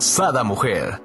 Sada 0.00 0.42
Mujer. 0.44 0.98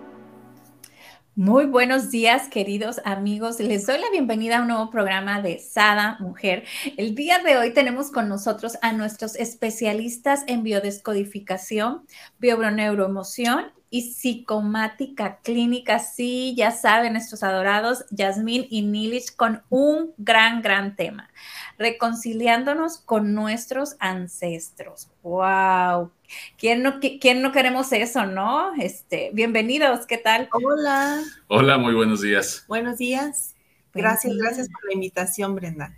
Muy 1.36 1.66
buenos 1.66 2.12
días, 2.12 2.48
queridos 2.48 3.02
amigos. 3.04 3.60
Les 3.60 3.86
doy 3.86 3.98
la 4.00 4.10
bienvenida 4.10 4.58
a 4.58 4.62
un 4.62 4.70
nuevo 4.70 4.90
programa 4.90 5.42
de 5.42 5.60
Sada 5.60 6.16
Mujer. 6.22 6.64
El 6.96 7.14
día 7.14 7.40
de 7.40 7.58
hoy 7.58 7.74
tenemos 7.74 8.10
con 8.10 8.30
nosotros 8.30 8.78
a 8.82 8.94
nuestros 8.94 9.36
especialistas 9.36 10.46
en 10.48 10.64
biodescodificación, 10.64 12.06
biobroneuroemoción 12.40 13.75
y 13.90 14.14
psicomática 14.14 15.40
clínica. 15.44 16.00
Sí, 16.00 16.54
ya 16.58 16.72
saben, 16.72 17.16
estos 17.16 17.44
adorados, 17.44 18.06
Yasmín 18.12 18.68
y 18.70 18.82
Nilich, 18.82 19.36
con 19.36 19.64
un 19.70 20.14
gran, 20.18 20.62
gran 20.62 20.96
tema, 20.96 21.30
reconciliándonos 21.78 22.98
con 22.98 23.34
nuestros 23.34 23.96
ancestros. 24.00 25.10
¡Wow! 25.24 26.12
¿Quién 26.58 26.84
no, 26.84 27.00
quién 27.00 27.42
no 27.42 27.52
queremos 27.52 27.92
eso, 27.92 28.26
no? 28.26 28.74
Este, 28.76 29.32
bienvenidos, 29.34 30.06
¿qué 30.06 30.18
tal? 30.18 30.50
Hola. 30.52 31.22
Hola, 31.48 31.78
muy 31.78 31.94
buenos 31.94 32.22
días. 32.22 32.66
Buenos 32.68 32.98
días. 32.98 33.56
Gracias, 33.94 34.36
gracias 34.36 34.70
por 34.70 34.86
la 34.86 34.94
invitación, 34.94 35.56
Brenda. 35.56 35.96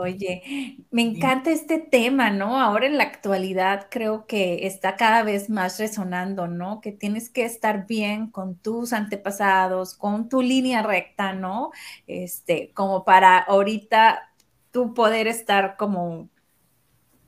Oye, 0.00 0.76
me 0.90 1.02
encanta 1.02 1.50
este 1.50 1.78
tema, 1.78 2.30
¿no? 2.30 2.60
Ahora 2.60 2.86
en 2.86 2.98
la 2.98 3.04
actualidad 3.04 3.88
creo 3.90 4.26
que 4.26 4.66
está 4.66 4.96
cada 4.96 5.22
vez 5.22 5.50
más 5.50 5.78
resonando, 5.78 6.46
¿no? 6.48 6.80
Que 6.80 6.92
tienes 6.92 7.30
que 7.30 7.44
estar 7.44 7.86
bien 7.86 8.30
con 8.30 8.56
tus 8.56 8.92
antepasados, 8.92 9.94
con 9.94 10.28
tu 10.28 10.42
línea 10.42 10.82
recta, 10.82 11.32
¿no? 11.32 11.70
Este, 12.06 12.72
como 12.74 13.04
para 13.04 13.38
ahorita 13.38 14.32
tú 14.70 14.94
poder 14.94 15.26
estar 15.28 15.76
como 15.76 16.28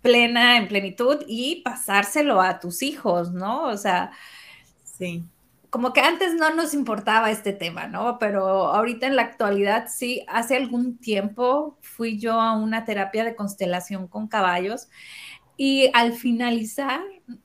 plena, 0.02 0.56
en 0.58 0.68
plenitud 0.68 1.24
y 1.26 1.62
pasárselo 1.62 2.40
a 2.40 2.60
tus 2.60 2.82
hijos, 2.82 3.32
¿no? 3.32 3.64
O 3.64 3.76
sea, 3.76 4.12
sí. 4.84 5.24
Como 5.76 5.92
que 5.92 6.00
antes 6.00 6.32
no 6.32 6.54
nos 6.54 6.72
importaba 6.72 7.30
este 7.30 7.52
tema, 7.52 7.86
¿no? 7.86 8.18
Pero 8.18 8.68
ahorita 8.68 9.06
en 9.08 9.14
la 9.14 9.20
actualidad 9.20 9.88
sí, 9.90 10.24
hace 10.26 10.56
algún 10.56 10.96
tiempo 10.96 11.76
fui 11.82 12.18
yo 12.18 12.40
a 12.40 12.56
una 12.56 12.86
terapia 12.86 13.24
de 13.26 13.36
constelación 13.36 14.08
con 14.08 14.26
caballos 14.26 14.88
y 15.58 15.90
al 15.92 16.14
finalizar 16.14 17.02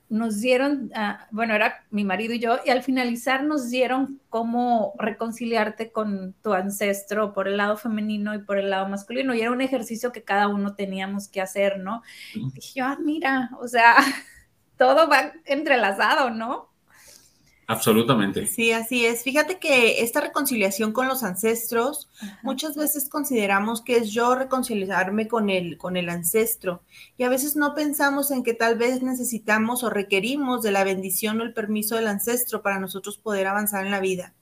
nos 0.07 0.39
dieron, 0.39 0.91
ah, 0.95 1.27
bueno, 1.31 1.53
era 1.55 1.83
mi 1.89 2.05
marido 2.05 2.33
y 2.33 2.39
yo, 2.39 2.57
y 2.63 2.69
al 2.69 2.83
finalizar 2.83 3.43
nos 3.43 3.69
dieron 3.69 4.21
cómo 4.29 4.93
reconciliarte 4.97 5.91
con 5.91 6.31
tu 6.41 6.53
ancestro 6.53 7.33
por 7.33 7.49
el 7.49 7.57
lado 7.57 7.75
femenino 7.75 8.33
y 8.33 8.39
por 8.39 8.57
el 8.57 8.69
lado 8.69 8.87
masculino. 8.87 9.35
Y 9.35 9.41
era 9.41 9.51
un 9.51 9.59
ejercicio 9.59 10.13
que 10.13 10.23
cada 10.23 10.47
uno 10.47 10.73
teníamos 10.73 11.27
que 11.27 11.41
hacer, 11.41 11.79
¿no? 11.79 12.01
Y 12.33 12.49
dije 12.53 12.79
yo, 12.79 12.85
ah, 12.85 12.97
mira, 12.97 13.49
o 13.59 13.67
sea, 13.67 13.97
todo 14.77 15.09
va 15.09 15.33
entrelazado, 15.43 16.29
¿no? 16.29 16.70
Absolutamente. 17.71 18.47
Sí, 18.47 18.73
así 18.73 19.05
es. 19.05 19.23
Fíjate 19.23 19.57
que 19.57 20.01
esta 20.03 20.19
reconciliación 20.19 20.91
con 20.91 21.07
los 21.07 21.23
ancestros, 21.23 22.09
muchas 22.43 22.75
veces 22.75 23.07
consideramos 23.07 23.81
que 23.81 23.95
es 23.95 24.11
yo 24.11 24.35
reconciliarme 24.35 25.29
con 25.29 25.49
el, 25.49 25.77
con 25.77 25.95
el 25.95 26.09
ancestro 26.09 26.83
y 27.17 27.23
a 27.23 27.29
veces 27.29 27.55
no 27.55 27.73
pensamos 27.73 28.29
en 28.31 28.43
que 28.43 28.53
tal 28.53 28.77
vez 28.77 29.01
necesitamos 29.01 29.85
o 29.85 29.89
requerimos 29.89 30.63
de 30.63 30.73
la 30.73 30.83
bendición 30.83 31.39
o 31.39 31.43
el 31.43 31.53
permiso 31.53 31.95
del 31.95 32.07
ancestro 32.07 32.61
para 32.61 32.77
nosotros 32.77 33.17
poder 33.17 33.47
avanzar 33.47 33.85
en 33.85 33.91
la 33.91 34.01
vida. 34.01 34.33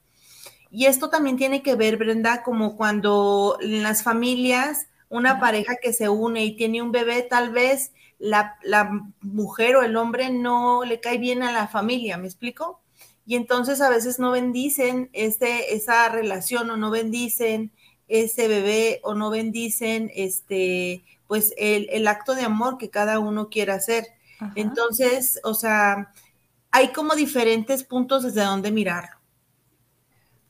Y 0.72 0.86
esto 0.86 1.08
también 1.08 1.36
tiene 1.36 1.62
que 1.62 1.76
ver, 1.76 1.98
Brenda, 1.98 2.42
como 2.42 2.76
cuando 2.76 3.58
en 3.60 3.84
las 3.84 4.02
familias 4.02 4.88
una 5.08 5.38
pareja 5.38 5.76
que 5.80 5.92
se 5.92 6.08
une 6.08 6.44
y 6.44 6.56
tiene 6.56 6.82
un 6.82 6.90
bebé, 6.90 7.22
tal 7.22 7.50
vez 7.50 7.92
la, 8.18 8.56
la 8.64 8.90
mujer 9.20 9.76
o 9.76 9.82
el 9.82 9.96
hombre 9.96 10.30
no 10.30 10.82
le 10.84 10.98
cae 10.98 11.18
bien 11.18 11.44
a 11.44 11.52
la 11.52 11.68
familia, 11.68 12.16
¿me 12.16 12.26
explico? 12.26 12.80
Y 13.30 13.36
entonces 13.36 13.80
a 13.80 13.88
veces 13.88 14.18
no 14.18 14.32
bendicen 14.32 15.08
este, 15.12 15.76
esa 15.76 16.08
relación 16.08 16.68
o 16.68 16.76
no 16.76 16.90
bendicen 16.90 17.70
ese 18.08 18.48
bebé 18.48 18.98
o 19.04 19.14
no 19.14 19.30
bendicen 19.30 20.10
este, 20.16 21.04
pues 21.28 21.54
el, 21.56 22.08
acto 22.08 22.34
de 22.34 22.42
amor 22.42 22.76
que 22.76 22.90
cada 22.90 23.20
uno 23.20 23.48
quiera 23.48 23.76
hacer. 23.76 24.04
Entonces, 24.56 25.38
o 25.44 25.54
sea, 25.54 26.12
hay 26.72 26.88
como 26.88 27.14
diferentes 27.14 27.84
puntos 27.84 28.24
desde 28.24 28.42
donde 28.42 28.72
mirarlo. 28.72 29.16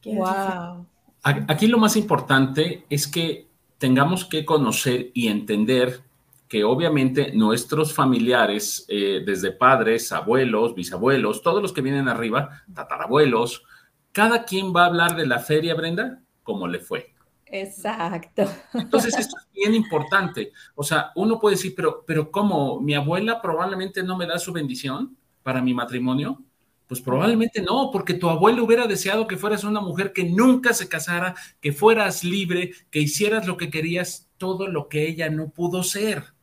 Wow. 0.07 0.87
Aquí 1.23 1.67
lo 1.67 1.77
más 1.77 1.97
importante 1.97 2.87
es 2.89 3.07
que 3.07 3.47
tengamos 3.77 4.25
que 4.25 4.47
conocer 4.47 5.11
y 5.13 5.29
entender 5.29 6.03
que 6.51 6.65
obviamente 6.65 7.31
nuestros 7.33 7.95
familiares, 7.95 8.85
eh, 8.89 9.23
desde 9.25 9.53
padres, 9.53 10.11
abuelos, 10.11 10.75
bisabuelos, 10.75 11.43
todos 11.43 11.63
los 11.63 11.73
que 11.73 11.81
vienen 11.81 12.09
arriba, 12.09 12.65
tatarabuelos, 12.75 13.63
cada 14.11 14.45
quien 14.45 14.75
va 14.75 14.83
a 14.83 14.87
hablar 14.87 15.15
de 15.15 15.29
la 15.29 15.39
feria, 15.39 15.77
Brenda, 15.77 16.21
como 16.43 16.67
le 16.67 16.81
fue. 16.81 17.15
Exacto. 17.47 18.51
Entonces, 18.75 19.17
esto 19.17 19.37
es 19.41 19.49
bien 19.53 19.77
importante. 19.77 20.51
O 20.75 20.83
sea, 20.83 21.13
uno 21.15 21.39
puede 21.39 21.55
decir, 21.55 21.73
pero, 21.77 22.03
pero 22.05 22.33
¿cómo? 22.33 22.81
¿Mi 22.81 22.95
abuela 22.95 23.41
probablemente 23.41 24.03
no 24.03 24.17
me 24.17 24.27
da 24.27 24.41
su 24.41 24.53
bendición 24.53 25.17
para 25.45 25.63
mi 25.63 25.73
matrimonio? 25.73 26.43
Pues 26.89 27.01
probablemente 27.01 27.63
no, 27.63 27.91
porque 27.93 28.15
tu 28.15 28.29
abuelo 28.29 28.65
hubiera 28.65 28.89
deseado 28.89 29.29
que 29.29 29.37
fueras 29.37 29.63
una 29.63 29.81
mujer 29.81 30.13
que 30.13 30.25
nunca 30.25 30.75
se 30.75 30.89
casara, 30.89 31.37
que 31.61 31.73
fueras 31.73 32.25
libre, 32.25 32.73
que 32.91 32.99
hicieras 32.99 33.47
lo 33.47 33.57
que 33.57 33.71
querías, 33.71 34.29
todo 34.37 34.67
lo 34.67 34.89
que 34.89 35.07
ella 35.07 35.31
no 35.31 35.51
pudo 35.51 35.85
ser. 35.85 36.40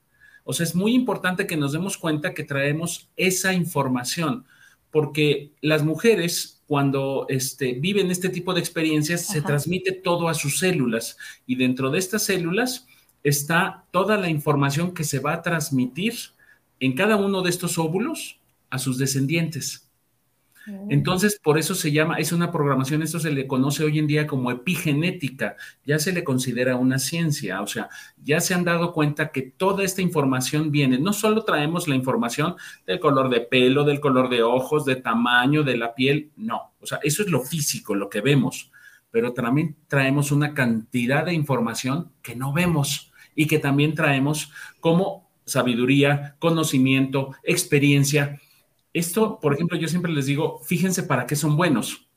O 0.50 0.54
sea, 0.54 0.64
es 0.64 0.76
muy 0.76 0.94
importante 0.94 1.46
que 1.46 1.58
nos 1.58 1.74
demos 1.74 1.98
cuenta 1.98 2.34
que 2.34 2.46
traemos 2.46 3.10
esa 3.18 3.54
información, 3.54 4.46
porque 4.92 5.52
las 5.60 5.84
mujeres 5.84 6.64
cuando 6.68 7.26
este, 7.28 7.74
viven 7.74 8.12
este 8.12 8.30
tipo 8.30 8.54
de 8.54 8.62
experiencias 8.62 9.26
se 9.26 9.42
transmite 9.42 9.92
todo 9.92 10.30
a 10.30 10.34
sus 10.34 10.60
células 10.60 11.18
y 11.46 11.56
dentro 11.56 11.90
de 11.90 12.00
estas 12.00 12.24
células 12.24 12.88
está 13.24 13.86
toda 13.92 14.16
la 14.16 14.30
información 14.30 14.94
que 14.94 15.04
se 15.04 15.20
va 15.20 15.34
a 15.34 15.42
transmitir 15.42 16.14
en 16.80 16.94
cada 16.94 17.18
uno 17.18 17.42
de 17.42 17.50
estos 17.50 17.78
óvulos 17.78 18.40
a 18.70 18.80
sus 18.80 18.98
descendientes. 18.98 19.87
Entonces, 20.90 21.40
por 21.42 21.58
eso 21.58 21.76
se 21.76 21.92
llama, 21.94 22.18
es 22.18 22.34
una 22.34 22.52
programación, 22.52 23.02
esto 23.02 23.20
se 23.20 23.32
le 23.32 23.48
conoce 23.48 23.86
hoy 23.86 24.00
en 24.00 24.08
día 24.08 24.28
como 24.28 24.52
epigenética, 24.52 25.56
ya 25.86 25.98
se 25.98 26.12
le 26.12 26.26
considera 26.26 26.76
una 26.76 27.00
ciencia, 27.00 27.62
o 27.62 27.68
sea, 27.68 27.90
ya 28.22 28.42
se 28.42 28.54
han 28.54 28.66
dado 28.66 28.92
cuenta 28.92 29.32
que 29.32 29.44
toda 29.44 29.86
esta 29.86 30.02
información 30.02 30.70
viene, 30.70 31.00
no 31.00 31.14
solo 31.14 31.44
traemos 31.46 31.88
la 31.88 31.96
información 31.96 32.56
del 32.86 33.00
color 33.00 33.30
de 33.30 33.42
pelo, 33.42 33.86
del 33.86 34.02
color 34.02 34.30
de 34.30 34.44
ojos, 34.44 34.84
de 34.84 34.98
tamaño, 34.98 35.64
de 35.64 35.78
la 35.78 35.96
piel, 35.96 36.32
no, 36.36 36.74
o 36.82 36.86
sea, 36.86 37.00
eso 37.02 37.24
es 37.24 37.30
lo 37.30 37.42
físico, 37.42 37.96
lo 37.96 38.10
que 38.10 38.20
vemos, 38.20 38.70
pero 39.10 39.34
también 39.34 39.78
traemos 39.88 40.34
una 40.34 40.54
cantidad 40.54 41.26
de 41.26 41.34
información 41.34 42.12
que 42.22 42.36
no 42.36 42.52
vemos 42.52 43.14
y 43.36 43.48
que 43.48 43.60
también 43.60 43.96
traemos 43.96 44.52
como 44.82 45.30
sabiduría, 45.46 46.36
conocimiento, 46.40 47.34
experiencia, 47.44 48.42
esto, 48.94 49.40
por 49.40 49.54
ejemplo, 49.54 49.78
yo 49.78 49.88
siempre 49.88 50.12
les 50.12 50.26
digo, 50.26 50.60
fíjense 50.64 51.04
para 51.04 51.26
qué 51.26 51.36
son 51.36 51.56
buenos. 51.56 52.08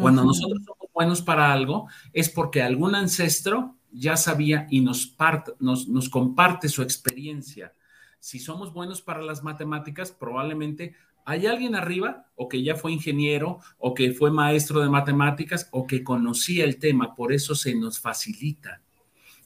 Cuando 0.00 0.24
nosotros 0.24 0.62
somos 0.64 0.90
buenos 0.94 1.20
para 1.20 1.52
algo, 1.52 1.86
es 2.14 2.30
porque 2.30 2.62
algún 2.62 2.94
ancestro 2.94 3.76
ya 3.90 4.16
sabía 4.16 4.66
y 4.70 4.80
nos, 4.80 5.14
nos, 5.60 5.86
nos 5.86 6.08
comparte 6.08 6.70
su 6.70 6.80
experiencia. 6.80 7.74
Si 8.18 8.38
somos 8.38 8.72
buenos 8.72 9.02
para 9.02 9.20
las 9.20 9.42
matemáticas, 9.42 10.10
probablemente 10.10 10.94
hay 11.24 11.46
alguien 11.46 11.74
arriba 11.74 12.26
o 12.34 12.48
que 12.48 12.62
ya 12.62 12.74
fue 12.74 12.92
ingeniero 12.92 13.58
o 13.78 13.94
que 13.94 14.12
fue 14.12 14.30
maestro 14.30 14.80
de 14.80 14.88
matemáticas 14.88 15.68
o 15.70 15.86
que 15.86 16.02
conocía 16.02 16.64
el 16.64 16.78
tema, 16.78 17.14
por 17.14 17.32
eso 17.32 17.54
se 17.54 17.74
nos 17.74 18.00
facilita. 18.00 18.80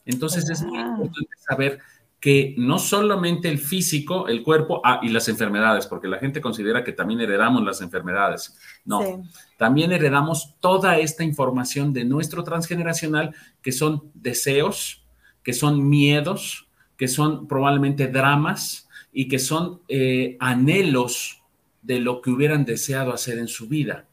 Entonces 0.05 0.49
es 0.49 0.63
muy 0.63 0.79
importante 0.79 1.35
saber 1.47 1.79
que 2.19 2.55
no 2.57 2.79
solamente 2.79 3.47
el 3.47 3.59
físico, 3.59 4.27
el 4.27 4.41
cuerpo 4.41 4.81
ah, 4.83 4.99
y 5.03 5.09
las 5.09 5.27
enfermedades, 5.27 5.85
porque 5.85 6.07
la 6.07 6.17
gente 6.17 6.41
considera 6.41 6.83
que 6.83 6.91
también 6.91 7.21
heredamos 7.21 7.63
las 7.63 7.81
enfermedades. 7.81 8.57
No, 8.85 9.23
también 9.57 9.91
heredamos 9.91 10.55
toda 10.59 10.97
esta 10.97 11.23
información 11.23 11.93
de 11.93 12.05
nuestro 12.05 12.43
transgeneracional, 12.43 13.35
que 13.61 13.71
son 13.71 14.11
deseos, 14.15 15.05
que 15.43 15.53
son 15.53 15.87
miedos, 15.87 16.67
que 16.97 17.07
son 17.07 17.47
probablemente 17.47 18.07
dramas 18.07 18.89
y 19.13 19.27
que 19.27 19.37
son 19.37 19.81
eh, 19.87 20.37
anhelos 20.39 21.43
de 21.83 21.99
lo 21.99 22.21
que 22.21 22.31
hubieran 22.31 22.65
deseado 22.65 23.13
hacer 23.13 23.37
en 23.37 23.47
su 23.47 23.67
vida. 23.67 24.05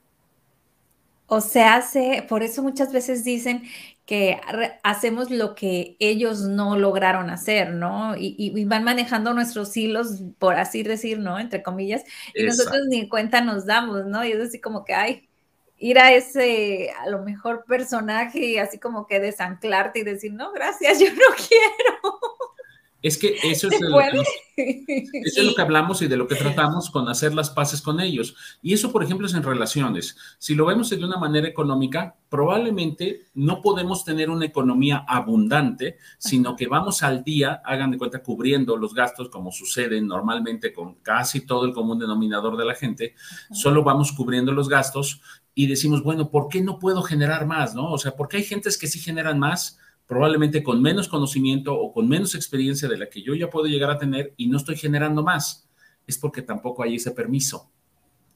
O 1.27 1.41
se 1.41 1.63
hace, 1.63 2.25
por 2.29 2.43
eso 2.43 2.63
muchas 2.63 2.93
veces 2.93 3.25
dicen 3.25 3.63
que 4.07 4.39
hacemos 4.83 5.31
lo 5.31 5.55
que 5.55 5.97
ellos 5.99 6.43
no 6.43 6.77
lograron 6.79 7.31
hacer, 7.31 7.71
¿no? 7.71 8.15
Y, 8.17 8.65
van 8.67 8.85
manejando 8.85 9.33
nuestros 9.33 9.75
hilos, 9.77 10.23
por 10.39 10.57
así 10.57 10.83
decir, 10.83 11.19
¿no? 11.19 11.39
Entre 11.39 11.63
comillas, 11.63 12.05
y 12.35 12.43
nosotros 12.45 12.83
ni 12.89 13.09
cuenta 13.09 13.41
nos 13.41 13.65
damos, 13.65 14.05
¿no? 14.05 14.25
Y 14.25 14.33
es 14.33 14.41
así 14.41 14.61
como 14.61 14.85
que, 14.85 14.95
ay, 14.95 15.29
ir 15.79 15.99
a 15.99 16.13
ese, 16.13 16.91
a 16.99 17.09
lo 17.09 17.23
mejor 17.23 17.65
personaje 17.67 18.41
y 18.41 18.59
así 18.59 18.79
como 18.79 19.07
que 19.07 19.21
desanclarte 19.21 20.01
y 20.01 20.05
decir, 20.05 20.33
no, 20.33 20.53
gracias, 20.53 20.99
yo 21.01 21.11
no 21.11 21.35
quiero. 21.37 22.21
Es 23.05 23.19
que 23.19 23.37
eso 23.43 23.69
es, 23.69 23.79
lo 23.83 23.99
que, 25.55 25.61
hablamos 25.61 26.01
y 26.01 26.09
de 26.09 26.17
lo 26.17 26.27
que 26.27 26.37
tratamos 26.37 26.89
con 26.89 27.07
hacer 27.07 27.35
las 27.35 27.51
paces 27.51 27.83
con 27.83 28.01
ellos. 28.01 28.35
Y 28.63 28.73
eso, 28.73 28.91
por 28.93 29.05
ejemplo, 29.05 29.27
es 29.27 29.35
en 29.35 29.43
relaciones. 29.43 30.17
Si 30.39 30.55
lo 30.55 30.65
vemos 30.65 30.89
de 30.89 31.05
una 31.05 31.19
manera 31.19 31.47
económica, 31.47 32.17
probablemente 32.31 33.27
no 33.35 33.61
podemos 33.61 34.07
tener 34.07 34.31
una 34.31 34.47
economía 34.47 35.05
abundante, 35.07 35.99
sino 36.17 36.57
que 36.57 36.67
vamos 36.67 37.03
al 37.03 37.23
día, 37.23 37.61
hagan 37.67 37.91
de 37.91 37.99
cuenta, 37.99 38.23
cubriendo 38.23 38.75
los 38.79 38.95
gastos 38.95 39.29
como 39.29 39.53
sucede 39.53 40.01
normalmente 40.01 40.73
con 40.73 40.95
casi 41.03 41.45
todo 41.45 41.67
el 41.67 41.75
común 41.75 41.99
denominador 41.99 42.57
de 42.57 42.65
la 42.65 42.75
gente. 42.75 43.15
Solo 43.53 43.85
vamos 43.85 44.13
cubriendo 44.13 44.51
los 44.51 44.71
gastos 44.71 45.21
y 45.55 45.67
decimos, 45.67 46.03
bueno, 46.03 46.31
¿por 46.31 46.49
qué 46.49 46.63
no 46.63 46.79
puedo 46.79 47.03
generar 47.03 47.45
más? 47.45 47.75
¿No? 47.75 47.93
O 47.93 47.99
sea, 47.99 48.17
porque 48.17 48.39
hay 48.39 48.45
gentes 48.45 48.79
que 48.79 48.87
sí 48.87 48.99
generan 48.99 49.39
más 49.39 49.79
probablemente 50.07 50.63
con 50.63 50.83
menos 50.83 51.09
conocimiento 51.09 51.79
o 51.79 51.93
con 51.93 52.09
menos 52.09 52.35
experiencia 52.35 52.89
de 52.89 52.99
la 52.99 53.09
que 53.09 53.23
yo 53.23 53.35
ya 53.35 53.51
puedo 53.51 53.67
llegar 53.67 53.91
a 53.91 53.99
tener 53.99 54.35
y 54.37 54.49
no 54.49 54.59
estoy 54.59 54.77
generando 54.77 55.23
más, 55.23 55.69
es 56.07 56.19
porque 56.19 56.43
tampoco 56.43 56.83
hay 56.83 56.97
ese 56.97 57.13
permiso, 57.13 57.71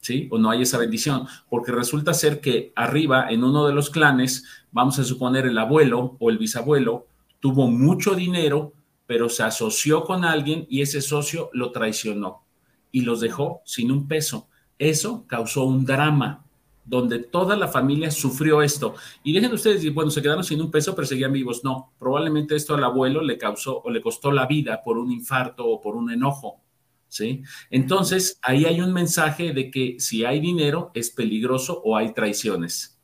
¿sí? 0.00 0.28
O 0.30 0.38
no 0.38 0.50
hay 0.50 0.62
esa 0.62 0.78
bendición, 0.78 1.26
porque 1.50 1.72
resulta 1.72 2.14
ser 2.14 2.40
que 2.40 2.72
arriba 2.74 3.30
en 3.30 3.44
uno 3.44 3.66
de 3.66 3.74
los 3.74 3.90
clanes, 3.90 4.44
vamos 4.72 4.98
a 4.98 5.04
suponer 5.04 5.46
el 5.46 5.58
abuelo 5.58 6.16
o 6.18 6.30
el 6.30 6.38
bisabuelo, 6.38 7.06
tuvo 7.40 7.68
mucho 7.70 8.14
dinero, 8.14 8.72
pero 9.06 9.28
se 9.28 9.42
asoció 9.42 10.04
con 10.04 10.24
alguien 10.24 10.66
y 10.68 10.82
ese 10.82 11.00
socio 11.00 11.50
lo 11.52 11.70
traicionó 11.72 12.44
y 12.90 13.02
los 13.02 13.20
dejó 13.20 13.62
sin 13.64 13.90
un 13.90 14.08
peso. 14.08 14.48
Eso 14.78 15.24
causó 15.26 15.64
un 15.64 15.84
drama 15.84 16.44
donde 16.88 17.18
toda 17.18 17.54
la 17.54 17.68
familia 17.68 18.10
sufrió 18.10 18.62
esto. 18.62 18.94
Y 19.22 19.34
dejen 19.34 19.52
ustedes 19.52 19.76
decir, 19.76 19.92
bueno, 19.92 20.10
se 20.10 20.22
quedaron 20.22 20.42
sin 20.42 20.60
un 20.62 20.70
peso, 20.70 20.94
pero 20.94 21.06
seguían 21.06 21.32
vivos. 21.32 21.62
No, 21.62 21.92
probablemente 21.98 22.56
esto 22.56 22.74
al 22.74 22.84
abuelo 22.84 23.22
le 23.22 23.36
causó 23.36 23.82
o 23.82 23.90
le 23.90 24.00
costó 24.00 24.32
la 24.32 24.46
vida 24.46 24.82
por 24.82 24.96
un 24.96 25.12
infarto 25.12 25.66
o 25.66 25.80
por 25.80 25.96
un 25.96 26.10
enojo. 26.10 26.62
¿Sí? 27.08 27.42
Entonces, 27.70 28.38
ahí 28.42 28.64
hay 28.64 28.80
un 28.80 28.92
mensaje 28.92 29.52
de 29.52 29.70
que 29.70 29.96
si 29.98 30.24
hay 30.24 30.40
dinero 30.40 30.90
es 30.94 31.10
peligroso 31.10 31.80
o 31.84 31.96
hay 31.96 32.12
traiciones. 32.12 32.98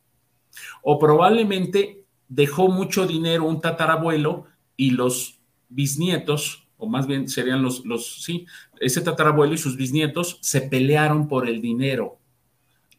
O 0.83 0.99
probablemente 0.99 2.05
dejó 2.29 2.69
mucho 2.69 3.07
dinero 3.07 3.45
un 3.45 3.61
tatarabuelo 3.61 4.45
y 4.77 4.91
los 4.91 5.41
bisnietos, 5.69 6.69
o 6.77 6.87
más 6.87 7.07
bien 7.07 7.29
serían 7.29 7.63
los, 7.63 7.85
los, 7.87 8.23
sí, 8.23 8.47
ese 8.79 9.01
tatarabuelo 9.01 9.55
y 9.55 9.59
sus 9.59 9.77
bisnietos 9.77 10.39
se 10.43 10.61
pelearon 10.61 11.27
por 11.27 11.49
el 11.49 11.63
dinero 11.63 12.19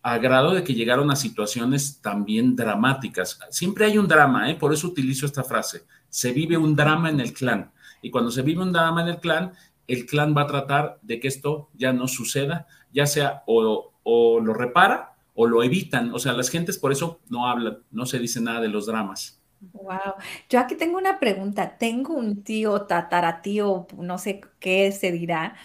a 0.05 0.19
grado 0.19 0.53
de 0.53 0.63
que 0.63 0.75
llegaron 0.75 1.09
a 1.09 1.15
situaciones 1.15 1.99
también 1.99 2.55
dramáticas. 2.55 3.39
Siempre 3.49 3.85
hay 3.85 3.97
un 3.97 4.07
drama, 4.07 4.51
¿eh? 4.51 4.55
por 4.55 4.71
eso 4.71 4.85
utilizo 4.85 5.25
esta 5.25 5.43
frase. 5.43 5.81
Se 6.09 6.31
vive 6.31 6.57
un 6.57 6.75
drama 6.75 7.09
en 7.09 7.19
el 7.19 7.33
clan. 7.33 7.71
Y 8.03 8.11
cuando 8.11 8.29
se 8.29 8.43
vive 8.43 8.61
un 8.61 8.71
drama 8.71 9.01
en 9.01 9.07
el 9.07 9.17
clan, 9.17 9.53
el 9.87 10.05
clan 10.05 10.37
va 10.37 10.43
a 10.43 10.47
tratar 10.47 10.99
de 11.01 11.19
que 11.19 11.27
esto 11.27 11.69
ya 11.73 11.91
no 11.91 12.07
suceda, 12.07 12.67
ya 12.93 13.07
sea 13.07 13.41
o, 13.47 13.93
o 14.03 14.39
lo 14.41 14.53
repara 14.53 15.15
o 15.33 15.47
lo 15.47 15.63
evitan. 15.63 16.13
O 16.13 16.19
sea, 16.19 16.33
las 16.33 16.51
gentes 16.51 16.77
por 16.77 16.91
eso 16.91 17.19
no 17.29 17.47
hablan, 17.47 17.79
no 17.89 18.05
se 18.05 18.19
dice 18.19 18.39
nada 18.39 18.61
de 18.61 18.67
los 18.67 18.85
dramas. 18.85 19.41
Wow. 19.73 20.15
Yo 20.49 20.59
aquí 20.59 20.75
tengo 20.75 20.97
una 20.97 21.19
pregunta. 21.19 21.77
Tengo 21.77 22.13
un 22.13 22.43
tío, 22.43 22.83
tataratío, 22.83 23.87
no 23.97 24.17
sé 24.17 24.41
qué 24.59 24.91
se 24.91 25.11
dirá, 25.11 25.55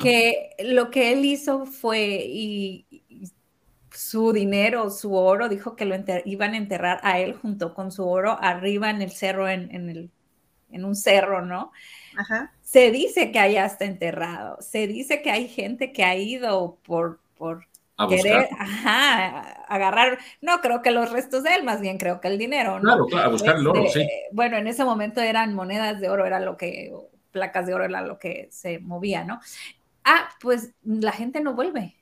que 0.00 0.50
lo 0.64 0.90
que 0.90 1.12
él 1.12 1.24
hizo 1.24 1.66
fue, 1.66 2.24
y, 2.26 2.86
su 4.10 4.32
dinero, 4.32 4.90
su 4.90 5.14
oro, 5.14 5.48
dijo 5.48 5.76
que 5.76 5.84
lo 5.84 5.94
iban 6.24 6.54
a 6.54 6.56
enterrar 6.56 6.98
a 7.04 7.20
él 7.20 7.34
junto 7.34 7.74
con 7.74 7.92
su 7.92 8.08
oro 8.08 8.36
arriba 8.40 8.90
en 8.90 9.02
el 9.02 9.12
cerro, 9.12 9.48
en, 9.48 9.70
el, 9.88 10.10
en 10.72 10.84
un 10.84 10.96
cerro, 10.96 11.46
¿no? 11.46 11.70
Ajá. 12.18 12.52
Se 12.60 12.90
dice 12.90 13.30
que 13.30 13.38
allá 13.38 13.64
está 13.66 13.84
enterrado, 13.84 14.60
se 14.60 14.88
dice 14.88 15.22
que 15.22 15.30
hay 15.30 15.46
gente 15.46 15.92
que 15.92 16.02
ha 16.02 16.16
ido 16.16 16.76
por, 16.82 17.20
por 17.38 17.68
querer 18.08 18.48
agarrar, 19.68 20.18
no 20.40 20.60
creo 20.60 20.82
que 20.82 20.90
los 20.90 21.12
restos 21.12 21.44
de 21.44 21.54
él, 21.54 21.62
más 21.62 21.80
bien 21.80 21.96
creo 21.96 22.20
que 22.20 22.26
el 22.26 22.38
dinero, 22.38 22.80
¿no? 22.80 22.82
Claro, 22.82 23.06
claro, 23.06 23.28
a 23.28 23.30
buscar 23.30 23.56
el 23.58 23.66
oro, 23.68 23.84
este, 23.84 24.00
sí. 24.00 24.08
Bueno, 24.32 24.56
en 24.56 24.66
ese 24.66 24.84
momento 24.84 25.20
eran 25.20 25.54
monedas 25.54 26.00
de 26.00 26.08
oro, 26.08 26.26
era 26.26 26.40
lo 26.40 26.56
que, 26.56 26.92
placas 27.30 27.64
de 27.64 27.74
oro 27.74 27.84
era 27.84 28.00
lo 28.00 28.18
que 28.18 28.48
se 28.50 28.80
movía, 28.80 29.22
¿no? 29.22 29.38
Ah, 30.02 30.30
pues 30.40 30.72
la 30.82 31.12
gente 31.12 31.40
no 31.40 31.54
vuelve 31.54 31.99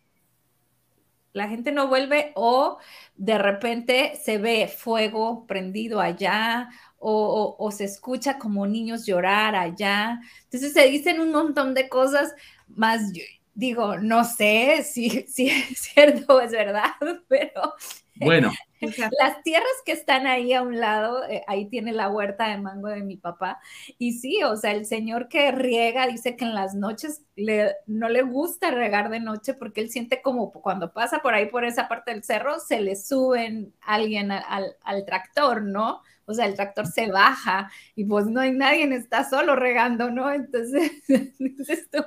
la 1.39 1.49
gente 1.49 1.73
no 1.73 1.89
vuelve 1.89 2.33
o 2.35 2.79
de 3.17 3.39
repente 3.39 4.19
se 4.23 4.37
ve 4.37 4.69
fuego 4.69 5.47
prendido 5.47 6.01
allá 6.01 6.69
o, 6.99 7.71
se 7.73 7.85
escucha 7.85 8.39
como 8.39 8.67
niños 8.67 9.07
llorar 9.07 9.55
allá. 9.55 10.21
Entonces 10.45 10.73
se 10.73 10.89
dicen 10.89 11.21
un 11.21 11.31
montón 11.31 11.75
de 11.75 11.89
cosas 11.89 12.35
más, 12.69 13.13
digo, 13.55 13.97
no 13.99 14.25
sé 14.25 14.83
si, 14.85 15.09
si 15.29 15.49
es 15.49 15.79
cierto 15.79 16.37
o 16.37 16.41
es 16.41 16.53
verdad, 16.53 16.93
pero 17.29 17.75
bueno, 18.21 18.51
Las 19.21 19.43
tierras 19.43 19.67
que 19.85 19.93
están 19.93 20.27
ahí 20.27 20.53
a 20.53 20.63
un 20.63 20.79
lado, 20.79 21.25
eh, 21.29 21.43
ahí 21.47 21.69
tiene 21.69 21.93
la 21.93 22.09
huerta 22.09 22.49
de 22.49 22.59
mango 22.59 22.89
de 22.89 23.03
mi 23.03 23.17
papá. 23.17 23.59
Y 23.99 24.13
sí, 24.13 24.43
o 24.45 24.57
sea, 24.57 24.73
el 24.73 24.87
señor 24.87 25.29
que 25.29 25.51
riega 25.51 26.07
dice 26.07 26.37
que 26.37 26.45
en 26.45 26.55
las 26.55 26.75
noches 26.75 27.23
le, 27.35 27.75
no 27.87 28.09
le 28.09 28.23
gusta 28.23 28.71
regar 28.71 29.11
de 29.11 29.21
noche 29.21 29.55
porque 29.55 29.81
él 29.81 29.91
siente 29.91 30.23
como 30.23 30.53
cuando 30.53 30.93
pasa 30.93 31.21
por 31.21 31.35
ahí, 31.35 31.47
por 31.47 31.65
esa 31.65 31.89
parte 31.89 32.13
del 32.13 32.23
cerro, 32.23 32.61
se 32.61 32.81
le 32.81 32.95
suben 32.95 33.75
alguien 33.81 34.31
al, 34.31 34.77
tractor, 35.07 35.63
¿no? 35.63 36.03
O 36.25 36.35
sea, 36.35 36.47
el 36.47 36.55
tractor 36.55 36.87
se 36.87 37.11
baja 37.11 37.71
y 37.95 38.05
pues 38.05 38.27
no 38.27 38.41
hay 38.41 38.53
nadie, 38.53 38.85
está 38.95 39.29
solo 39.29 39.57
regando, 39.57 40.11
¿no? 40.11 40.31
Entonces, 40.31 40.93
dices 41.39 41.89
tú, 41.91 42.05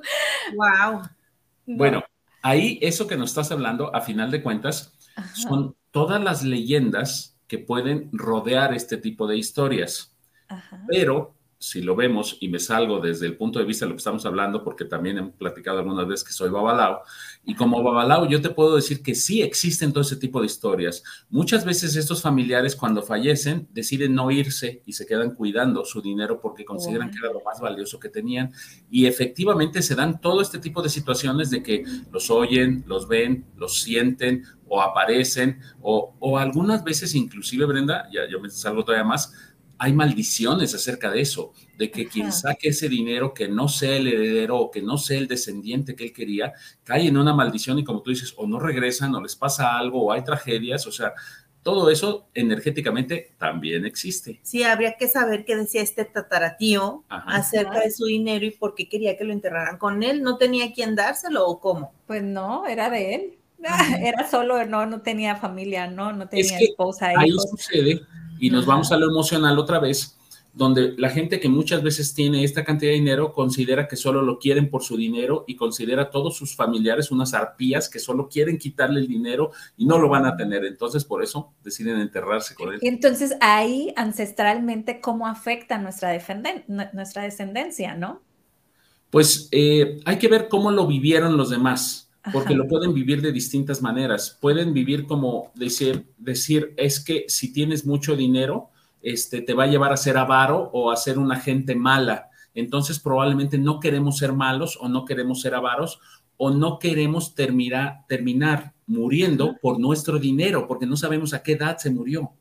wow. 0.56 1.02
Bueno, 1.66 2.04
ahí 2.44 2.80
eso 2.82 3.08
que 3.08 3.18
nos 3.18 3.32
estás 3.32 3.52
hablando, 3.52 3.94
a 3.96 4.02
final 4.02 4.30
de 4.30 4.44
cuentas, 4.44 4.94
son 5.34 5.76
todas 5.92 6.22
las 6.22 6.44
leyendas 6.44 7.38
que 7.48 7.60
pueden 7.60 8.10
rodear 8.14 8.74
este 8.74 8.98
tipo 8.98 9.28
de 9.28 9.38
historias. 9.38 10.16
Pero 10.88 11.36
si 11.62 11.80
lo 11.84 11.96
vemos 11.96 12.38
y 12.40 12.50
me 12.50 12.58
salgo 12.58 13.00
desde 13.00 13.28
el 13.28 13.38
punto 13.38 13.60
de 13.60 13.66
vista 13.66 13.86
de 13.86 13.90
lo 13.90 13.96
que 13.96 14.00
estamos 14.00 14.26
hablando, 14.26 14.64
porque 14.64 14.84
también 14.84 15.20
he 15.20 15.24
platicado 15.24 15.78
algunas 15.78 16.08
veces 16.08 16.24
que 16.26 16.34
soy 16.34 16.50
babalao, 16.50 17.02
y 17.46 17.54
como 17.54 17.84
babalao 17.84 18.28
yo 18.28 18.42
te 18.42 18.50
puedo 18.50 18.76
decir 18.76 19.04
que 19.04 19.14
sí 19.14 19.44
existen 19.44 19.94
todo 19.94 20.02
ese 20.02 20.16
tipo 20.16 20.40
de 20.40 20.48
historias. 20.48 21.04
Muchas 21.30 21.64
veces 21.64 21.96
estos 21.96 22.24
familiares 22.24 22.76
cuando 22.76 23.04
fallecen 23.04 23.68
deciden 23.72 24.16
no 24.16 24.32
irse 24.32 24.82
y 24.88 24.94
se 24.94 25.06
quedan 25.06 25.36
cuidando 25.36 25.86
su 25.86 26.02
dinero 26.02 26.42
porque 26.42 26.66
consideran 26.66 27.12
que 27.12 27.20
era 27.20 27.32
lo 27.32 27.42
más 27.42 27.60
valioso 27.60 28.00
que 28.00 28.10
tenían 28.10 28.52
y 28.90 29.06
efectivamente 29.06 29.84
se 29.84 29.94
dan 29.94 30.20
todo 30.20 30.42
este 30.42 30.58
tipo 30.58 30.82
de 30.82 30.90
situaciones 30.90 31.52
de 31.52 31.62
que 31.62 31.84
los 32.12 32.32
oyen, 32.32 32.84
los 32.88 33.08
ven, 33.08 33.46
los 33.56 33.82
sienten 33.82 34.46
o 34.74 34.82
aparecen 34.82 35.60
o, 35.82 36.16
o 36.20 36.38
algunas 36.38 36.82
veces 36.82 37.14
inclusive, 37.14 37.66
Brenda, 37.66 38.08
ya 38.10 38.22
yo 38.30 38.40
me 38.40 38.50
salgo 38.50 38.86
todavía 38.86 39.04
más, 39.04 39.34
hay 39.78 39.92
maldiciones 39.92 40.74
acerca 40.74 41.12
de 41.12 41.20
eso, 41.20 41.52
de 41.78 41.92
que 41.92 42.08
quien 42.08 42.32
saque 42.32 42.70
ese 42.70 42.88
dinero 42.88 43.34
que 43.34 43.50
no 43.50 43.68
sea 43.68 43.98
el 43.98 44.08
heredero 44.08 44.58
o 44.58 44.72
que 44.72 44.82
no 44.82 44.98
sea 44.98 45.18
el 45.18 45.28
descendiente 45.28 45.94
que 45.94 46.06
él 46.06 46.14
quería, 46.14 46.54
cae 46.86 47.08
en 47.08 47.18
una 47.18 47.34
maldición 47.34 47.80
y 47.80 47.84
como 47.84 48.02
tú 48.02 48.12
dices, 48.12 48.34
o 48.38 48.48
no 48.48 48.60
regresan 48.60 49.14
o 49.14 49.22
les 49.22 49.36
pasa 49.36 49.78
algo 49.78 50.06
o 50.06 50.12
hay 50.14 50.24
tragedias, 50.24 50.88
o 50.88 50.92
sea, 50.92 51.14
todo 51.64 51.90
eso 51.90 52.30
energéticamente 52.34 53.34
también 53.38 53.86
existe. 53.86 54.40
Sí, 54.42 54.64
habría 54.64 54.96
que 54.98 55.10
saber 55.10 55.44
qué 55.44 55.58
decía 55.58 55.82
este 55.82 56.06
tataratío 56.06 57.04
acerca 57.10 57.82
de 57.82 57.92
su 57.92 58.06
dinero 58.06 58.46
y 58.46 58.52
por 58.52 58.74
qué 58.74 58.88
quería 58.88 59.18
que 59.18 59.26
lo 59.26 59.34
enterraran 59.34 59.78
con 59.78 60.02
él. 60.02 60.24
¿No 60.24 60.38
tenía 60.38 60.72
quien 60.74 60.96
dárselo 60.96 61.46
o 61.46 61.60
cómo? 61.60 61.94
Pues 62.08 62.24
no, 62.24 62.68
era 62.68 62.90
de 62.90 63.16
él. 63.16 63.41
Era 64.02 64.30
solo, 64.30 64.66
no, 64.66 64.86
no 64.86 65.02
tenía 65.02 65.36
familia, 65.36 65.88
no, 65.88 66.14
no 66.14 66.28
tenía 66.28 66.60
esposa. 66.60 67.12
Ahí 67.16 67.32
sucede 67.32 68.02
y 68.40 68.50
nos 68.50 68.66
vamos 68.66 68.92
a 68.92 68.98
lo 68.98 69.08
emocional 69.08 69.60
otra 69.60 69.80
vez, 69.80 70.18
donde 70.54 70.96
la 70.98 71.10
gente 71.10 71.40
que 71.40 71.48
muchas 71.48 71.82
veces 71.84 72.14
tiene 72.14 72.44
esta 72.44 72.64
cantidad 72.64 72.92
de 72.92 72.98
dinero 72.98 73.34
considera 73.34 73.88
que 73.88 73.96
solo 73.96 74.22
lo 74.22 74.40
quieren 74.40 74.70
por 74.70 74.84
su 74.84 74.98
dinero 74.98 75.46
y 75.48 75.56
considera 75.56 76.04
a 76.04 76.10
todos 76.10 76.36
sus 76.36 76.56
familiares 76.56 77.12
unas 77.12 77.34
arpías 77.34 77.88
que 77.88 78.00
solo 78.00 78.28
quieren 78.28 78.58
quitarle 78.58 79.00
el 79.00 79.08
dinero 79.08 79.52
y 79.78 79.86
no 79.86 79.98
lo 79.98 80.10
van 80.10 80.26
a 80.26 80.36
tener. 80.36 80.66
Entonces, 80.66 81.06
por 81.06 81.24
eso 81.24 81.54
deciden 81.64 82.00
enterrarse 82.00 82.56
con 82.56 82.74
él. 82.74 82.80
Y 82.82 82.88
entonces 82.88 83.38
ahí 83.40 83.94
ancestralmente, 83.96 85.00
¿cómo 85.00 85.28
afecta 85.28 85.78
nuestra, 85.78 86.12
nuestra 86.68 87.24
descendencia, 87.24 87.96
no? 87.96 88.22
Pues 89.10 89.50
eh, 89.52 90.00
hay 90.06 90.18
que 90.18 90.30
ver 90.30 90.48
cómo 90.50 90.72
lo 90.72 90.88
vivieron 90.88 91.38
los 91.38 91.50
demás 91.50 92.11
porque 92.32 92.56
lo 92.56 92.68
pueden 92.68 92.94
vivir 92.94 93.22
de 93.22 93.32
distintas 93.32 93.82
maneras. 93.82 94.38
Pueden 94.40 94.74
vivir 94.74 95.06
como 95.06 95.52
decir, 95.56 96.06
decir, 96.18 96.74
es 96.78 97.00
que 97.00 97.26
si 97.28 97.52
tienes 97.52 97.86
mucho 97.86 98.16
dinero, 98.16 98.70
este, 99.02 99.42
te 99.42 99.54
va 99.54 99.64
a 99.64 99.68
llevar 99.68 99.92
a 99.92 99.98
ser 99.98 100.18
avaro 100.18 100.70
o 100.74 100.92
a 100.92 100.98
ser 100.98 101.18
una 101.18 101.40
gente 101.40 101.76
mala. 101.76 102.30
Entonces 102.54 103.00
probablemente 103.00 103.58
no 103.58 103.80
queremos 103.80 104.18
ser 104.18 104.34
malos 104.34 104.78
o 104.80 104.90
no 104.90 105.06
queremos 105.06 105.42
ser 105.42 105.56
avaros 105.56 106.00
o 106.38 106.52
no 106.52 106.80
queremos 106.80 107.34
terminar, 107.34 108.06
terminar 108.08 108.74
muriendo 108.88 109.56
por 109.62 109.80
nuestro 109.80 110.20
dinero, 110.20 110.68
porque 110.68 110.86
no 110.86 110.98
sabemos 110.98 111.34
a 111.34 111.44
qué 111.44 111.54
edad 111.54 111.78
se 111.78 111.92
murió. 111.92 112.32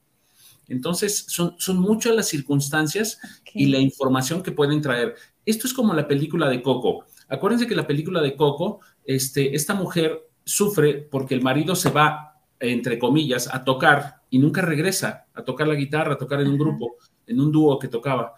Entonces, 0.68 1.24
son, 1.28 1.54
son 1.58 1.78
muchas 1.78 2.14
las 2.14 2.28
circunstancias 2.28 3.18
y 3.52 3.66
la 3.66 3.78
información 3.78 4.42
que 4.42 4.52
pueden 4.52 4.80
traer. 4.80 5.16
Esto 5.44 5.66
es 5.66 5.74
como 5.74 5.92
la 5.94 6.06
película 6.06 6.48
de 6.48 6.62
Coco. 6.62 7.04
Acuérdense 7.28 7.66
que 7.66 7.74
la 7.74 7.86
película 7.86 8.20
de 8.20 8.36
Coco, 8.36 8.80
este, 9.04 9.54
esta 9.54 9.74
mujer 9.74 10.28
sufre 10.44 10.94
porque 11.10 11.34
el 11.34 11.42
marido 11.42 11.74
se 11.74 11.90
va, 11.90 12.40
entre 12.58 12.98
comillas, 12.98 13.52
a 13.52 13.64
tocar 13.64 14.22
y 14.30 14.38
nunca 14.38 14.62
regresa 14.62 15.26
a 15.34 15.42
tocar 15.42 15.68
la 15.68 15.74
guitarra, 15.74 16.14
a 16.14 16.18
tocar 16.18 16.40
en 16.40 16.48
un 16.48 16.58
grupo, 16.58 16.96
en 17.26 17.40
un 17.40 17.50
dúo 17.50 17.78
que 17.78 17.88
tocaba. 17.88 18.34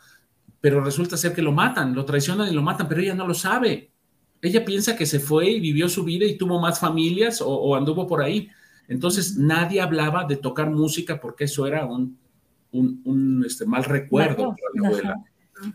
Pero 0.61 0.83
resulta 0.83 1.17
ser 1.17 1.35
que 1.35 1.43
lo 1.43 1.53
matan, 1.53 1.95
lo 1.95 2.05
traicionan 2.05 2.49
y 2.49 2.55
lo 2.55 2.63
matan, 2.63 2.89
pero 2.89 3.01
ella 3.01 3.15
no 3.15 3.27
lo 3.27 3.35
sabe. 3.35 3.91
Ella 4.41 4.65
piensa 4.65 4.97
que 4.97 5.07
se 5.07 5.21
fue 5.21 5.51
y 5.51 5.61
vivió 5.61 5.89
su 5.89 6.05
vida 6.05 6.25
y 6.25 6.37
tuvo 6.37 6.61
más 6.61 6.81
familias 6.81 7.43
o, 7.45 7.75
anduvo 7.77 8.07
por 8.07 8.23
ahí. 8.23 8.49
Entonces 8.89 9.37
nadie 9.37 9.81
hablaba 9.81 10.25
de 10.25 10.37
tocar 10.37 10.71
música 10.71 11.21
porque 11.21 11.45
eso 11.45 11.67
era 11.67 11.85
un, 11.85 12.19
un, 12.73 13.45
este, 13.47 13.67
mal 13.67 13.85
recuerdo 13.85 14.55
para 14.55 14.83
la 14.83 14.89
abuela. 14.89 15.25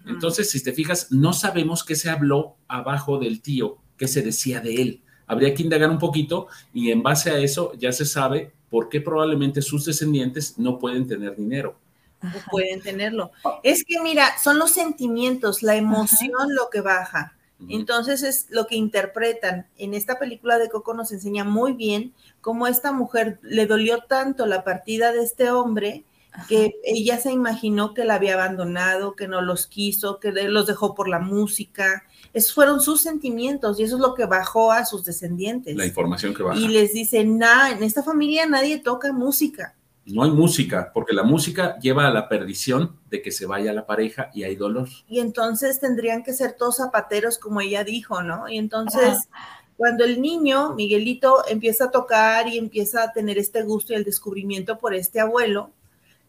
Entonces, 0.06 0.50
si 0.50 0.62
te 0.62 0.74
fijas, 0.74 1.12
no 1.12 1.32
sabemos 1.34 1.84
qué 1.84 1.96
se 1.96 2.10
habló 2.10 2.58
abajo 2.68 3.20
del 3.20 3.42
tío, 3.42 3.78
qué 3.98 4.08
se 4.08 4.22
decía 4.22 4.60
de 4.60 4.76
él. 4.76 5.02
Habría 5.26 5.54
que 5.54 5.64
indagar 5.64 5.90
un 5.90 6.00
poquito 6.00 6.48
y 6.74 6.92
en 6.92 7.04
base 7.04 7.30
a 7.30 7.38
eso 7.38 7.74
ya 7.78 7.92
se 7.92 8.06
sabe 8.06 8.52
por 8.70 8.90
qué 8.90 9.02
probablemente 9.02 9.62
sus 9.62 9.86
descendientes 9.86 10.58
no 10.58 10.80
pueden 10.80 11.08
tener 11.08 11.36
dinero. 11.36 11.76
No 12.22 12.32
pueden 12.50 12.82
tenerlo. 12.82 13.32
Es 13.64 13.84
que 13.84 14.02
mira, 14.02 14.38
son 14.44 14.58
los 14.58 14.72
sentimientos, 14.72 15.62
la 15.64 15.76
emoción 15.76 16.56
lo 16.56 16.70
que 16.70 16.82
baja. 16.82 17.34
Entonces 17.70 18.24
es 18.24 18.48
lo 18.50 18.68
que 18.68 18.76
interpretan. 18.76 19.68
En 19.78 19.94
esta 19.94 20.20
película 20.20 20.60
de 20.60 20.70
Coco 20.70 20.94
nos 20.94 21.12
enseña 21.12 21.44
muy 21.44 21.74
bien 21.74 22.14
cómo 22.42 22.68
esta 22.68 22.92
mujer 22.92 23.40
le 23.42 23.66
dolió 23.66 24.00
tanto 24.08 24.46
la 24.46 24.64
partida 24.64 25.12
de 25.12 25.24
este 25.24 25.50
hombre 25.50 26.04
que 26.48 26.76
ella 26.84 27.18
se 27.18 27.32
imaginó 27.32 27.94
que 27.94 28.06
la 28.06 28.16
había 28.16 28.36
abandonado, 28.36 29.16
que 29.16 29.28
no 29.28 29.42
los 29.42 29.68
quiso, 29.68 30.20
que 30.20 30.32
los 30.32 30.68
dejó 30.68 30.94
por 30.96 31.08
la 31.08 31.20
música. 31.20 32.04
Esos 32.34 32.54
fueron 32.54 32.80
sus 32.80 33.02
sentimientos 33.02 33.80
y 33.80 33.84
eso 33.84 33.96
es 33.96 34.02
lo 34.02 34.14
que 34.14 34.26
bajó 34.26 34.72
a 34.72 34.86
sus 34.86 35.04
descendientes. 35.04 35.76
La 35.76 35.86
información 35.86 36.34
que 36.34 36.44
baja. 36.44 36.60
Y 36.60 36.68
les 36.68 36.94
dice, 36.94 37.24
nada, 37.26 37.72
en 37.72 37.84
esta 37.84 38.04
familia 38.04 38.46
nadie 38.46 38.80
toca 38.80 39.12
música. 39.12 39.76
No 40.06 40.24
hay 40.24 40.32
música, 40.32 40.92
porque 40.94 41.12
la 41.12 41.24
música 41.24 41.78
lleva 41.80 42.08
a 42.08 42.12
la 42.12 42.30
perdición 42.30 42.98
de 43.10 43.22
que 43.22 43.32
se 43.32 43.46
vaya 43.46 43.74
la 43.74 43.86
pareja 43.86 44.32
y 44.34 44.44
hay 44.44 44.56
dolor. 44.56 44.88
Y 45.10 45.20
entonces 45.20 45.82
tendrían 45.82 46.24
que 46.24 46.32
ser 46.32 46.54
todos 46.54 46.78
zapateros, 46.78 47.38
como 47.38 47.60
ella 47.60 47.84
dijo, 47.84 48.24
¿no? 48.24 48.48
Y 48.48 48.58
entonces, 48.58 49.28
cuando 49.76 50.06
el 50.06 50.22
niño, 50.22 50.74
Miguelito, 50.76 51.44
empieza 51.50 51.86
a 51.86 51.92
tocar 51.92 52.48
y 52.48 52.58
empieza 52.58 53.04
a 53.04 53.12
tener 53.12 53.38
este 53.38 53.64
gusto 53.64 53.92
y 53.92 53.98
el 53.98 54.06
descubrimiento 54.06 54.78
por 54.78 54.94
este 54.94 55.20
abuelo, 55.20 55.72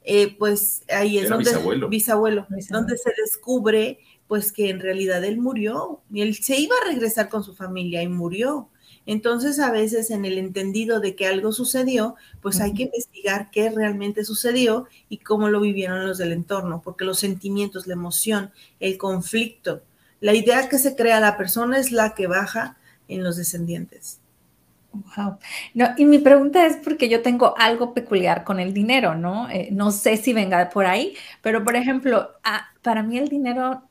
eh, 0.05 0.37
pues 0.39 0.83
ahí 0.89 1.19
es 1.19 1.29
donde 1.29 1.51
bisabuelo. 1.89 2.47
donde 2.71 2.97
se 2.97 3.13
descubre 3.23 3.99
pues 4.27 4.53
que 4.53 4.69
en 4.69 4.81
realidad 4.81 5.25
él 5.25 5.39
murió 5.39 6.03
y 6.13 6.21
él 6.21 6.35
se 6.37 6.59
iba 6.59 6.77
a 6.77 6.89
regresar 6.89 7.29
con 7.29 7.43
su 7.43 7.55
familia 7.55 8.03
y 8.03 8.09
murió. 8.09 8.69
Entonces 9.07 9.59
a 9.59 9.71
veces 9.71 10.11
en 10.11 10.27
el 10.27 10.37
entendido 10.37 11.01
de 11.01 11.17
que 11.17 11.27
algo 11.27 11.51
sucedió, 11.51 12.15
pues 12.43 12.61
hay 12.61 12.75
que 12.75 12.83
investigar 12.85 13.51
qué 13.51 13.71
realmente 13.71 14.25
sucedió 14.25 14.87
y 15.09 15.17
cómo 15.19 15.49
lo 15.49 15.61
vivieron 15.61 16.07
los 16.07 16.19
del 16.19 16.33
entorno, 16.33 16.83
porque 16.85 17.07
los 17.07 17.19
sentimientos, 17.19 17.87
la 17.87 17.95
emoción, 17.95 18.51
el 18.81 18.99
conflicto, 18.99 19.81
la 20.21 20.35
idea 20.35 20.69
que 20.69 20.79
se 20.79 20.95
crea 20.95 21.21
la 21.21 21.39
persona 21.39 21.79
es 21.79 21.91
la 21.91 22.15
que 22.15 22.27
baja 22.27 22.77
en 23.09 23.25
los 23.25 23.39
descendientes. 23.39 24.21
Wow. 24.93 25.39
No, 25.75 25.87
y 25.97 26.07
mi 26.07 26.19
pregunta 26.19 26.67
es 26.67 26.77
porque 26.77 27.09
yo 27.09 27.23
tengo 27.23 27.55
algo 27.59 27.93
peculiar 27.93 28.45
con 28.45 28.59
el 28.59 28.73
dinero, 28.73 29.15
¿no? 29.15 29.49
Eh, 29.51 29.69
no 29.71 29.91
sé 29.91 30.17
si 30.17 30.33
venga 30.33 30.71
por 30.71 30.87
ahí, 30.87 31.15
pero 31.43 31.63
por 31.63 31.77
ejemplo, 31.77 32.31
para 32.83 33.03
mí 33.03 33.19
el 33.19 33.29
dinero 33.29 33.83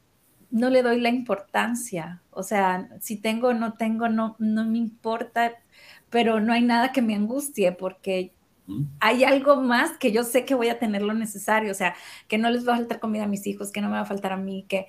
no 0.50 0.70
le 0.70 0.82
doy 0.82 1.00
la 1.00 1.10
importancia. 1.10 2.22
O 2.32 2.44
sea, 2.44 2.90
si 3.00 3.18
tengo 3.18 3.50
o 3.50 3.54
no 3.54 3.74
tengo, 3.74 4.10
no, 4.10 4.36
no 4.40 4.66
me 4.66 4.78
importa, 4.78 5.54
pero 6.10 6.40
no 6.40 6.54
hay 6.54 6.62
nada 6.62 6.92
que 6.92 7.02
me 7.02 7.16
angustie 7.16 7.72
porque 7.74 8.34
mm. 8.66 8.84
hay 9.00 9.24
algo 9.24 9.58
más 9.62 9.98
que 9.98 10.12
yo 10.12 10.24
sé 10.24 10.46
que 10.46 10.56
voy 10.56 10.70
a 10.70 10.80
tener 10.80 11.02
lo 11.04 11.14
necesario. 11.14 11.72
O 11.72 11.76
sea, 11.76 11.96
que 12.28 12.38
no 12.38 12.50
les 12.50 12.68
va 12.68 12.74
a 12.74 12.78
faltar 12.78 13.00
comida 13.00 13.26
a 13.26 13.28
mis 13.28 13.46
hijos, 13.46 13.72
que 13.72 13.82
no 13.82 13.88
me 13.90 13.96
va 13.96 14.02
a 14.02 14.06
faltar 14.06 14.32
a 14.34 14.38
mí, 14.38 14.66
que 14.68 14.88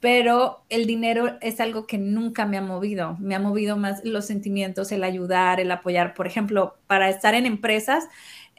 pero 0.00 0.64
el 0.68 0.86
dinero 0.86 1.38
es 1.40 1.60
algo 1.60 1.86
que 1.86 1.96
nunca 1.96 2.44
me 2.44 2.58
ha 2.58 2.62
movido. 2.62 3.16
Me 3.18 3.34
ha 3.34 3.38
movido 3.38 3.76
más 3.76 4.04
los 4.04 4.26
sentimientos, 4.26 4.92
el 4.92 5.04
ayudar, 5.04 5.58
el 5.60 5.70
apoyar. 5.70 6.14
Por 6.14 6.26
ejemplo, 6.26 6.76
para 6.86 7.08
estar 7.08 7.34
en 7.34 7.46
empresas, 7.46 8.08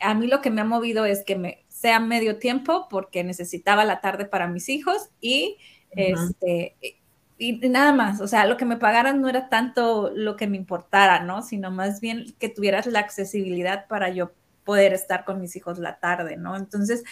a 0.02 0.14
mí 0.16 0.28
lo 0.28 0.42
que 0.42 0.50
me 0.50 0.62
ha 0.62 0.66
movido 0.66 1.06
es 1.06 1.24
que 1.24 1.36
me 1.36 1.66
sea 1.68 2.00
medio 2.00 2.38
tiempo 2.38 2.88
porque 2.90 3.24
necesitaba 3.24 3.86
la 3.86 4.02
tarde 4.02 4.26
para 4.26 4.48
mis 4.48 4.68
hijos 4.70 5.10
y 5.22 5.58
este 5.92 6.76
y 7.40 7.54
nada 7.70 7.94
más, 7.94 8.20
o 8.20 8.28
sea, 8.28 8.46
lo 8.46 8.58
que 8.58 8.66
me 8.66 8.76
pagaran 8.76 9.22
no 9.22 9.30
era 9.30 9.48
tanto 9.48 10.12
lo 10.14 10.36
que 10.36 10.46
me 10.46 10.58
importara, 10.58 11.24
¿no? 11.24 11.42
Sino 11.42 11.72
más 11.72 12.02
bien 12.02 12.36
que 12.38 12.50
tuvieras 12.50 12.86
la 12.86 13.00
accesibilidad 13.00 13.88
para 13.88 14.10
yo 14.10 14.34
poder 14.66 14.92
estar 14.92 15.24
con 15.24 15.40
mis 15.40 15.56
hijos 15.56 15.80
la 15.80 16.00
tarde, 16.00 16.36
¿no? 16.36 16.58
Entonces, 16.58 17.06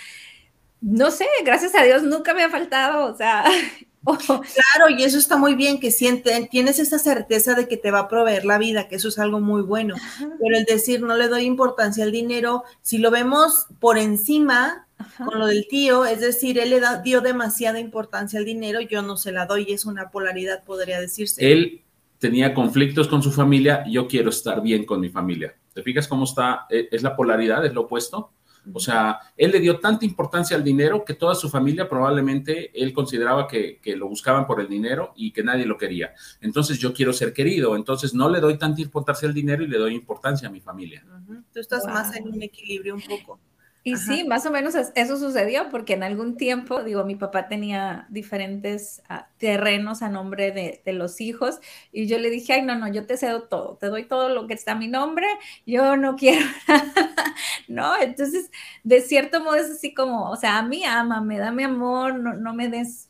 no 0.81 1.11
sé, 1.11 1.25
gracias 1.45 1.75
a 1.75 1.83
Dios 1.83 2.03
nunca 2.03 2.33
me 2.33 2.43
ha 2.43 2.49
faltado, 2.49 3.11
o 3.11 3.15
sea. 3.15 3.43
Claro, 4.15 4.89
y 4.97 5.03
eso 5.03 5.17
está 5.17 5.35
muy 5.35 5.55
bien, 5.55 5.81
que 5.81 5.91
sienten, 5.91 6.47
tienes 6.47 6.79
esa 6.79 6.97
certeza 6.97 7.55
de 7.55 7.67
que 7.67 7.75
te 7.75 7.91
va 7.91 7.99
a 7.99 8.07
proveer 8.07 8.45
la 8.45 8.57
vida, 8.57 8.87
que 8.87 8.95
eso 8.95 9.09
es 9.09 9.19
algo 9.19 9.41
muy 9.41 9.61
bueno. 9.61 9.95
Pero 10.19 10.57
el 10.57 10.63
decir 10.63 11.01
no 11.01 11.17
le 11.17 11.27
doy 11.27 11.43
importancia 11.43 12.05
al 12.05 12.13
dinero, 12.13 12.63
si 12.81 12.99
lo 12.99 13.11
vemos 13.11 13.67
por 13.81 13.97
encima 13.97 14.87
con 15.17 15.39
lo 15.39 15.47
del 15.47 15.67
tío, 15.67 16.05
es 16.05 16.21
decir, 16.21 16.57
él 16.57 16.69
le 16.69 16.81
dio 17.03 17.21
demasiada 17.21 17.79
importancia 17.79 18.39
al 18.39 18.45
dinero, 18.45 18.79
yo 18.81 19.01
no 19.01 19.17
se 19.17 19.31
la 19.31 19.45
doy, 19.45 19.71
es 19.71 19.85
una 19.85 20.09
polaridad, 20.09 20.63
podría 20.63 21.01
decirse. 21.01 21.51
Él 21.51 21.83
tenía 22.17 22.53
conflictos 22.53 23.07
con 23.07 23.21
su 23.21 23.31
familia, 23.31 23.83
yo 23.89 24.07
quiero 24.07 24.29
estar 24.29 24.61
bien 24.61 24.85
con 24.85 25.01
mi 25.01 25.09
familia. 25.09 25.55
¿Te 25.73 25.83
fijas 25.83 26.07
cómo 26.07 26.23
está? 26.23 26.65
E, 26.69 26.87
es 26.91 27.03
la 27.03 27.15
polaridad, 27.15 27.65
es 27.65 27.73
lo 27.73 27.81
opuesto. 27.81 28.31
O 28.73 28.79
sea, 28.79 29.19
él 29.35 29.51
le 29.51 29.59
dio 29.59 29.79
tanta 29.79 30.05
importancia 30.05 30.57
al 30.57 30.63
dinero 30.63 31.03
que 31.05 31.13
toda 31.13 31.35
su 31.35 31.49
familia 31.49 31.87
probablemente 31.87 32.71
él 32.73 32.93
consideraba 32.93 33.47
que, 33.47 33.79
lo 33.97 34.07
buscaban 34.07 34.45
por 34.45 34.59
el 34.59 34.67
dinero 34.67 35.13
y 35.15 35.31
que 35.31 35.43
nadie 35.43 35.65
lo 35.65 35.77
quería. 35.77 36.13
Entonces 36.41 36.77
yo 36.77 36.93
quiero 36.93 37.13
ser 37.13 37.33
querido, 37.33 37.75
entonces 37.75 38.13
no 38.13 38.29
le 38.29 38.39
doy 38.39 38.57
tanta 38.57 38.81
importancia 38.81 39.27
al 39.27 39.33
dinero 39.33 39.63
y 39.63 39.67
le 39.67 39.77
doy 39.77 39.95
importancia 39.95 40.47
a 40.47 40.51
mi 40.51 40.59
familia. 40.59 41.05
Tú 41.53 41.59
estás 41.59 41.85
más 41.85 42.15
en 42.15 42.27
un 42.27 42.41
equilibrio 42.41 42.95
un 42.95 43.01
poco. 43.01 43.39
Y 43.87 43.95
sí, 43.97 44.23
más 44.25 44.45
o 44.45 44.51
menos 44.51 44.75
eso 44.75 45.17
sucedió 45.17 45.69
porque 45.69 45.93
en 45.93 46.03
algún 46.03 46.35
tiempo, 46.35 46.83
digo, 46.83 47.05
mi 47.05 47.15
papá 47.15 47.47
tenía 47.47 48.05
diferentes 48.09 49.01
ah, 49.07 49.27
terrenos 49.37 50.01
a 50.01 50.09
nombre 50.09 50.51
de, 50.51 50.81
de, 50.83 50.93
los 50.93 51.21
hijos 51.21 51.59
y 51.93 52.07
yo 52.07 52.19
le 52.19 52.29
dije, 52.29 52.53
ay, 52.53 52.63
no, 52.63 52.75
no, 52.75 52.91
yo 52.91 53.05
te 53.05 53.15
cedo 53.15 53.43
todo, 53.43 53.77
te 53.77 53.87
doy 53.87 54.03
todo 54.03 54.27
lo 54.29 54.45
que 54.45 54.53
está 54.53 54.73
a 54.73 54.75
mi 54.75 54.87
nombre, 54.87 55.27
yo 55.65 55.95
no 55.95 56.15
quiero 56.17 56.45
¿no? 57.67 57.97
Entonces, 57.99 58.51
de 58.83 59.01
cierto 59.01 59.41
modo 59.43 59.55
es 59.55 59.69
así 59.69 59.93
como, 59.93 60.29
o 60.29 60.35
sea, 60.35 60.57
a 60.57 60.63
mí 60.63 60.83
me 61.23 61.37
dame 61.37 61.63
amor, 61.63 62.15
no, 62.15 62.33
no 62.33 62.53
me 62.53 62.69
des 62.69 63.09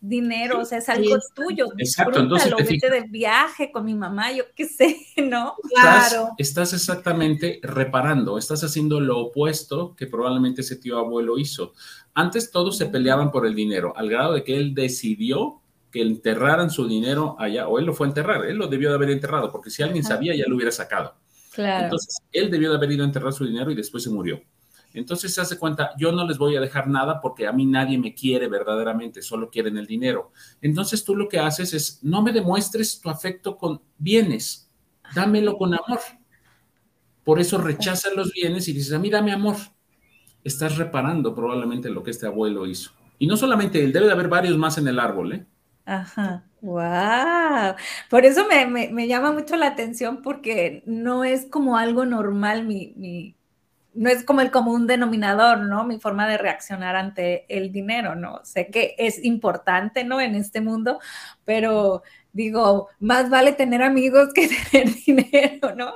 dinero, 0.00 0.60
o 0.60 0.64
sea, 0.64 0.78
es 0.78 0.88
algo 0.88 1.16
tuyo. 1.34 1.66
Exacto, 1.76 2.20
entonces 2.20 2.54
te 2.54 2.62
vete 2.62 2.90
de 2.90 3.02
viaje 3.08 3.72
con 3.72 3.84
mi 3.84 3.94
mamá, 3.94 4.32
yo 4.32 4.44
qué 4.54 4.66
sé, 4.66 4.96
¿no? 5.22 5.56
Claro. 5.74 6.30
Estás, 6.38 6.72
exactamente 6.72 7.60
reparando, 7.62 8.38
estás 8.38 8.62
haciendo 8.62 9.00
lo 9.00 9.18
opuesto 9.18 9.96
que 9.96 10.06
probablemente 10.06 10.60
ese 10.60 10.76
tío 10.76 10.98
abuelo 10.98 11.38
hizo. 11.38 11.72
Antes 12.14 12.50
todos 12.50 12.76
se 12.76 12.86
peleaban 12.86 13.30
por 13.30 13.46
el 13.46 13.54
dinero, 13.54 13.92
al 13.96 14.08
grado 14.08 14.34
de 14.34 14.44
que 14.44 14.56
él 14.56 14.74
decidió 14.74 15.60
que 15.90 16.02
enterraran 16.02 16.70
su 16.70 16.86
dinero 16.86 17.36
allá, 17.38 17.66
o 17.66 17.78
él 17.78 17.86
lo 17.86 17.94
fue 17.94 18.06
a 18.06 18.10
enterrar, 18.10 18.44
él 18.44 18.56
lo 18.56 18.66
debió 18.66 18.90
de 18.90 18.96
haber 18.96 19.10
enterrado, 19.10 19.50
porque 19.50 19.70
si 19.70 19.82
alguien 19.82 20.04
sabía 20.04 20.36
ya 20.36 20.44
lo 20.46 20.56
hubiera 20.56 20.70
sacado. 20.70 21.14
Claro. 21.52 21.84
Entonces, 21.84 22.18
él 22.30 22.50
debió 22.50 22.70
de 22.70 22.76
haber 22.76 22.92
ido 22.92 23.02
a 23.02 23.06
enterrar 23.06 23.32
su 23.32 23.44
dinero 23.44 23.70
y 23.70 23.74
después 23.74 24.04
se 24.04 24.10
murió. 24.10 24.40
Entonces 24.94 25.34
se 25.34 25.40
hace 25.40 25.58
cuenta, 25.58 25.90
yo 25.98 26.12
no 26.12 26.26
les 26.26 26.38
voy 26.38 26.56
a 26.56 26.60
dejar 26.60 26.88
nada 26.88 27.20
porque 27.20 27.46
a 27.46 27.52
mí 27.52 27.66
nadie 27.66 27.98
me 27.98 28.14
quiere 28.14 28.48
verdaderamente, 28.48 29.22
solo 29.22 29.50
quieren 29.50 29.76
el 29.76 29.86
dinero. 29.86 30.32
Entonces 30.60 31.04
tú 31.04 31.14
lo 31.14 31.28
que 31.28 31.38
haces 31.38 31.74
es, 31.74 32.00
no 32.02 32.22
me 32.22 32.32
demuestres 32.32 33.00
tu 33.00 33.10
afecto 33.10 33.56
con 33.56 33.80
bienes, 33.98 34.70
dámelo 35.14 35.56
con 35.56 35.74
amor. 35.74 36.00
Por 37.24 37.40
eso 37.40 37.58
rechazan 37.58 38.16
los 38.16 38.32
bienes 38.32 38.68
y 38.68 38.72
dices, 38.72 38.92
a 38.92 38.98
mí 38.98 39.10
dame 39.10 39.32
amor. 39.32 39.56
Estás 40.42 40.78
reparando 40.78 41.34
probablemente 41.34 41.90
lo 41.90 42.02
que 42.02 42.10
este 42.10 42.26
abuelo 42.26 42.66
hizo. 42.66 42.92
Y 43.18 43.26
no 43.26 43.36
solamente 43.36 43.84
él, 43.84 43.92
debe 43.92 44.06
de 44.06 44.12
haber 44.12 44.28
varios 44.28 44.56
más 44.56 44.78
en 44.78 44.88
el 44.88 44.98
árbol, 44.98 45.32
¿eh? 45.32 45.46
Ajá. 45.84 46.48
Wow, 46.60 47.76
por 48.10 48.24
eso 48.24 48.44
me, 48.48 49.06
llama 49.06 49.30
mucho 49.30 49.54
la 49.54 49.68
atención 49.68 50.22
porque 50.22 50.82
no 50.86 51.22
es 51.22 51.46
como 51.46 51.76
algo 51.76 52.04
normal 52.04 52.66
mi, 52.66 53.37
no 53.98 54.10
es 54.10 54.22
como 54.22 54.40
el 54.42 54.52
común 54.52 54.86
denominador, 54.86 55.58
¿no? 55.58 55.84
Mi 55.84 55.98
forma 55.98 56.28
de 56.28 56.38
reaccionar 56.38 56.94
ante 56.94 57.44
el 57.48 57.72
dinero, 57.72 58.14
¿no? 58.14 58.40
Sé 58.44 58.68
que 58.68 58.94
es 58.96 59.24
importante, 59.24 60.04
¿no? 60.04 60.20
En 60.20 60.36
este 60.36 60.60
mundo, 60.60 61.00
pero 61.44 62.04
digo, 62.32 62.88
más 63.00 63.28
vale 63.28 63.52
tener 63.52 63.82
amigos 63.82 64.28
que 64.32 64.48
tener 64.70 64.94
dinero, 65.04 65.74
¿no? 65.74 65.92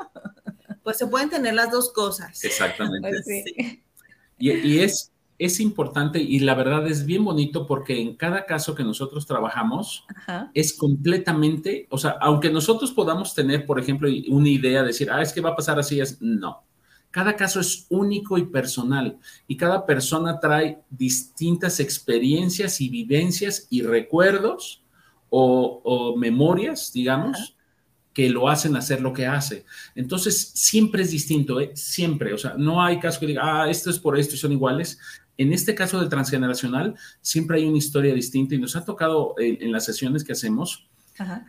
Pues 0.83 0.99
se 0.99 1.07
pueden 1.07 1.31
tener 1.31 1.55
las 1.55 1.71
dos 1.71 1.93
cosas. 1.93 2.43
Exactamente. 2.43 3.09
Pues 3.09 3.45
y, 4.37 4.81
es, 4.81 5.13
es 5.39 5.61
importante 5.61 6.21
y 6.21 6.41
la 6.41 6.57
verdad 6.57 6.85
es 6.89 7.07
bien 7.07 7.25
bonito 7.25 7.69
porque 7.69 8.01
en 8.01 8.17
cada 8.17 8.47
caso 8.47 8.75
que 8.75 8.83
nosotros 8.83 9.27
trabajamos 9.27 10.05
es 10.55 10.77
completamente, 10.77 11.87
o 11.89 11.99
sea, 11.99 12.17
aunque 12.21 12.51
nosotros 12.51 12.91
podamos 12.91 13.33
tener, 13.37 13.65
por 13.65 13.79
ejemplo, 13.79 14.09
una 14.29 14.49
idea, 14.49 14.81
de 14.81 14.89
decir, 14.89 15.09
ah, 15.09 15.23
es 15.23 15.33
que 15.33 15.41
va 15.41 15.51
a 15.51 15.57
pasar 15.57 15.79
así, 15.79 16.01
es 16.01 16.21
no. 16.21 16.65
Cada 17.13 17.37
caso 17.37 17.61
es 17.61 17.87
único 17.91 18.39
y 18.39 18.47
personal 18.47 19.19
y 19.47 19.59
cada 19.59 19.85
persona 19.85 20.41
trae 20.41 20.81
distintas 20.89 21.79
experiencias 21.79 22.81
y 22.81 22.89
vivencias 22.89 23.67
y 23.69 23.83
recuerdos 23.83 24.83
o, 25.29 26.15
memorias, 26.17 26.91
digamos, 26.93 27.57
que 28.15 28.29
lo 28.31 28.49
hacen 28.49 28.77
hacer 28.77 29.01
lo 29.03 29.13
que 29.13 29.27
hace. 29.27 29.65
Entonces, 29.95 30.53
siempre 30.55 31.03
es 31.03 31.11
distinto, 31.11 31.61
¿eh? 31.61 31.73
siempre. 31.75 32.33
O 32.33 32.39
sea, 32.39 32.55
no 32.57 32.83
hay 32.83 32.99
caso 32.99 33.21
que 33.21 33.27
diga, 33.27 33.43
ah, 33.45 33.71
esto 33.71 33.91
es 33.91 33.99
por 33.99 34.19
esto 34.19 34.35
y 34.35 34.39
son 34.39 34.53
iguales. 34.53 34.99
En 35.37 35.53
este 35.53 35.75
caso 35.75 36.01
de 36.01 36.09
transgeneracional, 36.09 36.95
siempre 37.21 37.59
hay 37.59 37.67
una 37.67 37.79
historia 37.79 38.15
distinta 38.15 38.55
y 38.55 38.59
nos 38.59 38.75
ha 38.75 38.85
tocado 38.85 39.35
en, 39.39 39.71
las 39.71 39.85
sesiones 39.85 40.25
que 40.25 40.33
hacemos, 40.33 40.89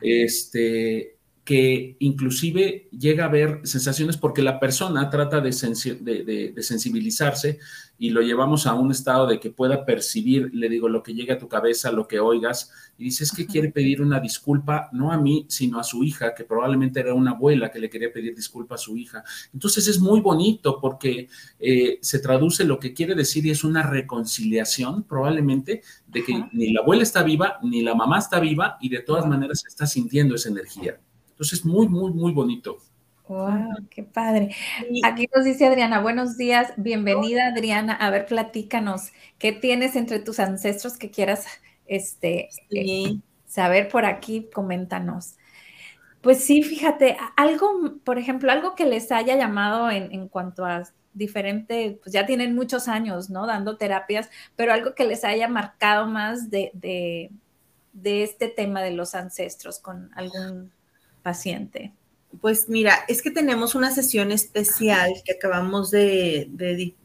este, 0.01 1.17
que 1.43 1.97
inclusive 2.00 2.88
llega 2.91 3.25
a 3.25 3.27
haber 3.27 3.59
sensaciones 3.63 4.15
porque 4.15 4.41
la 4.41 4.62
persona 4.62 5.09
trata 5.09 5.41
de, 5.41 5.51
sensibilizarse 5.51 7.59
y 8.00 8.12
lo 8.12 8.21
llevamos 8.21 8.65
a 8.65 8.73
un 8.73 8.91
estado 8.91 9.27
de 9.27 9.41
que 9.41 9.50
pueda 9.50 9.85
percibir, 9.85 10.51
le 10.53 10.69
digo, 10.69 10.88
lo 10.88 11.03
que 11.03 11.13
llegue 11.13 11.33
a 11.33 11.38
tu 11.38 11.50
cabeza, 11.50 11.91
lo 11.91 12.07
que 12.07 12.19
oigas, 12.19 12.71
y 12.97 13.05
dices 13.05 13.31
que 13.31 13.45
quiere 13.45 13.71
pedir 13.71 14.01
una 14.01 14.21
disculpa, 14.21 14.89
no 14.93 15.12
a 15.12 15.17
mí, 15.17 15.45
sino 15.50 15.79
a 15.79 15.83
su 15.83 16.03
hija, 16.03 16.33
que 16.33 16.45
probablemente 16.45 17.01
era 17.01 17.13
una 17.13 17.31
abuela 17.31 17.71
que 17.71 17.79
le 17.79 17.89
quería 17.89 18.12
pedir 18.12 18.35
disculpa 18.35 18.75
a 18.75 18.77
su 18.77 18.95
hija. 18.95 19.23
Entonces 19.53 19.88
es 19.89 20.00
muy 20.00 20.21
bonito 20.21 20.79
porque 20.79 21.27
eh, 21.59 21.97
se 22.01 22.19
traduce 22.19 22.63
lo 22.63 22.79
que 22.79 22.93
quiere 22.93 23.15
decir 23.15 23.45
y 23.45 23.51
es 23.51 23.65
una 23.65 23.83
reconciliación 23.83 25.03
probablemente 25.03 25.81
de 26.07 26.23
que 26.23 26.45
ni 26.53 26.71
la 26.71 26.81
abuela 26.81 27.03
está 27.03 27.21
viva, 27.21 27.59
ni 27.63 27.81
la 27.81 27.95
mamá 27.95 28.19
está 28.19 28.39
viva 28.39 28.77
y 28.79 28.88
de 28.88 29.01
todas 29.01 29.27
maneras 29.27 29.59
se 29.62 29.67
está 29.67 29.85
sintiendo 29.85 30.35
esa 30.35 30.50
energía. 30.50 31.00
Entonces 31.33 31.59
es 31.59 31.65
muy, 31.65 31.87
muy, 31.87 32.11
muy 32.11 32.31
bonito. 32.31 32.77
Wow, 33.27 33.87
qué 33.89 34.03
padre. 34.03 34.55
Aquí 35.03 35.27
nos 35.35 35.45
dice 35.45 35.65
Adriana, 35.65 35.99
buenos 35.99 36.37
días, 36.37 36.73
bienvenida 36.77 37.47
Adriana. 37.47 37.93
A 37.93 38.11
ver, 38.11 38.27
platícanos, 38.27 39.11
¿qué 39.39 39.51
tienes 39.51 39.95
entre 39.95 40.19
tus 40.19 40.39
ancestros 40.39 40.97
que 40.97 41.09
quieras 41.09 41.47
este, 41.87 42.49
eh, 42.69 43.15
saber 43.47 43.89
por 43.89 44.05
aquí? 44.05 44.47
Coméntanos. 44.53 45.37
Pues 46.21 46.43
sí, 46.43 46.61
fíjate, 46.61 47.17
algo, 47.35 47.95
por 48.03 48.19
ejemplo, 48.19 48.51
algo 48.51 48.75
que 48.75 48.85
les 48.85 49.11
haya 49.11 49.35
llamado 49.35 49.89
en, 49.89 50.27
cuanto 50.27 50.65
a 50.65 50.83
diferente, 51.15 51.99
pues 52.03 52.13
ya 52.13 52.27
tienen 52.27 52.53
muchos 52.53 52.87
años, 52.87 53.31
¿no? 53.31 53.47
Dando 53.47 53.77
terapias, 53.77 54.29
pero 54.55 54.71
algo 54.71 54.93
que 54.93 55.05
les 55.05 55.23
haya 55.23 55.47
marcado 55.47 56.05
más 56.05 56.51
de, 56.51 56.69
de, 56.75 57.31
de 57.93 58.23
este 58.23 58.47
tema 58.47 58.83
de 58.83 58.91
los 58.91 59.15
ancestros 59.15 59.79
con 59.79 60.11
algún 60.13 60.71
paciente? 61.23 61.93
Pues 62.41 62.67
mira, 62.67 63.05
es 63.07 63.21
que 63.21 63.29
tenemos 63.29 63.75
una 63.75 63.91
sesión 63.91 64.31
especial 64.31 65.11
que 65.23 65.33
acabamos 65.33 65.91
de, 65.91 66.49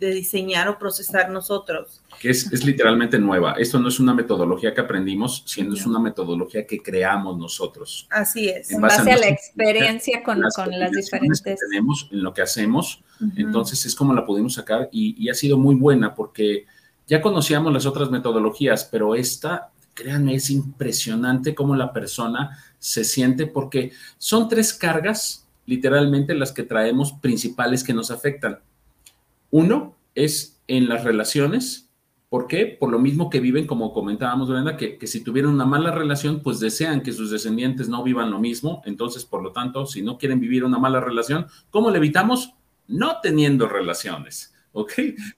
diseñar 0.01 0.69
o 0.69 0.79
procesar 0.79 1.31
nosotros. 1.31 2.03
Que 2.19 2.31
es, 2.31 2.65
literalmente 2.65 3.19
nueva. 3.19 3.53
Esto 3.59 3.79
no 3.79 3.89
es 3.89 4.01
una 4.01 4.15
metodología 4.15 4.73
que 4.73 4.81
aprendimos, 4.81 5.45
sino 5.47 5.75
es 5.75 5.85
una 5.85 6.01
metodología 6.01 6.67
que 6.67 6.83
creamos 6.83 7.39
nosotros. 7.39 8.07
Así 8.11 8.49
es. 8.49 8.71
En 8.71 8.81
base, 8.81 9.13
a, 9.13 9.19
la 9.19 9.29
experiencia 9.29 10.23
con 10.23 10.41
las, 10.41 10.55
diferentes. 10.93 11.43
Que 11.43 11.57
tenemos 11.57 12.09
en 12.11 12.23
lo 12.23 12.33
que 12.33 12.43
hacemos. 12.43 13.03
Entonces 13.37 13.85
es 13.85 13.95
como 13.95 14.15
la 14.15 14.25
pudimos 14.25 14.55
sacar 14.55 14.89
y 14.91 15.29
ha 15.29 15.35
sido 15.35 15.59
muy 15.59 15.75
buena 15.75 16.15
porque 16.15 16.65
ya 17.07 17.21
conocíamos 17.21 17.73
las 17.73 17.85
otras 17.85 18.11
metodologías, 18.11 18.89
pero 18.91 19.15
esta 19.15 19.73
créanme, 19.99 20.37
es 20.37 20.49
impresionante 20.51 21.57
cómo 21.57 21.75
la 21.75 21.93
persona 21.93 22.57
se 22.79 23.05
siente 23.05 23.47
porque 23.47 23.93
son 24.19 24.49
tres 24.49 24.73
cargas, 24.73 25.47
literalmente, 25.67 26.35
las 26.35 26.53
que 26.53 26.63
traemos 26.63 27.13
principales 27.13 27.85
que 27.85 27.95
nos 27.95 28.11
afectan. 28.11 28.61
Uno 29.51 29.97
es 30.15 30.61
en 30.67 30.89
las 30.89 31.05
relaciones. 31.05 31.91
¿Por 32.29 32.47
qué? 32.47 32.77
Por 32.79 32.91
lo 32.91 32.99
mismo 32.99 33.31
que 33.31 33.41
viven, 33.41 33.67
como 33.67 33.93
comentábamos, 33.93 34.51
Brenda, 34.51 34.77
que, 34.77 34.99
que, 34.99 35.07
si 35.07 35.23
tuvieran 35.23 35.53
una 35.53 35.65
mala 35.65 35.91
relación, 35.91 36.41
pues 36.43 36.61
desean 36.61 37.03
que 37.03 37.13
sus 37.13 37.31
descendientes 37.31 37.89
no 37.89 38.03
vivan 38.03 38.31
lo 38.31 38.39
mismo. 38.39 38.83
Entonces, 38.85 39.25
por 39.25 39.43
lo 39.43 39.53
tanto, 39.53 39.87
si 39.87 40.03
no 40.03 40.19
quieren 40.19 40.41
vivir 40.41 40.65
una 40.65 40.79
mala 40.79 41.01
relación, 41.01 41.47
¿cómo 41.71 41.91
le 41.91 41.99
evitamos? 41.99 42.53
No 42.87 43.21
teniendo 43.23 43.67
relaciones. 43.67 44.53
¿ok? 44.73 44.93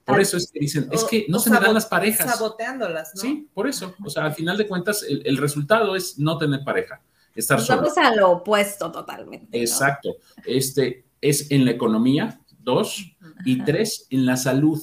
Por 0.05 0.19
eso 0.19 0.37
es 0.37 0.51
que 0.51 0.59
dicen, 0.59 0.87
es 0.91 1.03
que 1.03 1.25
no 1.27 1.39
se 1.39 1.49
me 1.49 1.59
dan 1.59 1.73
las 1.73 1.85
parejas. 1.85 2.37
Saboteándolas, 2.37 3.13
¿no? 3.15 3.21
Sí, 3.21 3.47
por 3.53 3.67
eso. 3.67 3.95
O 4.03 4.09
sea, 4.09 4.25
al 4.25 4.33
final 4.35 4.57
de 4.57 4.67
cuentas, 4.67 5.03
el, 5.07 5.37
resultado 5.37 5.95
es 5.95 6.19
no 6.19 6.37
tener 6.37 6.63
pareja, 6.63 7.01
estar 7.35 7.59
solo. 7.59 7.81
Vamos 7.81 7.97
a 7.97 8.15
lo 8.15 8.31
opuesto 8.31 8.91
totalmente. 8.91 9.59
Exacto. 9.59 10.15
Este 10.45 11.05
es 11.21 11.51
en 11.51 11.65
la 11.65 11.71
economía, 11.71 12.39
dos, 12.59 13.15
y 13.45 13.63
tres, 13.63 14.07
en 14.09 14.25
la 14.25 14.37
salud, 14.37 14.81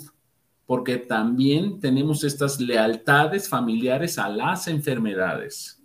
porque 0.67 0.97
también 0.97 1.81
tenemos 1.81 2.25
estas 2.25 2.61
lealtades 2.61 3.49
familiares 3.49 4.19
a 4.19 4.29
las 4.29 4.69
enfermedades. 4.69 5.83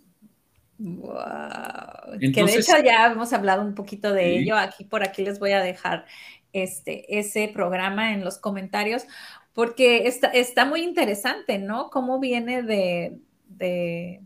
Wow. 0.76 2.18
que 2.20 2.44
de 2.44 2.54
hecho 2.56 2.72
ya 2.84 3.06
hemos 3.06 3.32
hablado 3.32 3.62
un 3.62 3.74
poquito 3.74 4.12
de 4.12 4.38
ello. 4.38 4.56
Aquí 4.56 4.84
por 4.84 5.02
aquí 5.02 5.22
les 5.22 5.38
voy 5.38 5.52
a 5.52 5.62
dejar 5.62 6.04
este, 6.52 7.18
ese 7.18 7.50
programa 7.52 8.12
en 8.12 8.24
los 8.24 8.38
comentarios, 8.38 9.04
porque 9.52 10.06
está, 10.06 10.28
está 10.28 10.64
muy 10.64 10.82
interesante, 10.82 11.58
¿no? 11.58 11.90
Cómo 11.90 12.18
viene 12.18 12.62
de, 12.62 13.18
de, 13.46 14.22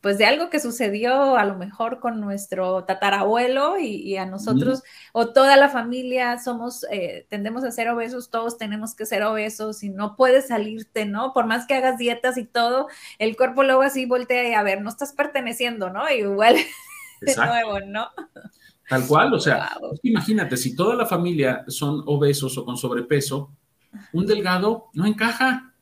pues 0.00 0.18
de 0.18 0.26
algo 0.26 0.50
que 0.50 0.60
sucedió 0.60 1.36
a 1.36 1.44
lo 1.44 1.56
mejor 1.56 2.00
con 2.00 2.20
nuestro 2.20 2.84
tatarabuelo 2.84 3.78
y, 3.78 4.16
a 4.16 4.26
nosotros 4.26 4.82
o 5.12 5.28
toda 5.32 5.56
la 5.56 5.68
familia 5.68 6.38
somos, 6.38 6.86
eh, 6.90 7.26
tendemos 7.28 7.64
a 7.64 7.72
ser 7.72 7.88
obesos, 7.88 8.30
todos 8.30 8.58
tenemos 8.58 8.94
que 8.94 9.06
ser 9.06 9.22
obesos 9.24 9.82
y 9.82 9.88
no 9.88 10.14
puedes 10.14 10.48
salirte, 10.48 11.06
¿no? 11.06 11.32
Por 11.32 11.46
más 11.46 11.66
que 11.66 11.74
hagas 11.74 11.98
dietas 11.98 12.38
y 12.38 12.44
todo, 12.44 12.88
el 13.18 13.36
cuerpo 13.36 13.62
luego 13.62 13.82
así 13.82 14.06
voltea 14.06 14.48
y 14.48 14.54
a 14.54 14.62
ver, 14.62 14.80
no 14.82 14.90
estás 14.90 15.12
perteneciendo, 15.12 15.90
¿no? 15.90 16.08
Igual 16.08 16.56
de 17.20 17.36
nuevo, 17.36 17.80
¿no? 17.80 18.08
Tal 18.88 19.06
cual, 19.06 19.34
o 19.34 19.40
sea, 19.40 19.76
imagínate, 20.02 20.56
si 20.56 20.76
toda 20.76 20.94
la 20.94 21.06
familia 21.06 21.64
son 21.66 22.02
obesos 22.06 22.56
o 22.56 22.64
con 22.64 22.76
sobrepeso, 22.76 23.50
un 24.12 24.26
delgado 24.26 24.90
no 24.92 25.06
encaja. 25.06 25.72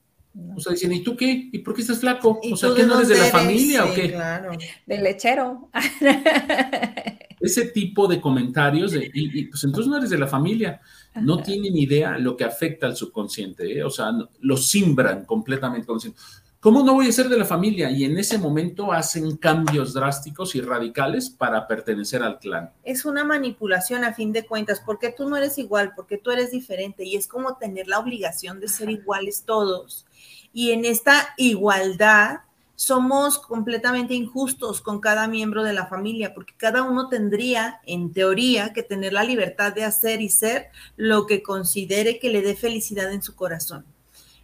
O 0.56 0.60
sea, 0.60 0.72
dicen, 0.72 0.92
¿y 0.92 1.02
tú 1.02 1.16
qué? 1.16 1.48
¿Y 1.52 1.58
por 1.60 1.74
qué 1.74 1.82
estás 1.82 2.00
flaco? 2.00 2.40
O 2.52 2.56
sea, 2.56 2.70
¿qué 2.74 2.84
no 2.84 2.96
eres 2.96 3.08
de 3.08 3.18
la 3.18 3.26
familia 3.26 3.84
o 3.84 3.94
qué? 3.94 4.10
Claro. 4.10 4.52
Del 4.86 5.02
lechero. 5.04 5.70
Ese 7.40 7.66
tipo 7.66 8.08
de 8.08 8.20
comentarios, 8.20 8.94
y, 8.94 9.44
pues 9.44 9.62
entonces 9.64 9.88
no 9.88 9.98
eres 9.98 10.10
de 10.10 10.18
la 10.18 10.26
familia. 10.26 10.80
No 11.20 11.42
tienen 11.42 11.76
idea 11.76 12.18
lo 12.18 12.36
que 12.36 12.44
afecta 12.44 12.86
al 12.86 12.96
subconsciente, 12.96 13.78
¿eh? 13.78 13.84
o 13.84 13.90
sea, 13.90 14.10
lo 14.40 14.56
simbran 14.56 15.24
completamente. 15.24 15.86
¿Cómo 16.64 16.82
no 16.82 16.94
voy 16.94 17.08
a 17.08 17.12
ser 17.12 17.28
de 17.28 17.36
la 17.36 17.44
familia? 17.44 17.90
Y 17.90 18.04
en 18.04 18.16
ese 18.16 18.38
momento 18.38 18.90
hacen 18.90 19.36
cambios 19.36 19.92
drásticos 19.92 20.54
y 20.54 20.62
radicales 20.62 21.28
para 21.28 21.68
pertenecer 21.68 22.22
al 22.22 22.38
clan. 22.38 22.72
Es 22.84 23.04
una 23.04 23.22
manipulación 23.22 24.02
a 24.02 24.14
fin 24.14 24.32
de 24.32 24.46
cuentas, 24.46 24.80
porque 24.80 25.12
tú 25.12 25.28
no 25.28 25.36
eres 25.36 25.58
igual, 25.58 25.92
porque 25.94 26.16
tú 26.16 26.30
eres 26.30 26.52
diferente 26.52 27.04
y 27.04 27.16
es 27.16 27.28
como 27.28 27.58
tener 27.58 27.86
la 27.86 27.98
obligación 27.98 28.60
de 28.60 28.68
ser 28.68 28.88
iguales 28.88 29.44
todos. 29.44 30.06
Y 30.54 30.70
en 30.70 30.86
esta 30.86 31.34
igualdad 31.36 32.38
somos 32.76 33.38
completamente 33.38 34.14
injustos 34.14 34.80
con 34.80 35.00
cada 35.00 35.28
miembro 35.28 35.62
de 35.62 35.72
la 35.72 35.86
familia, 35.86 36.32
porque 36.32 36.54
cada 36.56 36.82
uno 36.82 37.08
tendría, 37.08 37.80
en 37.86 38.12
teoría, 38.12 38.72
que 38.72 38.82
tener 38.82 39.12
la 39.12 39.24
libertad 39.24 39.74
de 39.74 39.84
hacer 39.84 40.20
y 40.20 40.28
ser 40.28 40.68
lo 40.96 41.26
que 41.26 41.42
considere 41.42 42.18
que 42.18 42.30
le 42.30 42.42
dé 42.42 42.54
felicidad 42.54 43.12
en 43.12 43.22
su 43.22 43.34
corazón. 43.34 43.84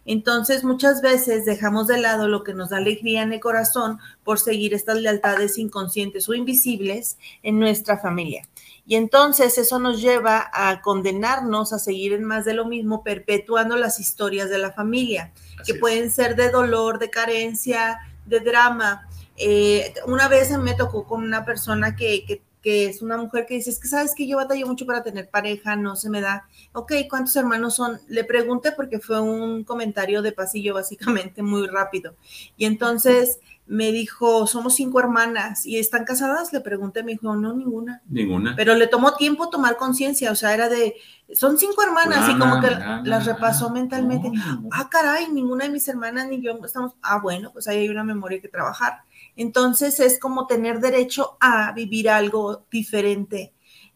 Entonces, 0.05 0.63
muchas 0.63 1.01
veces 1.01 1.45
dejamos 1.45 1.87
de 1.87 1.99
lado 1.99 2.27
lo 2.27 2.43
que 2.43 2.53
nos 2.53 2.69
da 2.69 2.77
alegría 2.77 3.21
en 3.21 3.33
el 3.33 3.39
corazón 3.39 3.99
por 4.23 4.39
seguir 4.39 4.73
estas 4.73 4.97
lealtades 4.97 5.57
inconscientes 5.57 6.27
o 6.27 6.33
invisibles 6.33 7.17
en 7.43 7.59
nuestra 7.59 7.99
familia. 7.99 8.47
Y 8.87 8.95
entonces 8.95 9.59
eso 9.59 9.77
nos 9.77 10.01
lleva 10.01 10.49
a 10.51 10.81
condenarnos 10.81 11.71
a 11.71 11.79
seguir 11.79 12.13
en 12.13 12.23
más 12.23 12.45
de 12.45 12.55
lo 12.55 12.65
mismo, 12.65 13.03
perpetuando 13.03 13.77
las 13.77 13.99
historias 13.99 14.49
de 14.49 14.57
la 14.57 14.71
familia, 14.71 15.31
que 15.65 15.75
pueden 15.75 16.11
ser 16.11 16.35
de 16.35 16.49
dolor, 16.49 16.99
de 16.99 17.09
carencia, 17.09 17.99
de 18.25 18.39
drama. 18.39 19.07
Eh, 19.37 19.93
una 20.07 20.27
vez 20.27 20.51
me 20.57 20.73
tocó 20.73 21.05
con 21.05 21.23
una 21.23 21.45
persona 21.45 21.95
que, 21.95 22.25
que, 22.25 22.41
que, 22.61 22.85
es 22.85 23.01
una 23.01 23.17
mujer 23.17 23.45
que 23.45 23.55
dice, 23.55 23.69
es 23.69 23.79
que 23.79 23.87
sabes 23.87 24.13
que 24.15 24.27
yo 24.27 24.37
batallo 24.37 24.67
mucho 24.67 24.85
para 24.85 25.03
tener 25.03 25.29
pareja, 25.29 25.75
no 25.75 25.95
se 25.95 26.09
me 26.09 26.21
da. 26.21 26.45
Ok, 26.73 26.93
¿cuántos 27.09 27.35
hermanos 27.35 27.75
son? 27.75 27.99
Le 28.07 28.23
pregunté 28.23 28.71
porque 28.71 28.99
fue 28.99 29.19
un 29.19 29.63
comentario 29.63 30.21
de 30.21 30.31
pasillo 30.31 30.73
básicamente 30.75 31.43
muy 31.43 31.67
rápido. 31.67 32.15
Y 32.55 32.65
entonces 32.65 33.39
me 33.67 33.91
dijo, 33.91 34.47
somos 34.47 34.75
cinco 34.75 34.99
hermanas 34.99 35.65
y 35.65 35.77
están 35.77 36.03
casadas. 36.03 36.51
Le 36.51 36.61
pregunté, 36.61 37.03
me 37.03 37.13
dijo, 37.13 37.35
no, 37.35 37.53
ninguna. 37.53 38.01
Ninguna. 38.09 38.53
Pero 38.55 38.75
le 38.75 38.87
tomó 38.87 39.15
tiempo 39.15 39.49
tomar 39.49 39.77
conciencia, 39.77 40.31
o 40.31 40.35
sea, 40.35 40.53
era 40.53 40.67
de, 40.67 40.95
son 41.33 41.57
cinco 41.57 41.81
hermanas 41.81 42.29
y 42.29 42.37
como 42.37 42.59
que 42.59 42.69
las 43.03 43.25
repasó 43.25 43.69
mentalmente. 43.69 44.31
Ah, 44.71 44.89
caray, 44.89 45.29
ninguna 45.31 45.65
de 45.65 45.71
mis 45.71 45.87
hermanas 45.87 46.27
ni 46.27 46.41
yo 46.41 46.59
estamos, 46.65 46.93
ah, 47.01 47.19
bueno, 47.21 47.51
pues 47.53 47.67
ahí 47.67 47.77
hay 47.77 47.89
una 47.89 48.03
memoria 48.03 48.41
que 48.41 48.49
trabajar. 48.49 49.03
Entonces 49.37 49.99
es 49.99 50.19
como 50.19 50.47
tener 50.47 50.79
derecho 50.79 51.37
a 51.39 51.71
vivir 51.71 52.09
algo 52.09 52.65
diferente. 52.69 53.53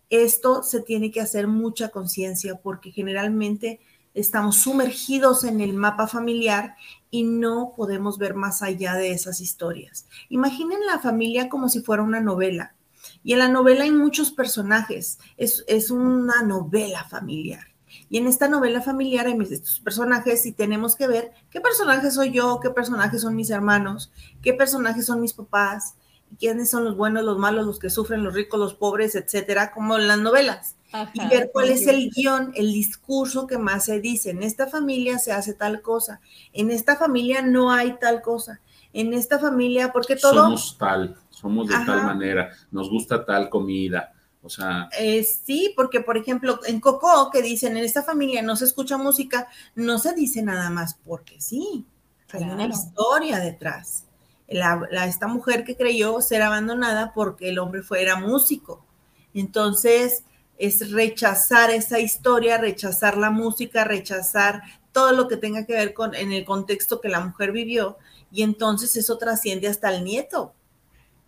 Esto 0.09 0.63
se 0.63 0.81
tiene 0.81 1.11
que 1.11 1.21
hacer 1.21 1.47
mucha 1.47 1.89
conciencia 1.89 2.55
porque 2.55 2.91
generalmente 2.91 3.79
estamos 4.13 4.61
sumergidos 4.61 5.43
en 5.43 5.61
el 5.61 5.73
mapa 5.73 6.07
familiar 6.07 6.75
y 7.11 7.23
no 7.23 7.73
podemos 7.75 8.17
ver 8.17 8.33
más 8.33 8.61
allá 8.61 8.95
de 8.95 9.11
esas 9.11 9.41
historias. 9.41 10.07
Imaginen 10.29 10.85
la 10.85 10.99
familia 10.99 11.49
como 11.49 11.69
si 11.69 11.81
fuera 11.81 12.03
una 12.03 12.21
novela. 12.21 12.75
Y 13.23 13.33
en 13.33 13.39
la 13.39 13.49
novela 13.49 13.83
hay 13.83 13.91
muchos 13.91 14.31
personajes, 14.31 15.19
es, 15.37 15.63
es 15.67 15.91
una 15.91 16.41
novela 16.41 17.03
familiar. 17.03 17.67
Y 18.09 18.17
en 18.17 18.27
esta 18.27 18.47
novela 18.47 18.81
familiar 18.81 19.27
hay 19.27 19.37
estos 19.41 19.79
personajes 19.79 20.45
y 20.45 20.51
tenemos 20.51 20.95
que 20.95 21.07
ver 21.07 21.31
qué 21.49 21.61
personajes 21.61 22.15
soy 22.15 22.31
yo, 22.31 22.59
qué 22.61 22.69
personajes 22.69 23.21
son 23.21 23.35
mis 23.35 23.49
hermanos, 23.49 24.11
qué 24.41 24.53
personajes 24.53 25.05
son 25.05 25.21
mis 25.21 25.33
papás, 25.33 25.95
quiénes 26.39 26.69
son 26.69 26.83
los 26.83 26.97
buenos, 26.97 27.23
los 27.23 27.37
malos, 27.37 27.65
los 27.65 27.79
que 27.79 27.89
sufren, 27.89 28.23
los 28.23 28.33
ricos, 28.33 28.59
los 28.59 28.73
pobres, 28.73 29.15
etcétera, 29.15 29.71
como 29.71 29.97
en 29.97 30.07
las 30.07 30.19
novelas 30.19 30.75
y 31.13 31.27
ver 31.27 31.49
cuál 31.51 31.69
es 31.69 31.87
el 31.87 32.09
guion, 32.09 32.51
el 32.55 32.71
discurso 32.71 33.47
que 33.47 33.57
más 33.57 33.85
se 33.85 33.99
dice. 33.99 34.29
En 34.29 34.43
esta 34.43 34.67
familia 34.67 35.19
se 35.19 35.31
hace 35.31 35.53
tal 35.53 35.81
cosa, 35.81 36.21
en 36.53 36.71
esta 36.71 36.95
familia 36.95 37.41
no 37.41 37.71
hay 37.71 37.97
tal 37.99 38.21
cosa, 38.21 38.61
en 38.93 39.13
esta 39.13 39.39
familia, 39.39 39.91
porque 39.91 40.15
todo... 40.15 40.33
Somos 40.33 40.77
tal, 40.77 41.17
somos 41.29 41.67
de 41.67 41.75
tal 41.85 42.03
manera, 42.03 42.51
nos 42.71 42.89
gusta 42.89 43.25
tal 43.25 43.49
comida. 43.49 44.13
O 44.41 44.49
sea. 44.49 44.89
Eh, 44.97 45.23
sí, 45.23 45.73
porque 45.75 46.01
por 46.01 46.17
ejemplo, 46.17 46.59
en 46.65 46.79
Coco, 46.79 47.29
que 47.31 47.41
dicen 47.41 47.77
en 47.77 47.83
esta 47.83 48.03
familia 48.03 48.43
no 48.43 48.55
se 48.55 48.65
escucha 48.65 48.95
música, 48.95 49.47
no 49.73 49.97
se 49.97 50.13
dice 50.13 50.43
nada 50.43 50.69
más 50.69 50.99
porque 51.03 51.41
sí. 51.41 51.85
Hay 52.31 52.43
una 52.43 52.65
historia 52.65 53.39
detrás. 53.39 54.04
La, 54.47 54.87
esta 55.05 55.27
mujer 55.27 55.63
que 55.63 55.75
creyó 55.75 56.21
ser 56.21 56.41
abandonada 56.41 57.13
porque 57.13 57.49
el 57.49 57.59
hombre 57.59 57.81
fuera 57.81 58.15
músico. 58.15 58.85
Entonces, 59.33 60.23
es 60.57 60.91
rechazar 60.91 61.71
esa 61.71 61.99
historia, 61.99 62.57
rechazar 62.57 63.17
la 63.17 63.29
música, 63.29 63.83
rechazar 63.83 64.61
todo 64.91 65.11
lo 65.11 65.27
que 65.27 65.37
tenga 65.37 65.65
que 65.65 65.73
ver 65.73 65.93
con 65.93 66.15
en 66.15 66.31
el 66.31 66.45
contexto 66.45 67.01
que 67.01 67.09
la 67.09 67.19
mujer 67.19 67.51
vivió 67.51 67.97
y 68.31 68.43
entonces 68.43 68.95
eso 68.95 69.17
trasciende 69.17 69.67
hasta 69.67 69.93
el 69.93 70.03
nieto. 70.03 70.53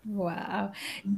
Wow. 0.10 0.72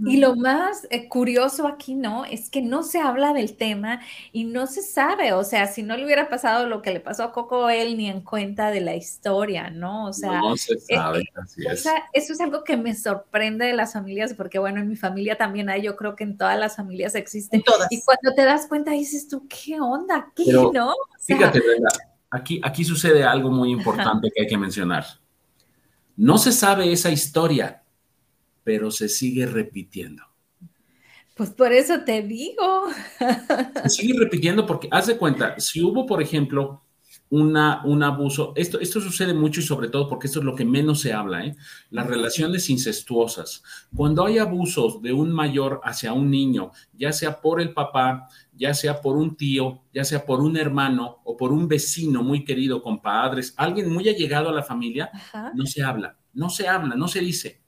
Y 0.08 0.18
lo 0.18 0.36
más 0.36 0.88
eh, 0.90 1.08
curioso 1.08 1.68
aquí, 1.68 1.94
¿no? 1.94 2.26
Es 2.26 2.50
que 2.50 2.64
no 2.64 2.82
se 2.82 3.00
habla 3.00 3.34
del 3.34 3.56
tema 3.56 4.02
y 4.32 4.46
no 4.46 4.66
se 4.66 4.82
sabe, 4.82 5.32
o 5.34 5.44
sea, 5.44 5.68
si 5.68 5.84
no 5.84 5.96
le 5.96 6.06
hubiera 6.06 6.28
pasado 6.28 6.66
lo 6.66 6.82
que 6.82 6.92
le 6.92 7.00
pasó 7.00 7.24
a 7.24 7.32
Coco, 7.32 7.70
él 7.70 7.98
ni 7.98 8.10
en 8.10 8.22
cuenta 8.22 8.72
de 8.72 8.82
la 8.82 8.96
historia, 8.96 9.70
¿no? 9.70 10.08
O 10.08 10.14
sea, 10.14 10.42
no 10.42 10.58
se 10.58 10.80
sabe, 10.80 11.20
eh, 11.20 11.26
así 11.36 11.62
es. 11.68 11.86
eso 12.14 12.34
es 12.34 12.42
algo 12.42 12.64
que 12.64 12.78
me 12.78 12.96
sorprende 12.96 13.68
de 13.68 13.74
las 13.74 13.94
familias, 13.94 14.34
porque 14.34 14.58
bueno, 14.58 14.80
en 14.80 14.90
mi 14.90 14.96
familia 14.96 15.38
también 15.38 15.70
hay, 15.70 15.84
yo 15.84 15.96
creo 15.96 16.16
que 16.16 16.24
en 16.24 16.36
todas 16.36 16.58
las 16.58 16.76
familias 16.76 17.14
existen. 17.14 17.62
Todas. 17.62 17.92
Y 17.92 18.02
cuando 18.02 18.34
te 18.34 18.44
das 18.44 18.66
cuenta 18.66 18.90
dices 18.90 19.28
tú, 19.28 19.48
¿qué 19.48 19.80
onda? 19.80 20.32
¿Qué, 20.36 20.52
no? 20.52 20.96
fíjate, 21.20 21.60
Brenda, 21.60 21.90
aquí, 22.32 22.60
aquí 22.64 22.84
sucede 22.84 23.24
algo 23.24 23.52
muy 23.52 23.70
importante 23.70 24.32
que 24.34 24.42
hay 24.42 24.48
que 24.48 24.58
mencionar. 24.58 25.06
No 26.18 26.40
se 26.40 26.52
sabe 26.52 26.92
esa 26.92 27.12
historia 27.12 27.84
pero 28.70 28.92
se 28.92 29.10
sigue 29.10 29.48
repitiendo. 29.48 30.22
Pues 31.34 31.50
por 31.50 31.74
eso 31.74 32.02
te 32.06 32.22
digo. 32.22 32.84
Se 33.82 33.90
sigue 33.90 34.14
repitiendo 34.20 34.68
porque, 34.68 34.88
haz 34.92 35.08
de 35.08 35.18
cuenta, 35.18 35.60
si 35.60 35.82
hubo, 35.82 36.06
por 36.06 36.22
ejemplo, 36.22 36.84
una, 37.32 37.84
un 37.84 38.04
abuso, 38.04 38.54
esto, 38.56 38.80
esto 38.80 39.02
sucede 39.02 39.34
mucho 39.34 39.60
y 39.60 39.64
sobre 39.64 39.88
todo 39.88 40.08
porque 40.08 40.28
esto 40.28 40.38
es 40.38 40.46
lo 40.46 40.54
que 40.54 40.66
menos 40.66 41.02
se 41.02 41.14
habla, 41.14 41.48
¿eh? 41.48 41.56
las 41.90 42.06
relaciones 42.06 42.70
incestuosas. 42.70 43.64
Cuando 43.96 44.24
hay 44.24 44.38
abusos 44.38 45.02
de 45.02 45.14
un 45.14 45.32
mayor 45.32 45.82
hacia 45.84 46.14
un 46.14 46.30
niño, 46.30 46.70
ya 46.94 47.12
sea 47.12 47.42
por 47.42 47.62
el 47.62 47.74
papá, 47.74 48.28
ya 48.54 48.76
sea 48.76 49.02
por 49.02 49.18
un 49.18 49.36
tío, 49.36 49.82
ya 49.92 50.04
sea 50.04 50.28
por 50.28 50.42
un 50.42 50.58
hermano 50.58 51.22
o 51.24 51.36
por 51.36 51.54
un 51.54 51.68
vecino 51.68 52.22
muy 52.22 52.46
querido, 52.46 52.84
con 52.84 53.02
padres, 53.02 53.52
alguien 53.58 53.92
muy 53.92 54.08
allegado 54.08 54.50
a 54.50 54.54
la 54.54 54.62
familia, 54.62 55.10
no 55.56 55.66
se 55.66 55.82
habla, 55.82 56.20
no 56.34 56.52
se 56.52 56.68
habla, 56.68 56.94
no 56.94 57.08
se 57.08 57.22
dice. 57.22 57.59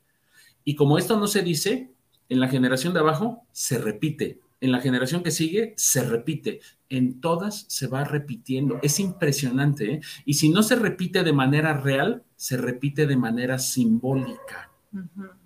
Y 0.63 0.75
como 0.75 0.97
esto 0.97 1.19
no 1.19 1.27
se 1.27 1.41
dice, 1.41 1.91
en 2.29 2.39
la 2.39 2.47
generación 2.47 2.93
de 2.93 2.99
abajo 2.99 3.45
se 3.51 3.77
repite, 3.77 4.39
en 4.61 4.71
la 4.71 4.79
generación 4.79 5.23
que 5.23 5.31
sigue 5.31 5.73
se 5.75 6.03
repite, 6.03 6.61
en 6.87 7.19
todas 7.19 7.65
se 7.67 7.87
va 7.87 8.03
repitiendo. 8.03 8.79
Es 8.81 8.99
impresionante. 8.99 9.93
¿eh? 9.93 10.01
Y 10.25 10.35
si 10.35 10.49
no 10.49 10.63
se 10.63 10.75
repite 10.75 11.23
de 11.23 11.33
manera 11.33 11.73
real, 11.73 12.23
se 12.35 12.57
repite 12.57 13.07
de 13.07 13.17
manera 13.17 13.59
simbólica. 13.59 14.71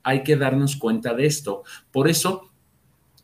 Hay 0.03 0.23
que 0.23 0.35
darnos 0.35 0.75
cuenta 0.75 1.13
de 1.13 1.25
esto. 1.25 1.63
Por 1.91 2.07
eso, 2.07 2.51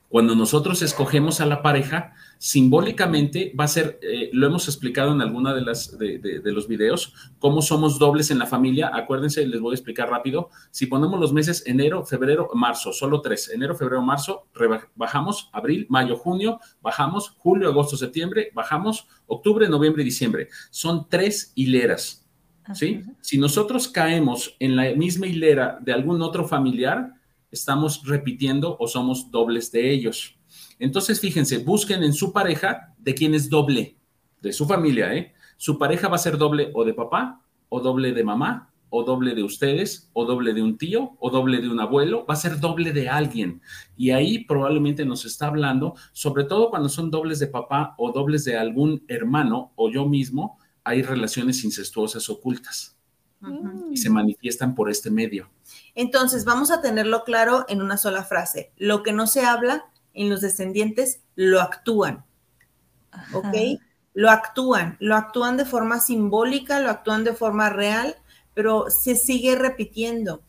cuando 0.08 0.36
nosotros 0.36 0.82
escogemos 0.82 1.42
a 1.42 1.46
la 1.46 1.62
pareja, 1.62 2.14
simbólicamente 2.42 3.54
va 3.58 3.66
a 3.66 3.68
ser, 3.68 4.00
eh, 4.02 4.32
lo 4.34 4.48
hemos 4.48 4.68
explicado 4.68 5.14
en 5.14 5.22
alguna 5.22 5.54
de 5.54 5.62
las 5.62 5.96
de, 6.00 6.42
los 6.46 6.68
videos, 6.68 7.14
cómo 7.38 7.62
somos 7.62 8.00
dobles 8.00 8.32
en 8.32 8.40
la 8.40 8.48
familia. 8.48 8.90
Acuérdense, 8.92 9.46
les 9.46 9.62
voy 9.62 9.74
a 9.74 9.76
explicar 9.76 10.10
rápido. 10.10 10.50
Si 10.72 10.88
ponemos 10.88 11.20
los 11.20 11.34
meses 11.34 11.62
enero, 11.68 12.04
febrero, 12.04 12.50
marzo, 12.56 12.94
solo 12.94 13.22
tres, 13.22 13.50
enero, 13.50 13.76
febrero, 13.76 14.02
marzo, 14.02 14.48
bajamos, 14.96 15.52
abril, 15.54 15.86
mayo, 15.88 16.16
junio, 16.16 16.60
bajamos, 16.82 17.30
julio, 17.38 17.70
agosto, 17.70 17.96
septiembre, 17.96 18.50
bajamos, 18.56 19.08
octubre, 19.28 19.70
noviembre 19.70 20.02
y 20.02 20.06
diciembre. 20.06 20.48
Son 20.72 21.08
tres 21.08 21.52
hileras. 21.54 22.28
¿sí? 22.74 23.04
Si 23.22 23.38
nosotros 23.38 23.88
caemos 23.88 24.56
en 24.58 24.76
la 24.76 24.96
misma 24.96 25.28
hilera 25.28 25.78
de 25.80 25.94
algún 25.94 26.24
otro 26.24 26.48
familiar, 26.48 27.14
estamos 27.52 28.04
repitiendo 28.04 28.78
o 28.80 28.88
somos 28.88 29.30
dobles 29.30 29.72
de 29.72 29.92
ellos. 29.92 30.41
Entonces, 30.82 31.20
fíjense, 31.20 31.60
busquen 31.60 32.02
en 32.02 32.12
su 32.12 32.34
pareja 32.34 32.96
de 32.98 33.13
quién 33.13 33.36
es 33.36 33.52
doble, 33.52 33.98
de 34.41 34.52
su 34.52 34.65
familia, 34.65 35.13
¿eh? 35.13 35.32
Su 35.56 35.78
pareja 35.78 36.08
va 36.08 36.15
a 36.15 36.20
ser 36.20 36.39
doble 36.39 36.72
o 36.74 36.84
de 36.84 36.96
papá, 36.96 37.39
o 37.70 37.80
doble 37.80 38.13
de 38.13 38.24
mamá, 38.24 38.74
o 38.89 39.04
doble 39.04 39.36
de 39.36 39.44
ustedes, 39.44 40.10
o 40.13 40.26
doble 40.26 40.56
de 40.56 40.63
un 40.63 40.80
tío, 40.80 41.15
o 41.20 41.30
doble 41.30 41.62
de 41.62 41.70
un 41.70 41.80
abuelo, 41.80 42.26
va 42.26 42.34
a 42.34 42.38
ser 42.38 42.60
doble 42.60 42.94
de 42.94 43.10
alguien. 43.10 43.62
Y 43.96 44.10
ahí 44.10 44.44
probablemente 44.46 45.06
nos 45.06 45.24
está 45.24 45.46
hablando, 45.46 45.94
sobre 46.13 46.46
todo 46.46 46.72
cuando 46.72 46.89
son 46.89 47.12
dobles 47.12 47.38
de 47.38 47.46
papá 47.46 47.94
o 48.00 48.12
dobles 48.12 48.44
de 48.44 48.58
algún 48.58 49.06
hermano 49.08 49.74
o 49.76 49.91
yo 49.91 50.08
mismo, 50.08 50.58
hay 50.84 51.04
relaciones 51.04 51.63
incestuosas 51.63 52.28
ocultas 52.28 52.98
y 53.91 53.98
se 53.98 54.10
manifiestan 54.10 54.74
por 54.74 54.89
este 54.89 55.12
medio. 55.12 55.52
Entonces, 55.94 56.44
vamos 56.44 56.72
a 56.72 56.82
tenerlo 56.82 57.24
claro 57.24 57.65
en 57.70 57.84
una 57.84 57.98
sola 57.98 58.24
frase. 58.24 58.72
Lo 58.78 59.04
que 59.04 59.13
no 59.13 59.28
se 59.28 59.46
habla 59.46 59.86
en 60.13 60.30
los 60.30 60.41
descendientes 60.41 61.21
lo 61.36 61.62
actúan. 61.62 62.26
¿Ok? 63.34 63.80
Lo 64.13 64.30
actúan, 64.30 64.97
lo 65.00 65.15
actúan 65.15 65.58
de 65.58 65.65
forma 65.65 66.00
simbólica, 66.00 66.80
lo 66.80 66.89
actúan 66.89 67.24
de 67.24 67.34
forma 67.34 67.69
real, 67.69 68.17
pero 68.54 68.89
se 68.89 69.15
sigue 69.15 69.56
repitiendo. 69.56 70.41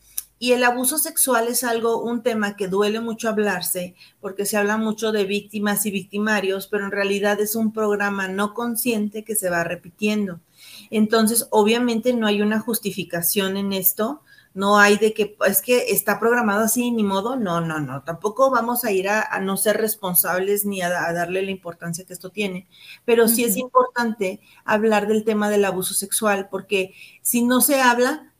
Y 0.43 0.51
el 0.51 0.65
abuso 0.65 0.97
sexual 0.97 1.47
es 1.47 1.63
algo, 1.63 2.03
un 2.03 2.21
tema 2.21 2.57
que 2.57 2.67
duele 2.67 2.99
mucho 2.99 3.29
hablarse, 3.29 3.95
porque 4.19 4.45
se 4.45 4.57
habla 4.57 4.75
mucho 4.75 5.13
de 5.13 5.23
víctimas 5.23 5.85
y 5.85 5.91
victimarios, 5.91 6.67
pero 6.67 6.83
en 6.83 6.91
realidad 6.91 7.39
es 7.39 7.55
un 7.55 7.71
programa 7.71 8.27
no 8.27 8.53
consciente 8.53 9.23
que 9.23 9.37
se 9.37 9.49
va 9.49 9.63
repitiendo. 9.63 10.41
Entonces, 10.89 11.47
obviamente 11.49 12.13
no 12.13 12.27
hay 12.27 12.41
una 12.41 12.59
justificación 12.59 13.55
en 13.55 13.71
esto, 13.71 14.21
no 14.53 14.77
hay 14.77 14.97
de 14.97 15.13
que 15.13 15.35
es 15.47 15.61
que 15.61 15.91
está 15.91 16.19
programado 16.19 16.63
así, 16.63 16.91
ni 16.91 17.03
modo, 17.03 17.35
no, 17.35 17.59
no, 17.61 17.79
no, 17.79 18.03
tampoco 18.03 18.51
vamos 18.51 18.85
a 18.85 18.91
ir 18.91 19.09
a, 19.09 19.39
no 19.39 19.57
ser 19.57 19.77
responsables 19.77 20.65
ni 20.65 20.81
a, 20.81 20.89
darle 20.89 21.41
la 21.41 21.51
importancia 21.51 22.05
que 22.05 22.13
esto 22.13 22.29
tiene, 22.29 22.67
pero 23.05 23.27
sí 23.27 23.43
es 23.43 23.57
importante 23.57 24.41
hablar 24.63 25.07
del 25.07 25.23
tema 25.23 25.49
del 25.49 25.65
abuso 25.65 25.93
sexual, 25.93 26.49
porque 26.49 26.93
si 27.21 27.43
no 27.43 27.61
se 27.61 27.81
habla, 27.81 28.31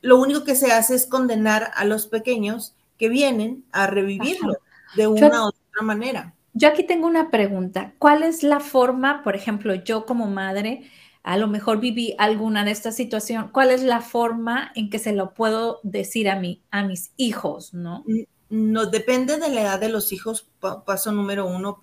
lo 0.00 0.18
único 0.18 0.44
que 0.44 0.56
se 0.56 0.72
hace 0.72 0.94
es 0.94 1.06
condenar 1.06 1.70
a 1.74 1.84
los 1.84 2.06
pequeños 2.06 2.74
que 2.98 3.08
vienen 3.08 3.64
a 3.72 3.86
revivirlo 3.86 4.58
de 4.96 5.06
una 5.06 5.44
u 5.44 5.48
otra 5.48 5.82
manera. 5.82 6.34
Yo 6.52 6.68
aquí 6.68 6.84
tengo 6.84 7.06
una 7.06 7.30
pregunta, 7.30 7.94
¿cuál 7.98 8.22
es 8.22 8.42
la 8.42 8.60
forma, 8.60 9.22
por 9.24 9.34
ejemplo, 9.34 9.74
yo 9.74 10.06
como 10.06 10.26
madre, 10.28 10.88
a 11.24 11.38
lo 11.38 11.48
mejor 11.48 11.80
viví 11.80 12.14
alguna 12.18 12.64
de 12.64 12.70
estas 12.70 12.94
situaciones, 12.94 13.50
¿cuál 13.50 13.70
es 13.70 13.82
la 13.82 14.02
forma 14.02 14.70
en 14.74 14.90
que 14.90 14.98
se 14.98 15.14
lo 15.14 15.32
puedo 15.32 15.80
decir 15.82 16.28
a, 16.28 16.38
mí, 16.38 16.62
a 16.70 16.84
mis 16.84 17.12
hijos, 17.16 17.72
no? 17.72 18.04
No, 18.50 18.86
depende 18.86 19.38
de 19.38 19.48
la 19.48 19.62
edad 19.62 19.80
de 19.80 19.88
los 19.88 20.12
hijos, 20.12 20.46
paso 20.84 21.12
número 21.12 21.46
uno. 21.46 21.80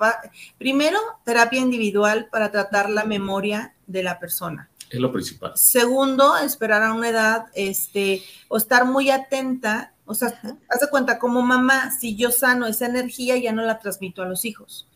primero, 0.60 1.00
terapia 1.26 1.60
individual 1.60 2.30
para 2.32 2.52
tratar 2.52 2.92
la 2.92 3.04
memoria 3.04 3.74
de 3.88 4.04
la 4.04 4.20
persona. 4.20 4.70
Es 4.92 5.00
lo 5.00 5.12
principal. 5.12 5.54
Segundo, 5.56 6.38
esperar 6.38 6.84
a 6.84 6.94
una 6.94 7.10
edad, 7.10 7.46
este, 7.56 8.22
o 8.48 8.58
estar 8.58 8.86
muy 8.86 9.10
atenta, 9.10 9.96
o 10.06 10.14
sea, 10.14 10.28
haz 10.70 10.80
de 10.82 10.90
cuenta, 10.92 11.18
como 11.18 11.42
mamá, 11.42 11.90
si 12.00 12.16
yo 12.16 12.30
sano 12.30 12.68
esa 12.68 12.86
energía, 12.86 13.38
ya 13.38 13.54
no 13.54 13.64
la 13.64 13.80
transmito 13.80 14.22
a 14.22 14.28
los 14.28 14.46
hijos. 14.46 14.88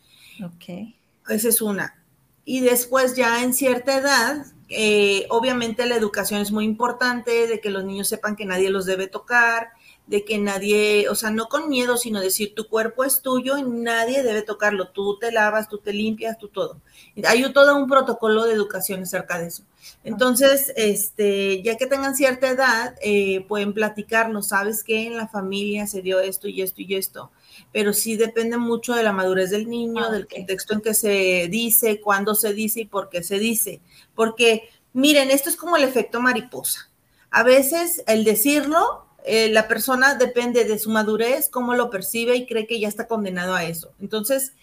Ok. 0.44 0.94
Esa 1.28 1.48
es 1.48 1.60
una. 1.60 2.05
Y 2.46 2.60
después 2.60 3.16
ya 3.16 3.42
en 3.42 3.52
cierta 3.52 3.98
edad, 3.98 4.46
eh, 4.68 5.26
obviamente 5.30 5.84
la 5.84 5.96
educación 5.96 6.40
es 6.40 6.52
muy 6.52 6.64
importante, 6.64 7.48
de 7.48 7.60
que 7.60 7.70
los 7.70 7.84
niños 7.84 8.08
sepan 8.08 8.36
que 8.36 8.46
nadie 8.46 8.70
los 8.70 8.86
debe 8.86 9.08
tocar, 9.08 9.70
de 10.06 10.24
que 10.24 10.38
nadie, 10.38 11.08
o 11.08 11.16
sea, 11.16 11.30
no 11.30 11.48
con 11.48 11.68
miedo, 11.68 11.96
sino 11.96 12.20
decir 12.20 12.54
tu 12.54 12.68
cuerpo 12.68 13.02
es 13.02 13.22
tuyo 13.22 13.58
y 13.58 13.64
nadie 13.64 14.22
debe 14.22 14.42
tocarlo. 14.42 14.90
Tú 14.90 15.18
te 15.18 15.32
lavas, 15.32 15.68
tú 15.68 15.78
te 15.78 15.92
limpias, 15.92 16.38
tú 16.38 16.46
todo. 16.46 16.80
Hay 17.26 17.52
todo 17.52 17.76
un 17.76 17.88
protocolo 17.88 18.44
de 18.44 18.54
educación 18.54 19.02
acerca 19.02 19.40
de 19.40 19.48
eso. 19.48 19.64
Entonces, 20.04 20.72
este, 20.76 21.62
ya 21.62 21.76
que 21.76 21.86
tengan 21.86 22.14
cierta 22.14 22.48
edad, 22.48 22.94
eh, 23.02 23.44
pueden 23.48 23.72
platicarlo. 23.72 24.42
Sabes 24.42 24.84
que 24.84 25.06
en 25.06 25.16
la 25.16 25.26
familia 25.26 25.88
se 25.88 26.02
dio 26.02 26.20
esto 26.20 26.46
y 26.46 26.62
esto 26.62 26.82
y 26.82 26.94
esto, 26.94 27.32
pero 27.72 27.92
sí 27.92 28.16
depende 28.16 28.56
mucho 28.56 28.94
de 28.94 29.02
la 29.02 29.12
madurez 29.12 29.50
del 29.50 29.68
niño, 29.68 30.04
ah, 30.04 30.10
del 30.10 30.28
contexto 30.28 30.74
en 30.74 30.80
que 30.80 30.94
se 30.94 31.48
dice, 31.50 32.00
cuándo 32.00 32.34
se 32.34 32.54
dice 32.54 32.80
y 32.80 32.86
por 32.86 33.08
qué 33.08 33.22
se 33.22 33.38
dice. 33.38 33.80
Porque, 34.14 34.68
miren, 34.92 35.30
esto 35.30 35.48
es 35.48 35.56
como 35.56 35.76
el 35.76 35.84
efecto 35.84 36.20
mariposa. 36.20 36.90
A 37.30 37.42
veces 37.42 38.02
el 38.06 38.24
decirlo 38.24 39.06
eh, 39.28 39.50
la 39.50 39.66
persona 39.66 40.14
depende 40.14 40.64
de 40.64 40.78
su 40.78 40.88
madurez, 40.88 41.48
cómo 41.50 41.74
lo 41.74 41.90
percibe 41.90 42.36
y 42.36 42.46
cree 42.46 42.68
que 42.68 42.78
ya 42.78 42.86
está 42.86 43.08
condenado 43.08 43.54
a 43.54 43.64
eso. 43.64 43.92
Entonces, 43.98 44.54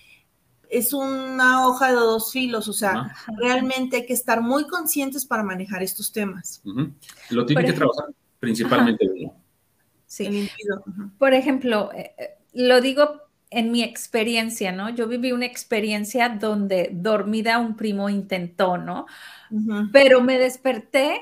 es 0.69 0.93
una 0.93 1.67
hoja 1.67 1.89
de 1.89 1.95
dos 1.95 2.31
filos, 2.31 2.69
o 2.69 2.73
sea, 2.73 3.13
realmente 3.37 3.97
hay 3.97 4.05
que 4.05 4.13
estar 4.13 4.41
muy 4.41 4.65
conscientes 4.67 5.25
para 5.25 5.43
manejar 5.43 5.83
estos 5.83 6.13
temas. 6.13 6.61
Lo 7.29 7.45
tiene 7.45 7.65
que 7.65 7.73
trabajar 7.73 8.05
principalmente 8.39 9.05
Sí. 10.07 10.49
Por 11.17 11.33
ejemplo, 11.33 11.91
eh, 11.93 12.13
eh, 12.17 12.37
lo 12.53 12.81
digo 12.81 13.21
en 13.49 13.71
mi 13.71 13.83
experiencia, 13.83 14.71
¿no? 14.71 14.89
Yo 14.89 15.07
viví 15.07 15.31
una 15.31 15.45
experiencia 15.45 16.29
donde 16.29 16.89
dormida 16.91 17.59
un 17.59 17.75
primo 17.75 18.09
intentó, 18.09 18.77
¿no? 18.77 19.05
Pero 19.91 20.21
me 20.21 20.39
desperté 20.39 21.21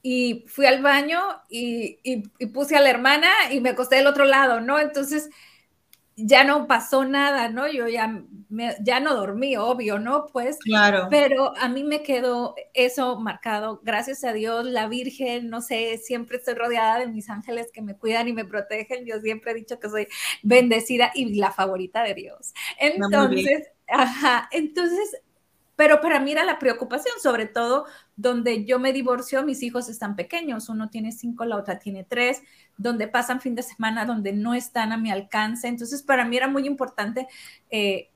y 0.00 0.44
fui 0.46 0.66
al 0.66 0.82
baño 0.82 1.20
y, 1.48 1.98
puse 2.52 2.76
a 2.76 2.80
la 2.80 2.90
hermana 2.90 3.28
y 3.50 3.60
me 3.60 3.70
acosté 3.70 3.96
del 3.96 4.06
otro 4.06 4.24
lado, 4.24 4.60
¿no? 4.60 4.78
Entonces 4.78 5.28
ya 6.16 6.44
no 6.44 6.66
pasó 6.66 7.04
nada, 7.04 7.48
¿no? 7.48 7.70
Yo 7.70 7.88
ya, 7.88 8.22
ya 8.80 9.00
no 9.00 9.14
dormí, 9.14 9.56
obvio, 9.56 9.98
¿no? 9.98 10.26
Pues, 10.26 10.58
claro. 10.58 11.08
Pero 11.10 11.56
a 11.56 11.68
mí 11.68 11.82
me 11.82 12.02
quedó 12.02 12.54
eso 12.72 13.18
marcado. 13.18 13.80
Gracias 13.82 14.22
a 14.24 14.32
Dios, 14.32 14.64
la 14.66 14.86
Virgen, 14.88 15.50
no 15.50 15.60
sé, 15.60 15.98
siempre 15.98 16.36
estoy 16.36 16.54
rodeada 16.54 17.00
de 17.00 17.08
mis 17.08 17.28
ángeles 17.30 17.70
que 17.72 17.82
me 17.82 17.96
cuidan 17.96 18.28
y 18.28 18.32
me 18.32 18.44
protegen. 18.44 19.04
Yo 19.06 19.20
siempre 19.20 19.52
he 19.52 19.54
dicho 19.54 19.80
que 19.80 19.88
soy 19.88 20.06
bendecida 20.42 21.10
y 21.14 21.34
la 21.34 21.50
favorita 21.50 22.02
de 22.04 22.14
Dios. 22.14 22.54
Entonces, 22.78 23.68
ajá, 23.88 24.48
entonces 24.52 25.20
pero 25.76 26.00
para 26.00 26.20
mí 26.20 26.32
era 26.32 26.44
la 26.44 26.58
preocupación, 26.58 27.14
sobre 27.22 27.46
todo 27.46 27.86
donde 28.16 28.64
yo 28.64 28.78
me 28.78 28.92
divorcio, 28.92 29.42
mis 29.42 29.62
hijos 29.62 29.88
están 29.88 30.16
pequeños, 30.16 30.68
uno 30.68 30.88
tiene 30.88 31.12
cinco, 31.12 31.44
la 31.44 31.56
otra 31.56 31.78
tiene 31.78 32.04
tres, 32.04 32.42
donde 32.76 33.08
pasan 33.08 33.40
fin 33.40 33.54
de 33.54 33.62
semana, 33.62 34.04
donde 34.04 34.32
no 34.32 34.54
están 34.54 34.92
a 34.92 34.96
mi 34.96 35.10
alcance. 35.10 35.68
Entonces, 35.68 36.02
para 36.02 36.24
mí 36.24 36.36
era 36.36 36.48
muy 36.48 36.66
importante 36.66 37.26
eh, 37.70 38.10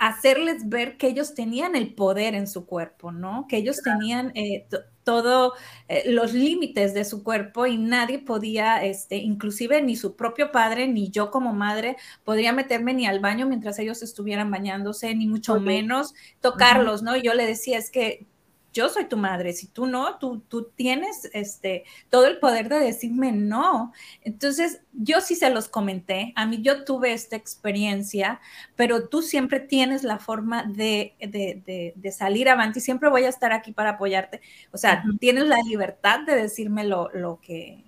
hacerles 0.00 0.66
ver 0.70 0.96
que 0.96 1.08
ellos 1.08 1.34
tenían 1.34 1.76
el 1.76 1.94
poder 1.94 2.34
en 2.34 2.46
su 2.46 2.64
cuerpo, 2.64 3.12
¿no? 3.12 3.46
Que 3.46 3.58
ellos 3.58 3.82
tenían 3.82 4.32
eh, 4.34 4.66
todos 5.04 5.52
eh, 5.88 6.10
los 6.10 6.32
límites 6.32 6.94
de 6.94 7.04
su 7.04 7.22
cuerpo 7.22 7.66
y 7.66 7.76
nadie 7.76 8.18
podía, 8.18 8.82
este, 8.82 9.16
inclusive 9.16 9.82
ni 9.82 9.96
su 9.96 10.16
propio 10.16 10.52
padre, 10.52 10.88
ni 10.88 11.10
yo 11.10 11.30
como 11.30 11.52
madre, 11.52 11.98
podría 12.24 12.54
meterme 12.54 12.94
ni 12.94 13.06
al 13.06 13.20
baño 13.20 13.46
mientras 13.46 13.78
ellos 13.78 14.02
estuvieran 14.02 14.50
bañándose, 14.50 15.14
ni 15.14 15.26
mucho 15.28 15.60
menos 15.60 16.14
tocarlos, 16.40 17.02
¿no? 17.02 17.14
Yo 17.18 17.34
le 17.34 17.44
decía, 17.46 17.76
es 17.76 17.90
que 17.90 18.26
yo 18.72 18.88
soy 18.88 19.06
tu 19.06 19.16
madre, 19.16 19.52
si 19.52 19.66
tú 19.66 19.86
no, 19.86 20.18
tú, 20.18 20.40
tú 20.48 20.70
tienes 20.74 21.28
este, 21.32 21.84
todo 22.08 22.26
el 22.26 22.38
poder 22.38 22.68
de 22.68 22.78
decirme 22.78 23.32
no. 23.32 23.92
Entonces, 24.22 24.82
yo 24.92 25.20
sí 25.20 25.34
se 25.34 25.50
los 25.50 25.68
comenté, 25.68 26.32
a 26.36 26.46
mí 26.46 26.60
yo 26.62 26.84
tuve 26.84 27.12
esta 27.12 27.36
experiencia, 27.36 28.40
pero 28.76 29.08
tú 29.08 29.22
siempre 29.22 29.60
tienes 29.60 30.04
la 30.04 30.18
forma 30.18 30.64
de, 30.64 31.14
de, 31.20 31.92
de, 31.96 32.12
salir 32.12 32.48
avante 32.48 32.78
y 32.78 32.82
siempre 32.82 33.08
voy 33.08 33.24
a 33.24 33.28
estar 33.28 33.52
aquí 33.52 33.72
para 33.72 33.90
apoyarte. 33.90 34.40
O 34.72 34.78
sea, 34.78 35.04
tienes 35.18 35.46
la 35.46 35.58
libertad 35.66 36.20
de 36.20 36.34
decirme 36.34 36.84
lo, 36.84 37.08
lo 37.12 37.40
que 37.40 37.84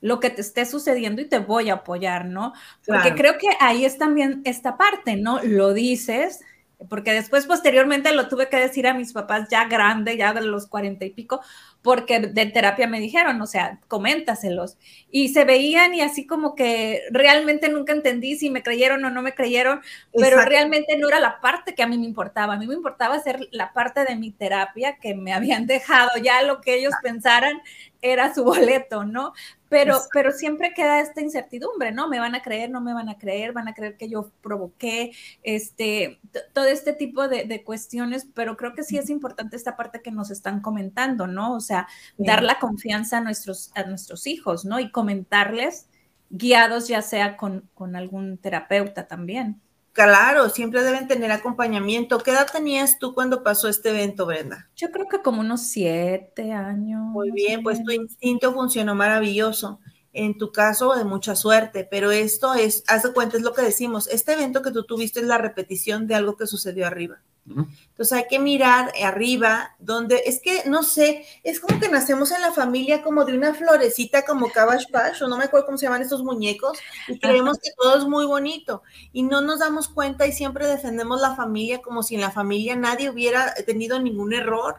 lo 0.00 0.20
que 0.20 0.28
te 0.28 0.42
esté 0.42 0.66
sucediendo 0.66 1.22
y 1.22 1.24
te 1.24 1.38
voy 1.38 1.70
a 1.70 1.76
apoyar, 1.76 2.26
¿no? 2.26 2.52
Porque 2.86 3.14
creo 3.14 3.38
que 3.38 3.48
ahí 3.58 3.86
es 3.86 3.96
también 3.96 4.42
esta 4.44 4.76
parte, 4.76 5.16
¿no? 5.16 5.42
Lo 5.42 5.72
dices, 5.72 6.40
porque 6.88 7.12
después 7.12 7.46
posteriormente 7.46 8.12
lo 8.12 8.28
tuve 8.28 8.48
que 8.48 8.56
decir 8.56 8.86
a 8.86 8.94
mis 8.94 9.12
papás 9.12 9.48
ya 9.50 9.66
grande, 9.66 10.16
ya 10.16 10.32
de 10.32 10.42
los 10.42 10.66
cuarenta 10.66 11.04
y 11.04 11.10
pico, 11.10 11.40
porque 11.82 12.20
de 12.20 12.46
terapia 12.46 12.86
me 12.86 13.00
dijeron, 13.00 13.40
o 13.40 13.46
sea, 13.46 13.78
coméntaselos. 13.88 14.76
Y 15.10 15.28
se 15.28 15.44
veían 15.44 15.94
y 15.94 16.00
así 16.00 16.26
como 16.26 16.54
que 16.54 17.02
realmente 17.10 17.68
nunca 17.68 17.92
entendí 17.92 18.36
si 18.36 18.50
me 18.50 18.62
creyeron 18.62 19.04
o 19.04 19.10
no 19.10 19.22
me 19.22 19.34
creyeron, 19.34 19.80
pero 20.12 20.40
realmente 20.44 20.96
no 20.96 21.08
era 21.08 21.20
la 21.20 21.40
parte 21.40 21.74
que 21.74 21.82
a 21.82 21.86
mí 21.86 21.98
me 21.98 22.06
importaba. 22.06 22.54
A 22.54 22.58
mí 22.58 22.66
me 22.66 22.74
importaba 22.74 23.20
ser 23.20 23.48
la 23.50 23.72
parte 23.72 24.04
de 24.04 24.16
mi 24.16 24.30
terapia 24.30 24.96
que 24.96 25.14
me 25.14 25.32
habían 25.32 25.66
dejado, 25.68 26.10
ya 26.22 26.42
lo 26.42 26.60
que 26.60 26.74
ellos 26.74 26.94
pensaran 27.02 27.60
era 28.04 28.34
su 28.34 28.44
boleto, 28.44 29.04
¿no? 29.04 29.32
Pero, 29.70 29.98
pero 30.12 30.30
siempre 30.30 30.74
queda 30.74 31.00
esta 31.00 31.22
incertidumbre, 31.22 31.90
¿no? 31.90 32.06
¿Me 32.06 32.20
van 32.20 32.34
a 32.34 32.42
creer, 32.42 32.70
no 32.70 32.80
me 32.80 32.92
van 32.92 33.08
a 33.08 33.16
creer? 33.16 33.52
¿Van 33.52 33.66
a 33.66 33.74
creer 33.74 33.96
que 33.96 34.08
yo 34.08 34.30
provoqué 34.42 35.12
este, 35.42 36.20
todo 36.52 36.66
este 36.66 36.92
tipo 36.92 37.26
de, 37.26 37.64
cuestiones? 37.64 38.28
Pero 38.34 38.56
creo 38.56 38.74
que 38.74 38.84
sí 38.84 38.98
es 38.98 39.08
importante 39.08 39.56
esta 39.56 39.74
parte 39.74 40.02
que 40.02 40.12
nos 40.12 40.30
están 40.30 40.60
comentando, 40.60 41.26
¿no? 41.26 41.54
O 41.54 41.60
sea, 41.60 41.88
dar 42.18 42.42
la 42.42 42.58
confianza 42.60 43.18
a 43.18 43.20
nuestros, 43.22 43.72
a 43.74 43.84
nuestros 43.84 44.26
hijos, 44.26 44.64
¿no? 44.64 44.78
Y 44.78 44.92
comentarles 44.92 45.88
guiados 46.28 46.88
ya 46.88 47.00
sea 47.00 47.36
con, 47.36 47.68
con 47.74 47.96
algún 47.96 48.38
terapeuta 48.38 49.08
también. 49.08 49.60
Claro, 49.94 50.48
siempre 50.48 50.82
deben 50.82 51.06
tener 51.06 51.30
acompañamiento. 51.30 52.18
¿Qué 52.18 52.32
edad 52.32 52.48
tenías 52.52 52.98
tú 52.98 53.14
cuando 53.14 53.44
pasó 53.44 53.68
este 53.68 53.90
evento, 53.90 54.26
Brenda? 54.26 54.68
Yo 54.74 54.90
creo 54.90 55.06
que 55.08 55.22
como 55.22 55.40
unos 55.40 55.68
siete 55.68 56.52
años. 56.52 57.00
Muy 57.00 57.30
bien, 57.30 57.62
pues 57.62 57.80
tu 57.84 57.92
instinto 57.92 58.52
funcionó 58.52 58.96
maravilloso. 58.96 59.78
En 60.12 60.36
tu 60.36 60.50
caso, 60.50 60.96
de 60.96 61.04
mucha 61.04 61.36
suerte, 61.36 61.86
pero 61.88 62.10
esto 62.10 62.54
es, 62.54 62.82
haz 62.88 63.04
de 63.04 63.12
cuenta, 63.12 63.36
es 63.36 63.44
lo 63.44 63.54
que 63.54 63.62
decimos. 63.62 64.08
Este 64.08 64.32
evento 64.32 64.62
que 64.62 64.72
tú 64.72 64.82
tuviste 64.82 65.20
es 65.20 65.26
la 65.26 65.38
repetición 65.38 66.08
de 66.08 66.16
algo 66.16 66.36
que 66.36 66.48
sucedió 66.48 66.88
arriba. 66.88 67.22
Entonces 67.46 68.12
hay 68.12 68.26
que 68.28 68.38
mirar 68.38 68.90
arriba, 69.04 69.76
donde 69.78 70.22
es 70.24 70.40
que 70.40 70.62
no 70.66 70.82
sé, 70.82 71.26
es 71.42 71.60
como 71.60 71.78
que 71.78 71.88
nacemos 71.88 72.30
en 72.30 72.40
la 72.40 72.52
familia 72.52 73.02
como 73.02 73.24
de 73.24 73.36
una 73.36 73.52
florecita 73.52 74.24
como 74.24 74.50
Cabbage 74.50 74.88
Patch, 74.90 75.20
o 75.20 75.28
no 75.28 75.36
me 75.36 75.44
acuerdo 75.44 75.66
cómo 75.66 75.76
se 75.76 75.84
llaman 75.84 76.00
estos 76.00 76.22
muñecos, 76.22 76.78
y 77.06 77.18
creemos 77.18 77.58
que 77.58 77.70
todo 77.76 77.98
es 77.98 78.04
muy 78.04 78.24
bonito 78.24 78.82
y 79.12 79.24
no 79.24 79.42
nos 79.42 79.58
damos 79.58 79.88
cuenta 79.88 80.26
y 80.26 80.32
siempre 80.32 80.66
defendemos 80.66 81.20
la 81.20 81.36
familia 81.36 81.82
como 81.82 82.02
si 82.02 82.14
en 82.14 82.22
la 82.22 82.30
familia 82.30 82.76
nadie 82.76 83.10
hubiera 83.10 83.54
tenido 83.66 84.00
ningún 84.00 84.32
error. 84.32 84.76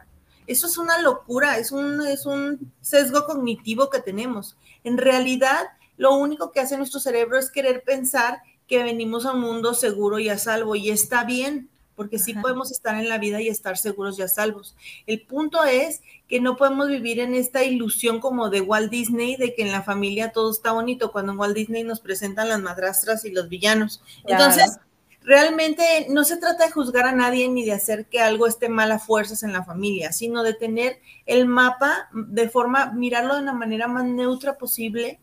Eso 0.47 0.67
es 0.67 0.77
una 0.77 0.99
locura, 0.99 1.57
es 1.57 1.71
un, 1.71 2.05
es 2.05 2.25
un 2.25 2.71
sesgo 2.81 3.25
cognitivo 3.25 3.89
que 3.89 3.99
tenemos. 3.99 4.57
En 4.83 4.97
realidad, 4.97 5.65
lo 5.97 6.13
único 6.15 6.51
que 6.51 6.59
hace 6.59 6.77
nuestro 6.77 6.99
cerebro 6.99 7.37
es 7.37 7.51
querer 7.51 7.83
pensar 7.83 8.41
que 8.67 8.83
venimos 8.83 9.25
a 9.25 9.33
un 9.33 9.41
mundo 9.41 9.73
seguro 9.73 10.17
y 10.19 10.29
a 10.29 10.37
salvo, 10.37 10.75
y 10.75 10.89
está 10.89 11.23
bien, 11.23 11.69
porque 11.95 12.19
sí 12.19 12.33
podemos 12.33 12.71
estar 12.71 12.95
en 12.95 13.09
la 13.09 13.17
vida 13.17 13.41
y 13.41 13.47
estar 13.47 13.77
seguros 13.77 14.19
y 14.19 14.21
a 14.21 14.27
salvos. 14.27 14.75
El 15.07 15.21
punto 15.21 15.63
es 15.63 16.01
que 16.27 16.39
no 16.39 16.57
podemos 16.57 16.87
vivir 16.87 17.19
en 17.19 17.33
esta 17.35 17.63
ilusión 17.63 18.19
como 18.19 18.49
de 18.49 18.61
Walt 18.61 18.91
Disney, 18.91 19.37
de 19.37 19.53
que 19.55 19.61
en 19.61 19.71
la 19.71 19.83
familia 19.83 20.31
todo 20.31 20.51
está 20.51 20.71
bonito, 20.71 21.11
cuando 21.11 21.31
en 21.31 21.39
Walt 21.39 21.55
Disney 21.55 21.83
nos 21.83 21.99
presentan 21.99 22.49
las 22.49 22.61
madrastras 22.61 23.25
y 23.25 23.31
los 23.31 23.47
villanos. 23.47 24.01
Entonces, 24.25 24.79
realmente 25.21 26.07
no 26.09 26.23
se 26.23 26.37
trata 26.37 26.65
de 26.65 26.71
juzgar 26.71 27.05
a 27.05 27.11
nadie 27.11 27.47
ni 27.47 27.63
de 27.63 27.73
hacer 27.73 28.05
que 28.05 28.19
algo 28.19 28.47
esté 28.47 28.69
mal 28.69 28.91
a 28.91 28.99
fuerzas 28.99 29.43
en 29.43 29.53
la 29.53 29.63
familia, 29.63 30.11
sino 30.11 30.43
de 30.43 30.53
tener 30.53 30.99
el 31.25 31.45
mapa 31.45 32.09
de 32.13 32.49
forma, 32.49 32.91
mirarlo 32.93 33.35
de 33.35 33.41
una 33.41 33.53
manera 33.53 33.87
más 33.87 34.05
neutra 34.05 34.57
posible, 34.57 35.19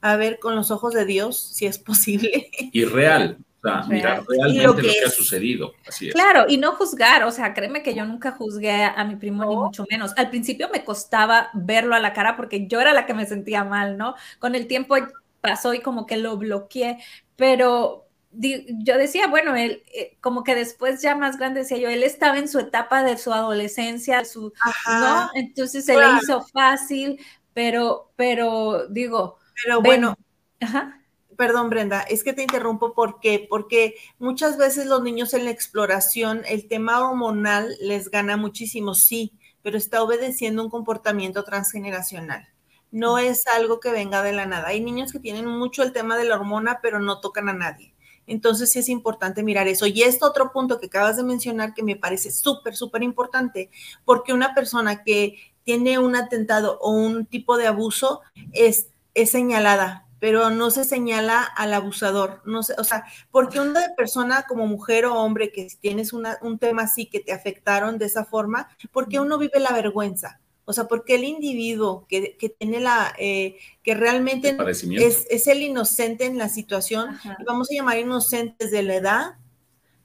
a 0.00 0.16
ver 0.16 0.38
con 0.38 0.54
los 0.54 0.70
ojos 0.70 0.94
de 0.94 1.06
Dios 1.06 1.38
si 1.38 1.66
es 1.66 1.78
posible. 1.80 2.50
Y 2.72 2.84
real 2.84 3.43
mirar 3.88 4.24
realmente 4.28 4.62
lo 4.62 4.76
que, 4.76 5.04
ha 5.04 5.10
sucedido. 5.10 5.74
Así 5.86 6.08
es. 6.08 6.14
Claro, 6.14 6.44
y 6.48 6.58
no 6.58 6.72
juzgar, 6.72 7.24
o 7.24 7.30
sea, 7.30 7.54
créeme 7.54 7.82
que 7.82 7.94
yo 7.94 8.04
nunca 8.04 8.32
juzgué 8.32 8.84
a 8.84 9.04
mi 9.04 9.16
primo, 9.16 9.44
ni 9.44 9.56
mucho 9.56 9.84
menos. 9.90 10.12
Al 10.16 10.30
principio 10.30 10.68
me 10.72 10.84
costaba 10.84 11.50
verlo 11.54 11.94
a 11.94 12.00
la 12.00 12.12
cara 12.12 12.36
porque 12.36 12.66
yo 12.66 12.80
era 12.80 12.92
la 12.92 13.06
que 13.06 13.14
me 13.14 13.26
sentía 13.26 13.64
mal, 13.64 13.96
¿no? 13.96 14.14
Con 14.38 14.54
el 14.54 14.66
tiempo 14.66 14.96
pasó 15.40 15.74
y 15.74 15.80
como 15.80 16.06
que 16.06 16.16
lo 16.16 16.36
bloqueé, 16.36 16.98
pero 17.36 18.06
yo 18.32 18.98
decía, 18.98 19.28
bueno, 19.28 19.54
él, 19.54 19.84
eh, 19.94 20.16
como 20.20 20.42
que 20.42 20.54
después 20.54 21.00
ya 21.00 21.14
más 21.14 21.38
grande 21.38 21.60
decía 21.60 21.78
yo, 21.78 21.88
él 21.88 22.02
estaba 22.02 22.38
en 22.38 22.48
su 22.48 22.58
etapa 22.58 23.04
de 23.04 23.16
su 23.16 23.32
adolescencia, 23.32 24.24
su, 24.24 24.52
¿no? 24.88 25.30
Entonces 25.34 25.84
se 25.84 25.96
le 25.96 26.04
hizo 26.20 26.42
fácil, 26.52 27.20
pero, 27.52 28.12
pero 28.16 28.88
digo, 28.88 29.38
pero 29.62 29.80
bueno, 29.80 30.16
ajá 30.60 31.03
perdón 31.36 31.70
Brenda, 31.70 32.02
es 32.02 32.24
que 32.24 32.32
te 32.32 32.42
interrumpo 32.42 32.94
¿por 32.94 33.20
qué? 33.20 33.46
porque 33.48 33.94
muchas 34.18 34.56
veces 34.56 34.86
los 34.86 35.02
niños 35.02 35.34
en 35.34 35.44
la 35.44 35.50
exploración, 35.50 36.42
el 36.48 36.68
tema 36.68 37.06
hormonal 37.06 37.76
les 37.80 38.10
gana 38.10 38.36
muchísimo, 38.36 38.94
sí, 38.94 39.32
pero 39.62 39.78
está 39.78 40.02
obedeciendo 40.02 40.62
un 40.62 40.70
comportamiento 40.70 41.44
transgeneracional. 41.44 42.48
No 42.90 43.18
es 43.18 43.46
algo 43.48 43.80
que 43.80 43.90
venga 43.90 44.22
de 44.22 44.32
la 44.32 44.46
nada. 44.46 44.68
Hay 44.68 44.80
niños 44.80 45.10
que 45.10 45.18
tienen 45.18 45.46
mucho 45.46 45.82
el 45.82 45.92
tema 45.92 46.16
de 46.16 46.24
la 46.24 46.36
hormona, 46.36 46.78
pero 46.80 47.00
no 47.00 47.20
tocan 47.20 47.48
a 47.48 47.54
nadie. 47.54 47.94
Entonces 48.26 48.70
sí 48.70 48.78
es 48.78 48.88
importante 48.88 49.42
mirar 49.42 49.66
eso. 49.66 49.86
Y 49.86 50.02
este 50.02 50.24
otro 50.24 50.52
punto 50.52 50.78
que 50.78 50.86
acabas 50.86 51.16
de 51.16 51.24
mencionar 51.24 51.74
que 51.74 51.82
me 51.82 51.96
parece 51.96 52.30
súper, 52.30 52.76
súper 52.76 53.02
importante, 53.02 53.70
porque 54.04 54.32
una 54.32 54.54
persona 54.54 55.02
que 55.02 55.36
tiene 55.64 55.98
un 55.98 56.14
atentado 56.14 56.78
o 56.80 56.90
un 56.90 57.26
tipo 57.26 57.56
de 57.56 57.66
abuso 57.66 58.20
es, 58.52 58.88
es 59.14 59.30
señalada 59.30 60.03
pero 60.24 60.48
no 60.48 60.70
se 60.70 60.84
señala 60.84 61.42
al 61.42 61.74
abusador. 61.74 62.40
No 62.46 62.62
sé, 62.62 62.74
o 62.78 62.84
sea, 62.84 63.04
porque 63.30 63.60
una 63.60 63.94
persona 63.94 64.46
como 64.48 64.66
mujer 64.66 65.04
o 65.04 65.18
hombre 65.18 65.52
que 65.52 65.68
tienes 65.82 66.14
un 66.14 66.58
tema 66.58 66.84
así 66.84 67.04
que 67.04 67.20
te 67.20 67.30
afectaron 67.30 67.98
de 67.98 68.06
esa 68.06 68.24
forma, 68.24 68.70
porque 68.90 69.20
uno 69.20 69.36
vive 69.36 69.60
la 69.60 69.74
vergüenza. 69.74 70.40
O 70.64 70.72
sea, 70.72 70.88
porque 70.88 71.16
el 71.16 71.24
individuo 71.24 72.06
que, 72.08 72.38
tiene 72.58 72.80
la, 72.80 73.14
eh, 73.18 73.58
que 73.82 73.94
realmente 73.94 74.56
es, 74.96 75.26
es, 75.28 75.46
el 75.46 75.60
inocente 75.60 76.24
en 76.24 76.38
la 76.38 76.48
situación, 76.48 77.18
vamos 77.46 77.70
a 77.70 77.74
llamar 77.74 77.98
inocentes 77.98 78.70
de 78.70 78.82
la 78.82 78.94
edad, 78.94 79.34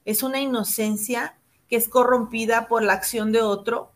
es 0.04 0.22
una 0.22 0.42
inocencia 0.42 1.38
que 1.70 1.78
es 1.78 1.88
corrompida 1.88 2.68
por 2.68 2.84
la 2.84 2.92
acción 2.92 3.32
de 3.32 3.42
otro, 3.42 3.94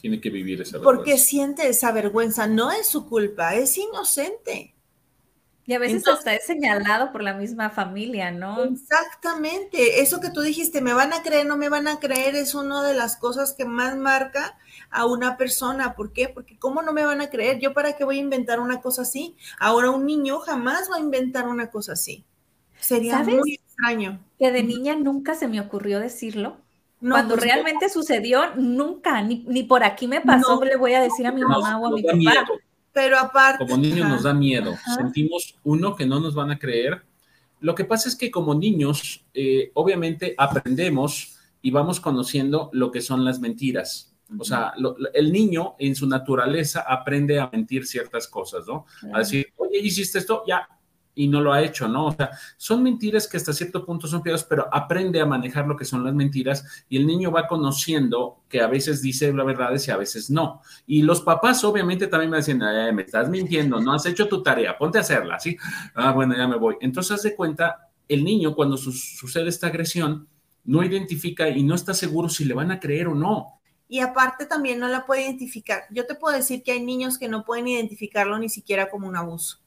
tiene 0.00 0.20
que 0.20 0.30
vivir 0.30 0.62
esa 0.62 0.78
vergüenza. 0.78 0.96
Porque 0.96 1.18
siente 1.18 1.68
esa 1.68 1.92
vergüenza, 1.92 2.46
no 2.46 2.72
es 2.72 2.86
su 2.88 3.06
culpa, 3.06 3.54
es 3.54 3.76
inocente. 3.76 4.74
Y 5.66 5.74
a 5.74 5.78
veces 5.78 6.06
hasta 6.08 6.34
es 6.34 6.46
señalado 6.46 7.12
por 7.12 7.22
la 7.22 7.34
misma 7.34 7.70
familia, 7.70 8.30
¿no? 8.30 8.64
Exactamente. 8.64 10.00
Eso 10.00 10.20
que 10.20 10.30
tú 10.30 10.40
dijiste, 10.40 10.80
me 10.80 10.94
van 10.94 11.12
a 11.12 11.22
creer, 11.22 11.46
no 11.46 11.56
me 11.56 11.68
van 11.68 11.86
a 11.86 12.00
creer, 12.00 12.34
es 12.34 12.54
una 12.54 12.82
de 12.82 12.94
las 12.94 13.16
cosas 13.16 13.52
que 13.52 13.64
más 13.64 13.96
marca 13.96 14.58
a 14.90 15.06
una 15.06 15.36
persona. 15.36 15.94
¿Por 15.94 16.12
qué? 16.12 16.28
Porque 16.28 16.58
¿cómo 16.58 16.82
no 16.82 16.92
me 16.92 17.04
van 17.04 17.20
a 17.20 17.30
creer? 17.30 17.60
¿Yo 17.60 17.72
para 17.72 17.92
qué 17.92 18.04
voy 18.04 18.16
a 18.18 18.22
inventar 18.22 18.58
una 18.58 18.80
cosa 18.80 19.02
así? 19.02 19.36
Ahora 19.58 19.90
un 19.90 20.06
niño 20.06 20.40
jamás 20.40 20.90
va 20.90 20.96
a 20.96 21.00
inventar 21.00 21.46
una 21.46 21.70
cosa 21.70 21.92
así. 21.92 22.24
Sería 22.80 23.22
muy 23.22 23.54
extraño. 23.54 24.18
Que 24.38 24.50
de 24.50 24.62
niña 24.62 24.96
nunca 24.96 25.34
se 25.34 25.46
me 25.46 25.60
ocurrió 25.60 26.00
decirlo. 26.00 26.56
Cuando 27.00 27.34
pues, 27.34 27.44
realmente 27.44 27.88
sucedió, 27.88 28.54
nunca, 28.56 29.22
ni, 29.22 29.62
por 29.62 29.84
aquí 29.84 30.06
me 30.06 30.20
pasó, 30.20 30.62
le 30.62 30.76
voy 30.76 30.92
a 30.92 31.00
decir 31.00 31.26
a 31.26 31.32
mi 31.32 31.40
mamá 31.42 31.78
o 31.78 31.86
a 31.86 31.90
mi 31.92 32.02
papá. 32.02 32.46
Pero 32.92 33.18
aparte. 33.18 33.64
Como 33.64 33.76
niños 33.76 34.08
nos 34.08 34.22
da 34.24 34.34
miedo. 34.34 34.76
Sentimos, 34.96 35.56
uno, 35.64 35.94
que 35.94 36.06
no 36.06 36.20
nos 36.20 36.34
van 36.34 36.50
a 36.50 36.58
creer. 36.58 37.02
Lo 37.60 37.74
que 37.74 37.84
pasa 37.84 38.08
es 38.08 38.16
que 38.16 38.30
como 38.30 38.54
niños, 38.54 39.24
eh, 39.34 39.70
obviamente 39.74 40.34
aprendemos 40.38 41.36
y 41.62 41.70
vamos 41.70 42.00
conociendo 42.00 42.70
lo 42.72 42.90
que 42.90 43.00
son 43.00 43.24
las 43.24 43.38
mentiras. 43.38 44.14
O 44.38 44.44
sea, 44.44 44.72
el 45.12 45.32
niño 45.32 45.74
en 45.78 45.96
su 45.96 46.06
naturaleza 46.06 46.84
aprende 46.86 47.40
a 47.40 47.50
mentir 47.52 47.86
ciertas 47.86 48.28
cosas, 48.28 48.64
¿no? 48.66 48.86
A 49.12 49.18
decir, 49.18 49.52
oye, 49.56 49.78
hiciste 49.78 50.20
esto, 50.20 50.44
ya, 50.46 50.68
y 51.14 51.28
no 51.28 51.40
lo 51.40 51.52
ha 51.52 51.62
hecho, 51.62 51.88
¿no? 51.88 52.06
O 52.06 52.12
sea, 52.12 52.30
son 52.56 52.82
mentiras 52.82 53.26
que 53.26 53.36
hasta 53.36 53.52
cierto 53.52 53.84
punto 53.84 54.06
son 54.06 54.22
peores, 54.22 54.44
pero 54.44 54.68
aprende 54.72 55.20
a 55.20 55.26
manejar 55.26 55.66
lo 55.66 55.76
que 55.76 55.84
son 55.84 56.04
las 56.04 56.14
mentiras 56.14 56.64
y 56.88 56.96
el 56.96 57.06
niño 57.06 57.30
va 57.30 57.46
conociendo 57.46 58.40
que 58.48 58.60
a 58.60 58.66
veces 58.66 59.02
dice 59.02 59.32
la 59.32 59.44
verdad 59.44 59.70
y 59.86 59.90
a 59.90 59.96
veces 59.96 60.30
no. 60.30 60.62
Y 60.86 61.02
los 61.02 61.20
papás 61.22 61.64
obviamente 61.64 62.06
también 62.06 62.30
me 62.30 62.38
dicen, 62.38 62.62
eh, 62.62 62.92
me 62.92 63.02
estás 63.02 63.28
mintiendo, 63.28 63.80
no 63.80 63.92
has 63.92 64.06
hecho 64.06 64.28
tu 64.28 64.42
tarea, 64.42 64.78
ponte 64.78 64.98
a 64.98 65.02
hacerla, 65.02 65.38
¿sí? 65.40 65.56
Ah, 65.94 66.12
bueno, 66.12 66.36
ya 66.36 66.46
me 66.46 66.56
voy. 66.56 66.76
Entonces, 66.80 67.12
haz 67.12 67.22
de 67.22 67.34
cuenta, 67.34 67.90
el 68.08 68.24
niño 68.24 68.54
cuando 68.54 68.76
sucede 68.76 69.48
esta 69.48 69.66
agresión, 69.66 70.28
no 70.64 70.84
identifica 70.84 71.48
y 71.48 71.62
no 71.62 71.74
está 71.74 71.94
seguro 71.94 72.28
si 72.28 72.44
le 72.44 72.54
van 72.54 72.70
a 72.70 72.80
creer 72.80 73.08
o 73.08 73.14
no. 73.14 73.60
Y 73.88 73.98
aparte 73.98 74.46
también 74.46 74.78
no 74.78 74.86
la 74.86 75.04
puede 75.04 75.22
identificar. 75.22 75.82
Yo 75.90 76.06
te 76.06 76.14
puedo 76.14 76.36
decir 76.36 76.62
que 76.62 76.72
hay 76.72 76.84
niños 76.84 77.18
que 77.18 77.28
no 77.28 77.44
pueden 77.44 77.66
identificarlo 77.66 78.38
ni 78.38 78.48
siquiera 78.48 78.88
como 78.88 79.08
un 79.08 79.16
abuso 79.16 79.60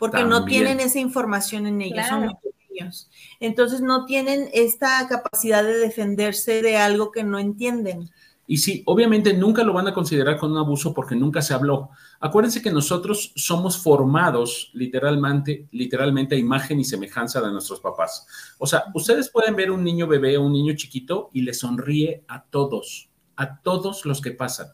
porque 0.00 0.24
no 0.24 0.46
tienen 0.46 0.80
esa 0.80 0.98
información 0.98 1.66
en 1.66 1.82
ellos, 1.82 2.06
son 2.08 2.20
muy 2.24 2.34
pequeños. 2.42 3.10
Entonces 3.38 3.82
no 3.82 4.06
tienen 4.06 4.48
esta 4.54 5.06
capacidad 5.06 5.62
de 5.62 5.76
defenderse 5.76 6.62
de 6.62 6.78
algo 6.78 7.10
que 7.10 7.22
no 7.22 7.38
entienden. 7.38 8.10
Y 8.46 8.56
sí, 8.56 8.82
obviamente 8.86 9.34
nunca 9.34 9.62
lo 9.62 9.74
van 9.74 9.88
a 9.88 9.92
considerar 9.92 10.38
como 10.38 10.54
un 10.54 10.58
abuso 10.58 10.94
porque 10.94 11.14
nunca 11.14 11.42
se 11.42 11.52
habló. 11.52 11.90
Acuérdense 12.18 12.62
que 12.62 12.70
nosotros 12.70 13.34
somos 13.36 13.76
formados 13.76 14.70
literalmente, 14.72 15.68
literalmente 15.70 16.34
a 16.34 16.38
imagen 16.38 16.80
y 16.80 16.84
semejanza 16.84 17.42
de 17.42 17.52
nuestros 17.52 17.80
papás. 17.80 18.26
O 18.56 18.66
sea, 18.66 18.84
ustedes 18.94 19.28
pueden 19.28 19.54
ver 19.54 19.70
un 19.70 19.84
niño 19.84 20.06
bebé 20.06 20.38
o 20.38 20.46
un 20.46 20.52
niño 20.52 20.74
chiquito 20.76 21.28
y 21.34 21.42
le 21.42 21.52
sonríe 21.52 22.24
a 22.26 22.42
todos, 22.42 23.10
a 23.36 23.60
todos 23.60 24.06
los 24.06 24.22
que 24.22 24.30
pasan. 24.30 24.68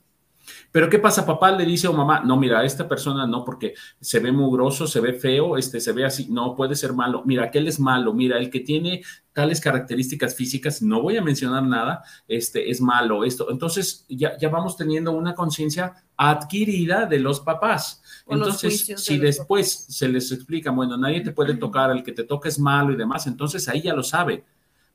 Pero 0.70 0.88
¿qué 0.88 0.98
pasa? 0.98 1.26
Papá 1.26 1.50
le 1.52 1.64
dice 1.64 1.88
o 1.88 1.92
mamá, 1.92 2.20
no, 2.20 2.36
mira, 2.36 2.64
esta 2.64 2.88
persona 2.88 3.26
no, 3.26 3.44
porque 3.44 3.74
se 4.00 4.20
ve 4.20 4.32
mugroso, 4.32 4.86
se 4.86 5.00
ve 5.00 5.12
feo, 5.14 5.56
este, 5.56 5.80
se 5.80 5.92
ve 5.92 6.04
así, 6.04 6.28
no, 6.30 6.54
puede 6.54 6.74
ser 6.74 6.92
malo. 6.92 7.22
Mira, 7.24 7.44
aquel 7.44 7.68
es 7.68 7.80
malo, 7.80 8.12
mira, 8.12 8.38
el 8.38 8.50
que 8.50 8.60
tiene 8.60 9.02
tales 9.32 9.60
características 9.60 10.34
físicas, 10.34 10.80
no 10.82 11.02
voy 11.02 11.16
a 11.16 11.22
mencionar 11.22 11.62
nada, 11.62 12.02
este, 12.26 12.70
es 12.70 12.80
malo, 12.80 13.24
esto. 13.24 13.50
Entonces, 13.50 14.06
ya, 14.08 14.36
ya 14.38 14.48
vamos 14.48 14.76
teniendo 14.76 15.12
una 15.12 15.34
conciencia 15.34 15.94
adquirida 16.16 17.06
de 17.06 17.18
los 17.18 17.40
papás. 17.40 18.02
Entonces, 18.26 18.94
si 18.96 19.18
después 19.18 19.86
se 19.88 20.08
les 20.08 20.32
explica, 20.32 20.70
bueno, 20.70 20.96
nadie 20.96 21.20
te 21.20 21.32
puede 21.32 21.54
tocar, 21.54 21.90
el 21.90 22.02
que 22.02 22.12
te 22.12 22.24
toca 22.24 22.48
es 22.48 22.58
malo 22.58 22.92
y 22.92 22.96
demás, 22.96 23.26
entonces 23.26 23.68
ahí 23.68 23.82
ya 23.82 23.94
lo 23.94 24.02
sabe. 24.02 24.44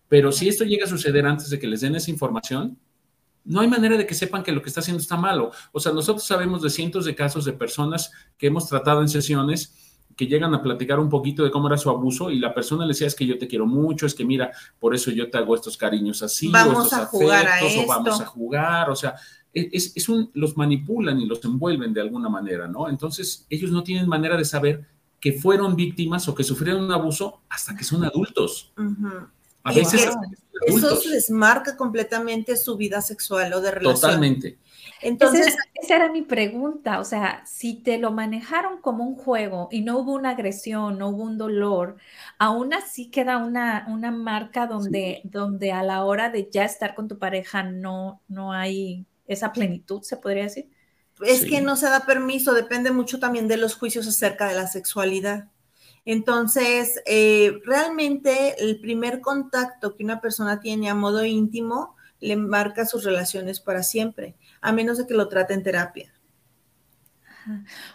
Pero 0.07 0.31
si 0.31 0.49
esto 0.49 0.65
llega 0.65 0.85
a 0.85 0.89
suceder 0.89 1.25
antes 1.25 1.49
de 1.49 1.57
que 1.57 1.67
les 1.67 1.81
den 1.81 1.95
esa 1.95 2.11
información, 2.11 2.77
no 3.43 3.61
hay 3.61 3.67
manera 3.67 3.97
de 3.97 4.05
que 4.05 4.13
sepan 4.13 4.43
que 4.43 4.51
lo 4.51 4.61
que 4.61 4.69
está 4.69 4.81
haciendo 4.81 5.01
está 5.01 5.17
malo. 5.17 5.51
O 5.71 5.79
sea, 5.79 5.91
nosotros 5.91 6.25
sabemos 6.25 6.61
de 6.61 6.69
cientos 6.69 7.05
de 7.05 7.15
casos 7.15 7.45
de 7.45 7.53
personas 7.53 8.11
que 8.37 8.47
hemos 8.47 8.67
tratado 8.67 9.01
en 9.01 9.09
sesiones 9.09 9.75
que 10.15 10.27
llegan 10.27 10.53
a 10.53 10.61
platicar 10.61 10.99
un 10.99 11.09
poquito 11.09 11.43
de 11.43 11.51
cómo 11.51 11.67
era 11.67 11.77
su 11.77 11.89
abuso 11.89 12.29
y 12.29 12.37
la 12.37 12.53
persona 12.53 12.85
le 12.85 12.89
decía 12.89 13.07
es 13.07 13.15
que 13.15 13.25
yo 13.25 13.37
te 13.37 13.47
quiero 13.47 13.65
mucho, 13.65 14.05
es 14.05 14.13
que 14.13 14.25
mira, 14.25 14.51
por 14.79 14.93
eso 14.93 15.09
yo 15.09 15.29
te 15.29 15.37
hago 15.37 15.55
estos 15.55 15.77
cariños 15.77 16.21
así, 16.21 16.49
vamos 16.49 16.77
o 16.77 16.83
estos 16.83 16.99
a 16.99 17.05
jugar 17.05 17.47
o 17.63 17.87
vamos 17.87 18.21
a 18.21 18.25
jugar, 18.25 18.89
o 18.89 18.95
sea, 18.95 19.15
es, 19.53 19.93
es 19.95 20.09
un, 20.09 20.29
los 20.33 20.55
manipulan 20.57 21.19
y 21.19 21.25
los 21.25 21.43
envuelven 21.43 21.93
de 21.93 22.01
alguna 22.01 22.29
manera, 22.29 22.67
¿no? 22.67 22.89
Entonces, 22.89 23.45
ellos 23.49 23.71
no 23.71 23.83
tienen 23.83 24.07
manera 24.07 24.37
de 24.37 24.45
saber 24.45 24.85
que 25.19 25.33
fueron 25.33 25.75
víctimas 25.75 26.27
o 26.27 26.35
que 26.35 26.43
sufrieron 26.43 26.83
un 26.83 26.91
abuso 26.91 27.41
hasta 27.49 27.75
que 27.75 27.83
son 27.83 28.03
adultos. 28.03 28.73
A 29.63 29.73
veces 29.73 30.09
eso 30.65 30.99
les 31.09 31.29
marca 31.29 31.75
completamente 31.77 32.57
su 32.57 32.77
vida 32.77 33.01
sexual 33.01 33.53
o 33.53 33.61
de 33.61 33.71
relación. 33.71 34.01
Totalmente. 34.01 34.57
Entonces, 35.01 35.55
esa, 35.81 35.95
era 35.95 36.11
mi 36.11 36.21
pregunta, 36.21 36.99
o 36.99 37.05
sea, 37.05 37.43
si 37.45 37.75
te 37.75 37.97
lo 37.97 38.11
manejaron 38.11 38.81
como 38.81 39.03
un 39.03 39.15
juego 39.15 39.67
y 39.71 39.81
no 39.81 39.97
hubo 39.97 40.13
una 40.13 40.31
agresión, 40.31 40.99
no 40.99 41.09
hubo 41.09 41.23
un 41.23 41.37
dolor, 41.37 41.97
aún 42.37 42.73
así 42.73 43.09
queda 43.09 43.37
una, 43.37 43.85
una 43.89 44.11
marca 44.11 44.67
donde, 44.67 45.21
donde 45.23 45.71
a 45.71 45.81
la 45.81 46.03
hora 46.03 46.29
de 46.29 46.49
ya 46.51 46.65
estar 46.65 46.93
con 46.93 47.07
tu 47.07 47.17
pareja 47.17 47.63
no, 47.63 48.21
no 48.27 48.53
hay 48.53 49.05
esa 49.27 49.51
plenitud, 49.53 50.03
se 50.03 50.17
podría 50.17 50.43
decir. 50.43 50.69
Es 51.25 51.45
que 51.45 51.61
no 51.61 51.75
se 51.75 51.87
da 51.89 52.05
permiso, 52.05 52.53
depende 52.53 52.91
mucho 52.91 53.19
también 53.19 53.47
de 53.47 53.57
los 53.57 53.75
juicios 53.75 54.07
acerca 54.07 54.47
de 54.47 54.55
la 54.55 54.67
sexualidad. 54.67 55.50
Entonces, 56.05 57.01
eh, 57.05 57.59
realmente 57.65 58.55
el 58.63 58.79
primer 58.79 59.21
contacto 59.21 59.95
que 59.95 60.03
una 60.03 60.19
persona 60.19 60.59
tiene 60.59 60.89
a 60.89 60.95
modo 60.95 61.25
íntimo 61.25 61.95
le 62.19 62.35
marca 62.35 62.85
sus 62.85 63.03
relaciones 63.03 63.59
para 63.59 63.83
siempre, 63.83 64.35
a 64.61 64.71
menos 64.71 64.97
de 64.97 65.07
que 65.07 65.13
lo 65.13 65.27
trate 65.27 65.53
en 65.53 65.63
terapia. 65.63 66.13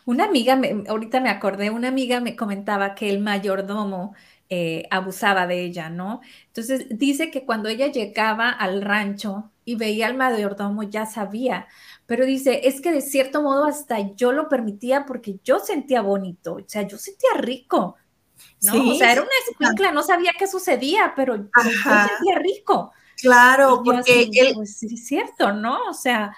Una 0.04 0.24
amiga, 0.24 0.60
ahorita 0.88 1.20
me 1.20 1.30
acordé, 1.30 1.70
una 1.70 1.88
amiga 1.88 2.20
me 2.20 2.34
comentaba 2.34 2.94
que 2.94 3.08
el 3.08 3.20
mayordomo 3.20 4.14
eh, 4.48 4.86
abusaba 4.90 5.46
de 5.46 5.64
ella, 5.64 5.90
¿no? 5.90 6.20
Entonces 6.48 6.86
dice 6.90 7.30
que 7.30 7.44
cuando 7.44 7.68
ella 7.68 7.88
llegaba 7.88 8.50
al 8.50 8.82
rancho 8.82 9.50
y 9.64 9.76
veía 9.76 10.06
al 10.06 10.16
mayordomo 10.16 10.82
ya 10.84 11.06
sabía, 11.06 11.66
pero 12.06 12.24
dice, 12.24 12.68
es 12.68 12.80
que 12.80 12.92
de 12.92 13.00
cierto 13.00 13.42
modo 13.42 13.64
hasta 13.64 14.14
yo 14.14 14.32
lo 14.32 14.48
permitía 14.48 15.06
porque 15.06 15.38
yo 15.44 15.58
sentía 15.58 16.00
bonito, 16.00 16.54
o 16.54 16.64
sea, 16.66 16.82
yo 16.82 16.98
sentía 16.98 17.30
rico, 17.34 17.96
¿no? 18.62 18.90
o 18.90 18.94
sea, 18.94 19.12
era 19.12 19.22
una 19.22 19.30
escuincla, 19.50 19.92
no 19.92 20.02
sabía 20.02 20.32
qué 20.38 20.46
sucedía, 20.46 21.12
pero 21.16 21.36
yo 21.36 21.50
sentía 21.52 22.38
rico. 22.38 22.92
Claro, 23.16 23.82
porque 23.84 24.30
pues, 24.54 24.76
sí, 24.76 24.88
es 24.92 25.06
cierto, 25.06 25.52
¿no? 25.52 25.88
O 25.88 25.94
sea, 25.94 26.36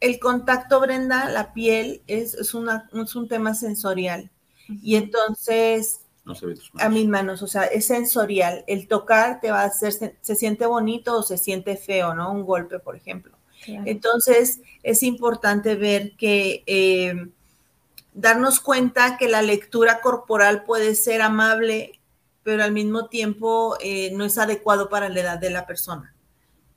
el 0.00 0.18
contacto, 0.18 0.80
Brenda, 0.80 1.28
la 1.30 1.52
piel 1.52 2.02
es, 2.06 2.34
es, 2.34 2.54
una, 2.54 2.88
es 2.92 3.16
un 3.16 3.28
tema 3.28 3.54
sensorial. 3.54 4.30
Y 4.68 4.96
entonces, 4.96 6.00
a 6.78 6.88
mis 6.88 7.08
manos, 7.08 7.42
o 7.42 7.46
sea, 7.46 7.64
es 7.64 7.86
sensorial. 7.86 8.64
El 8.66 8.88
tocar 8.88 9.40
te 9.40 9.50
va 9.50 9.62
a 9.62 9.66
hacer, 9.66 9.92
se, 9.92 10.34
siente 10.34 10.66
bonito 10.66 11.18
o 11.18 11.22
se 11.22 11.38
siente 11.38 11.76
feo, 11.76 12.14
¿no? 12.14 12.32
Un 12.32 12.44
golpe, 12.44 12.78
por 12.78 12.96
ejemplo. 12.96 13.35
Entonces, 13.66 14.60
es 14.82 15.02
importante 15.02 15.74
ver 15.74 16.12
que 16.16 16.62
eh, 16.66 17.28
darnos 18.14 18.60
cuenta 18.60 19.16
que 19.18 19.28
la 19.28 19.42
lectura 19.42 20.00
corporal 20.00 20.64
puede 20.64 20.94
ser 20.94 21.22
amable, 21.22 22.00
pero 22.42 22.62
al 22.62 22.72
mismo 22.72 23.08
tiempo 23.08 23.76
eh, 23.80 24.10
no 24.14 24.24
es 24.24 24.38
adecuado 24.38 24.88
para 24.88 25.08
la 25.08 25.20
edad 25.20 25.38
de 25.38 25.50
la 25.50 25.66
persona. 25.66 26.14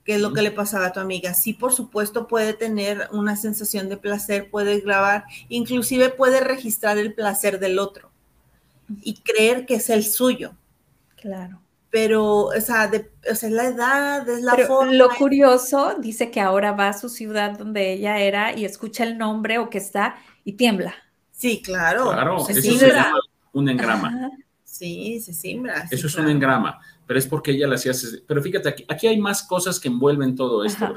¿Qué 0.04 0.14
es 0.14 0.20
lo 0.20 0.32
que 0.32 0.42
le 0.42 0.50
pasaba 0.50 0.86
a 0.86 0.92
tu 0.92 1.00
amiga? 1.00 1.34
Sí, 1.34 1.52
por 1.52 1.72
supuesto, 1.72 2.26
puede 2.26 2.54
tener 2.54 3.08
una 3.12 3.36
sensación 3.36 3.88
de 3.88 3.96
placer, 3.96 4.50
puede 4.50 4.80
grabar, 4.80 5.24
inclusive 5.48 6.08
puede 6.08 6.40
registrar 6.40 6.98
el 6.98 7.14
placer 7.14 7.60
del 7.60 7.78
otro 7.78 8.10
y 9.02 9.14
creer 9.20 9.66
que 9.66 9.74
es 9.74 9.90
el 9.90 10.04
suyo. 10.04 10.54
Claro. 11.16 11.59
Pero, 11.90 12.44
o 12.44 12.60
sea, 12.60 12.86
de, 12.86 13.10
es 13.24 13.42
la 13.42 13.66
edad, 13.66 14.28
es 14.28 14.42
la 14.42 14.56
forma. 14.66 14.92
Lo 14.92 15.08
curioso, 15.10 15.96
dice 15.98 16.30
que 16.30 16.40
ahora 16.40 16.72
va 16.72 16.88
a 16.88 16.92
su 16.92 17.08
ciudad 17.08 17.58
donde 17.58 17.92
ella 17.92 18.18
era 18.18 18.56
y 18.56 18.64
escucha 18.64 19.02
el 19.02 19.18
nombre 19.18 19.58
o 19.58 19.68
que 19.70 19.78
está 19.78 20.16
y 20.44 20.52
tiembla. 20.52 20.94
Sí, 21.32 21.62
claro. 21.62 22.10
Claro, 22.12 22.48
eso 22.48 22.78
se 22.78 22.88
llama 22.88 23.18
un 23.52 23.68
engrama. 23.68 24.30
Sí, 24.62 25.20
se 25.20 25.34
simbra. 25.34 25.88
Eso 25.90 26.06
es 26.06 26.14
un 26.14 26.28
engrama, 26.28 26.78
pero 27.06 27.18
es 27.18 27.26
porque 27.26 27.50
ella 27.50 27.66
la 27.66 27.74
hacía. 27.74 27.92
Pero 28.26 28.40
fíjate, 28.40 28.68
aquí, 28.68 28.84
aquí 28.88 29.06
hay 29.08 29.18
más 29.18 29.42
cosas 29.42 29.80
que 29.80 29.88
envuelven 29.88 30.36
todo 30.36 30.64
esto, 30.64 30.94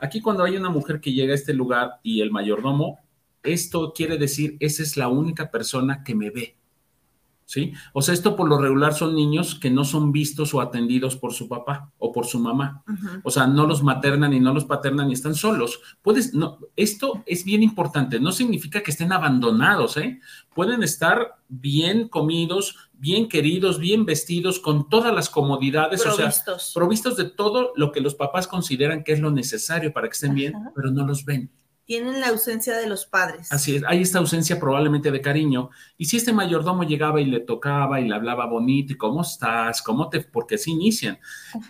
Aquí 0.00 0.20
cuando 0.20 0.44
hay 0.44 0.56
una 0.56 0.70
mujer 0.70 1.00
que 1.00 1.12
llega 1.12 1.32
a 1.32 1.34
este 1.34 1.52
lugar 1.52 1.98
y 2.04 2.20
el 2.20 2.30
mayordomo, 2.30 3.00
esto 3.42 3.92
quiere 3.92 4.18
decir, 4.18 4.56
esa 4.60 4.82
es 4.82 4.96
la 4.96 5.08
única 5.08 5.50
persona 5.50 6.04
que 6.04 6.14
me 6.14 6.30
ve. 6.30 6.57
¿Sí? 7.48 7.72
O 7.94 8.02
sea, 8.02 8.12
esto 8.12 8.36
por 8.36 8.46
lo 8.46 8.60
regular 8.60 8.92
son 8.92 9.14
niños 9.14 9.54
que 9.54 9.70
no 9.70 9.82
son 9.82 10.12
vistos 10.12 10.52
o 10.52 10.60
atendidos 10.60 11.16
por 11.16 11.32
su 11.32 11.48
papá 11.48 11.90
o 11.96 12.12
por 12.12 12.26
su 12.26 12.38
mamá. 12.38 12.84
O 13.24 13.30
sea, 13.30 13.46
no 13.46 13.66
los 13.66 13.82
maternan 13.82 14.34
y 14.34 14.38
no 14.38 14.52
los 14.52 14.66
paternan 14.66 15.08
y 15.08 15.14
están 15.14 15.34
solos. 15.34 15.80
Puedes, 16.02 16.34
no, 16.34 16.58
esto 16.76 17.22
es 17.24 17.44
bien 17.44 17.62
importante. 17.62 18.20
No 18.20 18.32
significa 18.32 18.82
que 18.82 18.90
estén 18.90 19.12
abandonados, 19.12 19.96
¿eh? 19.96 20.20
Pueden 20.54 20.82
estar 20.82 21.36
bien 21.48 22.08
comidos, 22.08 22.90
bien 22.92 23.30
queridos, 23.30 23.78
bien 23.78 24.04
vestidos, 24.04 24.60
con 24.60 24.90
todas 24.90 25.14
las 25.14 25.30
comodidades, 25.30 26.02
provistos. 26.02 26.54
o 26.54 26.58
sea, 26.58 26.74
provistos 26.74 27.16
de 27.16 27.30
todo 27.30 27.72
lo 27.76 27.92
que 27.92 28.02
los 28.02 28.14
papás 28.14 28.46
consideran 28.46 29.02
que 29.02 29.12
es 29.14 29.20
lo 29.20 29.30
necesario 29.30 29.90
para 29.94 30.08
que 30.08 30.12
estén 30.12 30.34
bien, 30.34 30.52
pero 30.74 30.90
no 30.90 31.06
los 31.06 31.24
ven 31.24 31.50
tienen 31.88 32.20
la 32.20 32.28
ausencia 32.28 32.76
de 32.76 32.86
los 32.86 33.06
padres. 33.06 33.50
Así 33.50 33.76
es, 33.76 33.82
hay 33.86 34.02
esta 34.02 34.18
ausencia 34.18 34.60
probablemente 34.60 35.10
de 35.10 35.22
cariño. 35.22 35.70
Y 35.96 36.04
si 36.04 36.18
este 36.18 36.34
mayordomo 36.34 36.82
llegaba 36.82 37.18
y 37.18 37.24
le 37.24 37.40
tocaba 37.40 37.98
y 37.98 38.06
le 38.06 38.14
hablaba 38.14 38.44
bonito, 38.44 38.92
y 38.92 38.96
cómo 38.98 39.22
estás, 39.22 39.80
cómo 39.80 40.10
te, 40.10 40.20
porque 40.20 40.56
así 40.56 40.72
inician. 40.72 41.18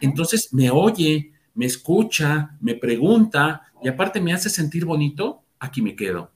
Entonces 0.01 0.53
me 0.53 0.73
oye, 0.73 1.35
me 1.55 1.67
escucha, 1.67 2.57
me 2.61 2.75
pregunta 2.75 3.63
y 3.81 3.87
aparte 3.87 4.21
me 4.21 4.33
hace 4.33 4.51
sentir 4.51 4.85
bonito, 4.85 5.45
aquí 5.61 5.83
me 5.83 5.95
quedo. 5.95 6.33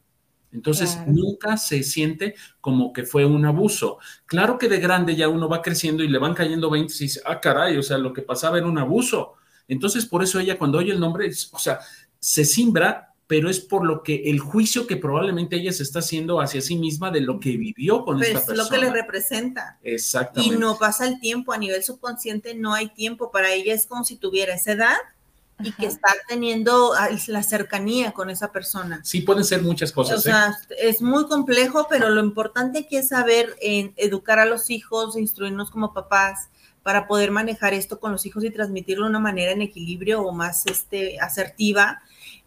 Entonces 0.53 1.01
nunca 1.09 1.57
se 1.57 1.83
siente 1.83 2.37
como 2.61 2.93
que 2.93 3.03
fue 3.03 3.25
un 3.25 3.45
abuso. 3.47 3.99
Claro 4.27 4.59
que 4.59 4.69
de 4.69 4.79
grande 4.79 5.17
ya 5.17 5.29
uno 5.29 5.49
va 5.49 5.61
creciendo 5.61 6.05
y 6.05 6.09
le 6.09 6.19
van 6.19 6.35
cayendo 6.35 6.71
20 6.71 6.95
y 6.95 6.99
dice, 6.99 7.21
ah, 7.25 7.41
caray, 7.41 7.77
o 7.79 7.83
sea, 7.83 7.99
lo 7.99 8.13
que 8.13 8.23
pasaba 8.23 8.59
era 8.59 8.69
un 8.69 8.79
abuso. 8.79 9.33
Entonces 9.67 10.07
por 10.07 10.23
eso 10.23 10.39
ella 10.39 10.57
cuando 10.57 10.79
oye 10.79 10.93
el 10.93 11.01
nombre, 11.01 11.29
o 11.51 11.59
sea, 11.59 11.81
se 12.21 12.45
simbra 12.45 13.12
pero 13.33 13.49
es 13.49 13.61
por 13.61 13.87
lo 13.87 14.03
que 14.03 14.25
el 14.27 14.41
juicio 14.41 14.87
que 14.87 14.99
probablemente 14.99 15.57
ella 15.57 15.73
se 15.73 15.85
está 15.85 16.01
haciendo 16.01 16.39
hacia 16.39 16.61
sí 16.61 16.77
misma 16.77 17.11
de 17.11 17.23
lo 17.23 17.41
que 17.41 17.57
vivió 17.57 18.05
con 18.05 18.23
esta 18.23 18.41
persona. 18.41 18.53
Es 18.53 18.59
lo 18.59 18.69
que 18.69 18.85
le 18.85 18.91
representa. 18.91 19.79
Exactamente. 19.83 20.55
Y 20.55 20.59
no 20.59 20.77
pasa 20.77 21.07
el 21.07 21.19
tiempo, 21.19 21.55
a 21.55 21.57
nivel 21.57 21.83
subconsciente 21.83 22.55
no 22.55 22.75
hay 22.75 22.91
tiempo, 22.91 23.31
para 23.31 23.51
ella 23.55 23.73
es 23.73 23.87
como 23.87 24.05
si 24.05 24.17
tuviera 24.17 24.53
esa 24.53 24.73
edad 24.73 24.97
y 25.61 25.73
que 25.73 25.87
está 25.87 26.09
teniendo 26.29 26.93
la 27.29 27.43
cercanía 27.43 28.13
con 28.13 28.29
esa 28.29 28.53
persona. 28.53 29.01
Sí, 29.03 29.23
pueden 29.23 29.45
ser 29.45 29.63
muchas 29.63 29.93
cosas. 29.93 30.19
O 30.19 30.21
sea, 30.21 30.55
¿eh? 30.69 30.75
es 30.81 31.01
muy 31.01 31.27
complejo, 31.27 31.87
pero 31.89 32.11
lo 32.11 32.23
importante 32.23 32.81
aquí 32.81 32.99
es 32.99 33.09
saber 33.09 33.57
en 33.63 33.95
educar 33.97 34.41
a 34.41 34.45
los 34.45 34.69
hijos, 34.69 35.17
instruirnos 35.17 35.71
como 35.71 35.95
papás 35.95 36.51
para 36.83 37.07
poder 37.07 37.31
manejar 37.31 37.73
esto 37.73 37.99
con 37.99 38.13
los 38.13 38.27
hijos 38.27 38.45
y 38.45 38.51
transmitirlo 38.51 39.05
de 39.05 39.11
una 39.11 39.21
manera 39.21 39.53
en 39.53 39.63
equilibrio 39.63 40.21
o 40.21 40.33
más 40.33 40.67
este, 40.67 41.19
asertiva 41.19 42.03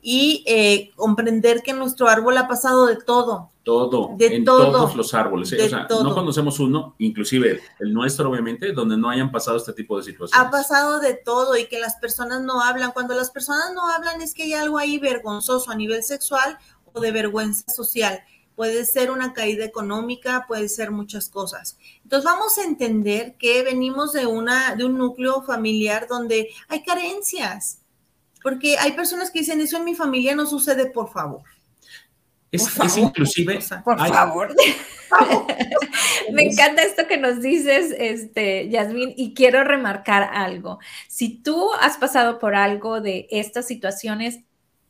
y 0.08 0.44
eh, 0.46 0.92
comprender 0.96 1.64
que 1.64 1.74
nuestro 1.74 2.08
árbol 2.08 2.38
ha 2.38 2.48
pasado 2.48 2.86
de 2.86 2.98
todo. 2.98 3.50
Todo, 3.64 4.12
de 4.16 4.36
en 4.36 4.46
todos 4.46 4.96
los 4.96 5.16
árboles. 5.16 5.52
¿eh? 5.52 5.66
O 5.66 5.68
sea, 5.68 5.88
no 5.90 6.14
conocemos 6.14 6.60
uno, 6.60 6.94
inclusive 7.00 7.60
el 7.80 7.92
nuestro, 7.92 8.30
obviamente, 8.30 8.72
donde 8.72 8.98
no 8.98 9.10
hayan 9.10 9.32
pasado 9.32 9.58
este 9.58 9.74
tipo 9.74 9.98
de 9.98 10.04
situaciones. 10.04 10.48
Ha 10.48 10.52
pasado 10.52 11.00
de 11.00 11.16
todo 11.16 11.58
y 11.58 11.66
que 11.66 11.80
las 11.80 11.96
personas 11.96 12.44
no 12.44 12.62
hablan. 12.62 12.92
Cuando 12.92 13.16
las 13.16 13.32
personas 13.32 13.74
no 13.74 13.90
hablan 13.90 14.22
es 14.22 14.36
que 14.36 14.44
hay 14.44 14.54
algo 14.54 14.78
ahí 14.78 15.00
vergonzoso 15.00 15.72
a 15.72 15.76
nivel 15.76 16.04
sexual 16.04 16.60
o 16.94 17.00
de 17.00 17.12
vergüenza 17.12 17.68
social. 17.74 18.22
Puede 18.56 18.86
ser 18.86 19.10
una 19.10 19.34
caída 19.34 19.66
económica, 19.66 20.46
puede 20.48 20.70
ser 20.70 20.92
muchas 20.92 21.30
cosas. 21.30 21.80
Entonces 22.04 22.26
vamos 22.30 22.60
a 22.60 22.64
entender 22.64 23.38
que 23.40 23.64
venimos 23.64 24.14
de, 24.14 24.28
una, 24.28 24.76
de 24.76 24.86
un 24.86 25.00
núcleo 25.00 25.42
familiar 25.42 26.06
donde 26.08 26.50
hay 26.68 26.84
carencias 26.84 27.80
porque 28.46 28.78
hay 28.78 28.92
personas 28.92 29.32
que 29.32 29.40
dicen, 29.40 29.60
eso 29.60 29.78
en 29.78 29.86
mi 29.86 29.96
familia 29.96 30.36
no 30.36 30.46
sucede, 30.46 30.86
por 30.86 31.12
favor. 31.12 31.42
Es, 32.52 32.96
inclusive. 32.96 33.58
Por 33.84 33.98
favor. 33.98 34.56
Me 36.32 36.44
encanta 36.44 36.84
esto 36.84 37.08
que 37.08 37.18
nos 37.18 37.42
dices, 37.42 37.92
este, 37.98 38.70
Yasmin, 38.70 39.16
y 39.18 39.34
quiero 39.34 39.64
remarcar 39.64 40.30
algo. 40.32 40.78
Si 41.08 41.42
tú 41.42 41.72
has 41.82 41.98
pasado 41.98 42.38
por 42.38 42.54
algo 42.54 43.02
de 43.02 43.28
estas 43.32 43.66
situaciones, 43.66 44.42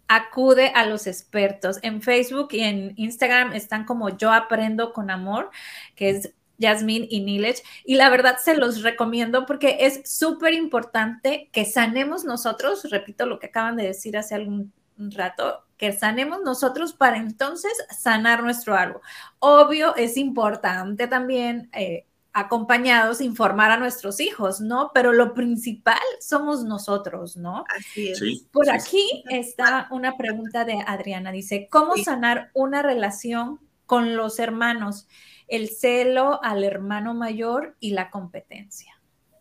acude 0.10 0.74
a 0.76 0.86
los 0.86 1.08
expertos. 1.08 1.80
En 1.82 2.02
Facebook 2.02 2.50
y 2.52 2.60
en 2.60 2.92
Instagram 2.98 3.54
están 3.54 3.86
como 3.86 4.18
Yo 4.18 4.34
Aprendo 4.34 4.92
con 4.92 5.10
Amor, 5.10 5.50
que 5.96 6.10
es 6.10 6.34
Yasmin 6.58 7.08
y 7.10 7.22
Nilech. 7.22 7.62
Y 7.84 7.96
la 7.96 8.10
verdad 8.10 8.38
se 8.42 8.56
los 8.56 8.82
recomiendo 8.82 9.46
porque 9.46 9.78
es 9.82 10.02
súper 10.06 10.54
importante 10.54 11.50
que 11.52 11.66
sanemos 11.66 12.24
nosotros, 12.24 12.90
repito 12.90 13.26
lo 13.26 13.40
que 13.40 13.48
acaban 13.48 13.76
de 13.76 13.88
decir 13.88 14.18
hace 14.18 14.36
algún 14.36 14.74
rato, 14.98 15.66
que 15.78 15.92
sanemos 15.92 16.42
nosotros 16.44 16.94
para 16.94 17.18
entonces 17.18 17.74
sanar 17.90 18.44
nuestro 18.44 18.76
árbol. 18.76 19.02
Obvio, 19.40 19.96
es 19.96 20.18
importante 20.18 21.08
también 21.08 21.70
eh, 21.74 22.06
acompañados 22.36 23.22
informar 23.22 23.72
a 23.72 23.78
nuestros 23.78 24.20
hijos, 24.20 24.60
¿no? 24.60 24.92
Pero 24.94 25.14
lo 25.14 25.34
principal 25.34 26.02
somos 26.20 26.66
nosotros, 26.66 27.38
¿no? 27.38 27.64
Así 27.70 28.10
es. 28.10 28.22
Por 28.52 28.70
aquí 28.70 29.24
está 29.30 29.88
una 29.90 30.18
pregunta 30.18 30.66
de 30.66 30.84
Adriana, 30.86 31.32
dice, 31.32 31.70
¿cómo 31.72 31.96
sanar 31.96 32.52
una 32.54 32.82
relación 32.82 33.62
con 33.86 34.18
los 34.18 34.40
hermanos? 34.40 35.08
El 35.48 35.70
celo 35.70 36.44
al 36.44 36.64
hermano 36.64 37.14
mayor 37.14 37.76
y 37.80 37.92
la 37.92 38.10
competencia. 38.10 38.94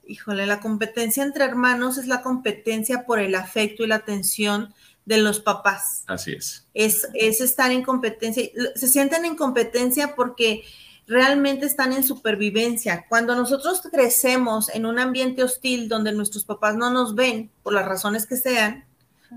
Híjole, 0.07 0.47
la 0.47 0.61
competencia 0.61 1.23
entre 1.23 1.45
hermanos 1.45 1.97
es 1.97 2.07
la 2.07 2.23
competencia 2.23 3.07
por 3.07 3.21
el 3.21 3.35
afecto 3.35 3.85
y 3.85 3.87
la 3.87 3.97
atención 3.97 4.75
de 5.07 5.19
los 5.19 5.41
papás. 5.41 6.05
Así 6.07 6.33
es. 6.33 6.67
Es, 6.75 7.09
es 7.15 7.41
estar 7.41 7.71
en 7.71 7.83
competencia. 7.83 8.45
Se 8.75 8.89
sienten 8.89 9.25
en 9.25 9.37
competencia 9.37 10.15
porque 10.15 10.65
realmente 11.07 11.67
están 11.67 11.93
en 11.93 12.03
supervivencia. 12.03 13.07
Cuando 13.09 13.35
nosotros 13.35 13.83
crecemos 13.91 14.69
en 14.71 14.87
un 14.87 14.99
ambiente 14.99 15.43
hostil 15.43 15.89
donde 15.89 16.13
nuestros 16.13 16.45
papás 16.45 16.77
no 16.77 16.91
nos 16.91 17.15
ven, 17.15 17.51
por 17.63 17.73
las 17.73 17.87
razones 17.87 18.27
que 18.27 18.37
sean, 18.37 18.85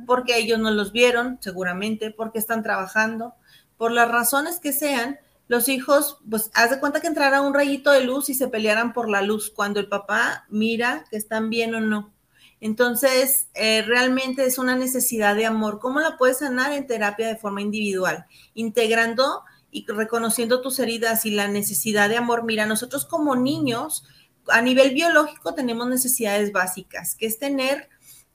porque 0.05 0.37
ellos 0.37 0.59
no 0.59 0.71
los 0.71 0.91
vieron, 0.91 1.37
seguramente, 1.41 2.11
porque 2.11 2.39
están 2.39 2.63
trabajando, 2.63 3.33
por 3.77 3.91
las 3.91 4.09
razones 4.09 4.59
que 4.59 4.73
sean, 4.73 5.19
los 5.47 5.69
hijos, 5.69 6.19
pues 6.29 6.51
haz 6.53 6.71
de 6.71 6.79
cuenta 6.79 6.99
que 6.99 7.07
entrara 7.07 7.41
un 7.41 7.53
rayito 7.53 7.91
de 7.91 8.03
luz 8.03 8.29
y 8.29 8.33
se 8.33 8.47
pelearan 8.47 8.93
por 8.93 9.09
la 9.09 9.21
luz 9.21 9.49
cuando 9.49 9.79
el 9.79 9.87
papá 9.87 10.45
mira 10.49 11.05
que 11.09 11.17
están 11.17 11.49
bien 11.49 11.73
o 11.75 11.79
no. 11.79 12.13
Entonces, 12.59 13.49
eh, 13.53 13.83
realmente 13.83 14.45
es 14.45 14.57
una 14.57 14.75
necesidad 14.75 15.35
de 15.35 15.45
amor. 15.45 15.79
¿Cómo 15.79 15.99
la 15.99 16.17
puedes 16.17 16.39
sanar 16.39 16.71
en 16.71 16.87
terapia 16.87 17.27
de 17.27 17.37
forma 17.37 17.61
individual? 17.61 18.25
Integrando 18.55 19.43
y 19.71 19.85
reconociendo 19.87 20.61
tus 20.61 20.79
heridas 20.79 21.25
y 21.25 21.31
la 21.31 21.47
necesidad 21.47 22.09
de 22.09 22.17
amor. 22.17 22.43
Mira, 22.43 22.65
nosotros 22.65 23.05
como 23.05 23.35
niños, 23.35 24.03
a 24.47 24.61
nivel 24.61 24.93
biológico 24.93 25.53
tenemos 25.53 25.87
necesidades 25.87 26.51
básicas, 26.51 27.15
que 27.15 27.27
es 27.27 27.37
tener 27.37 27.89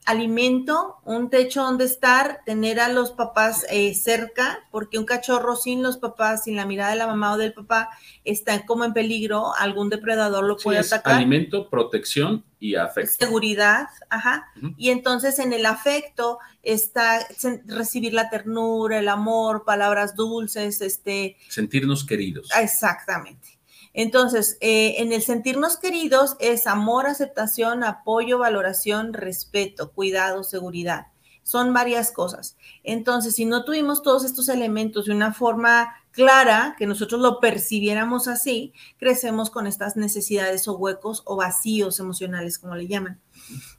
alimento, 0.05 0.97
un 1.05 1.31
techo 1.31 1.63
donde 1.63 1.85
estar, 1.85 2.41
tener 2.45 2.81
a 2.81 2.89
los 2.89 3.13
papás 3.13 3.65
eh, 3.71 3.95
cerca, 3.95 4.67
porque 4.71 4.99
un 4.99 5.05
cachorro 5.05 5.57
sin 5.57 5.83
los 5.83 5.97
papás, 5.97 6.45
sin 6.45 6.57
la 6.57 6.67
mirada 6.67 6.91
de 6.91 6.97
la 6.97 7.07
mamá 7.07 7.33
o 7.33 7.39
del 7.39 7.53
papá, 7.53 7.91
está 8.25 8.65
como 8.67 8.85
en 8.85 8.93
peligro, 8.93 9.55
algún 9.57 9.91
depredador 9.91 10.45
lo 10.45 10.57
puede 10.57 10.81
atacar. 10.81 11.15
Alimento, 11.15 11.69
protección 11.71 12.45
y 12.59 12.75
afecto. 12.75 13.25
Seguridad, 13.25 13.89
ajá. 14.11 14.49
Y 14.77 14.91
entonces 14.91 15.39
en 15.39 15.53
el 15.53 15.67
afecto 15.67 16.39
está 16.63 17.27
recibir 17.67 18.13
la 18.13 18.29
ternura, 18.31 18.99
el 18.99 19.09
amor, 19.09 19.65
palabras 19.65 20.17
dulces, 20.17 20.81
este... 20.81 21.37
Sentirnos 21.49 22.05
queridos. 22.05 22.49
Exactamente. 22.59 23.52
Entonces, 23.95 24.57
eh, 24.61 24.97
en 24.99 25.13
el 25.13 25.23
sentirnos 25.23 25.77
queridos 25.77 26.37
es 26.41 26.67
amor, 26.67 27.07
aceptación, 27.07 27.85
apoyo, 27.85 28.39
valoración, 28.39 29.13
respeto, 29.13 29.93
cuidado, 29.93 30.45
seguridad. 30.45 31.09
Son 31.43 31.75
varias 31.75 32.13
cosas. 32.13 32.57
Entonces, 32.85 33.35
si 33.35 33.45
no 33.45 33.65
tuvimos 33.65 34.03
todos 34.03 34.25
estos 34.25 34.49
elementos 34.49 35.07
de 35.07 35.13
una 35.13 35.35
forma 35.35 35.93
clara, 36.13 36.77
que 36.79 36.87
nosotros 36.87 37.21
lo 37.21 37.41
percibiéramos 37.41 38.29
así, 38.29 38.73
crecemos 38.99 39.51
con 39.51 39.67
estas 39.67 39.97
necesidades 39.97 40.69
o 40.69 40.77
huecos 40.77 41.23
o 41.25 41.37
vacíos 41.37 41.99
emocionales, 41.99 42.59
como 42.59 42.77
le 42.77 42.87
llaman. 42.87 43.21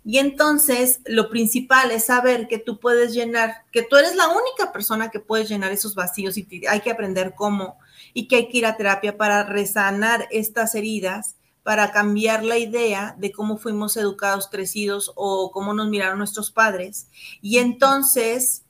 Y 0.03 0.17
entonces, 0.17 0.99
lo 1.05 1.29
principal 1.29 1.91
es 1.91 2.05
saber 2.05 2.47
que 2.47 2.57
tú 2.57 2.79
puedes 2.79 3.13
llenar, 3.13 3.63
que 3.71 3.83
tú 3.83 3.95
eres 3.95 4.15
la 4.15 4.27
única 4.27 4.73
persona 4.73 5.09
que 5.09 5.19
puedes 5.19 5.47
llenar 5.47 5.71
esos 5.71 5.95
vacíos 5.95 6.37
y 6.37 6.47
hay 6.67 6.81
que 6.81 6.91
aprender 6.91 7.33
cómo 7.35 7.77
y 8.13 8.27
que 8.27 8.35
hay 8.37 8.49
que 8.49 8.59
ir 8.59 8.65
a 8.65 8.77
terapia 8.77 9.17
para 9.17 9.43
resanar 9.43 10.27
estas 10.31 10.75
heridas, 10.75 11.35
para 11.63 11.91
cambiar 11.91 12.43
la 12.43 12.57
idea 12.57 13.15
de 13.17 13.31
cómo 13.31 13.57
fuimos 13.57 13.97
educados, 13.97 14.47
crecidos 14.47 15.11
o 15.15 15.51
cómo 15.51 15.73
nos 15.73 15.87
miraron 15.87 16.17
nuestros 16.17 16.51
padres. 16.51 17.07
Y 17.41 17.57
entonces, 17.57 18.63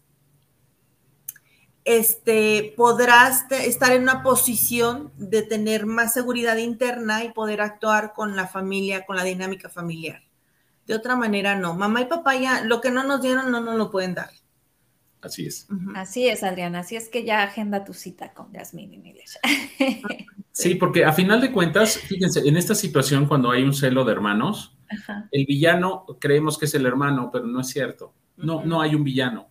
este, 1.86 2.74
podrás 2.78 3.52
estar 3.52 3.92
en 3.92 4.04
una 4.04 4.24
posición 4.24 5.12
de 5.18 5.42
tener 5.42 5.86
más 5.86 6.14
seguridad 6.14 6.58
interna 6.58 7.24
y 7.24 7.34
poder 7.34 7.62
actuar 7.62 8.14
con 8.14 8.36
la 8.36 8.48
familia, 8.48 9.06
con 9.06 9.16
la 9.16 9.24
dinámica 9.24 9.70
familiar. 9.70 10.22
De 10.86 10.94
otra 10.94 11.16
manera, 11.16 11.56
no. 11.56 11.74
Mamá 11.74 12.02
y 12.02 12.06
papá 12.06 12.36
ya 12.36 12.62
lo 12.62 12.82
que 12.82 12.92
no 12.92 13.04
nos 13.04 13.22
dieron 13.22 13.52
no 13.52 13.62
nos 13.62 13.76
lo 13.76 13.90
pueden 13.90 14.16
dar. 14.16 14.32
Así 15.24 15.46
es. 15.46 15.68
Así 15.96 16.28
es, 16.28 16.44
Adriana. 16.44 16.80
Así 16.80 16.98
es 16.98 17.08
que 17.08 17.24
ya 17.24 17.44
agenda 17.44 17.86
tu 17.86 17.94
cita 17.94 18.34
con 18.34 18.52
Yasmín 18.52 18.94
y 18.94 18.98
Miles. 18.98 19.40
sí, 20.52 20.76
porque 20.76 21.06
a 21.06 21.14
final 21.14 21.40
de 21.40 21.52
cuentas, 21.52 21.98
fíjense, 21.98 22.42
en 22.46 22.58
esta 22.58 22.76
situación 22.76 23.26
cuando 23.26 23.50
hay 23.50 23.64
un 23.64 23.74
celo 23.74 24.04
de 24.04 24.12
hermanos, 24.12 24.78
el 25.32 25.46
villano 25.46 26.06
creemos 26.20 26.58
que 26.58 26.66
es 26.66 26.76
el 26.76 26.86
hermano, 26.86 27.30
pero 27.32 27.46
no 27.46 27.62
es 27.62 27.68
cierto. 27.68 28.14
No, 28.36 28.66
no 28.66 28.82
hay 28.82 28.96
un 28.96 29.06
villano. 29.06 29.50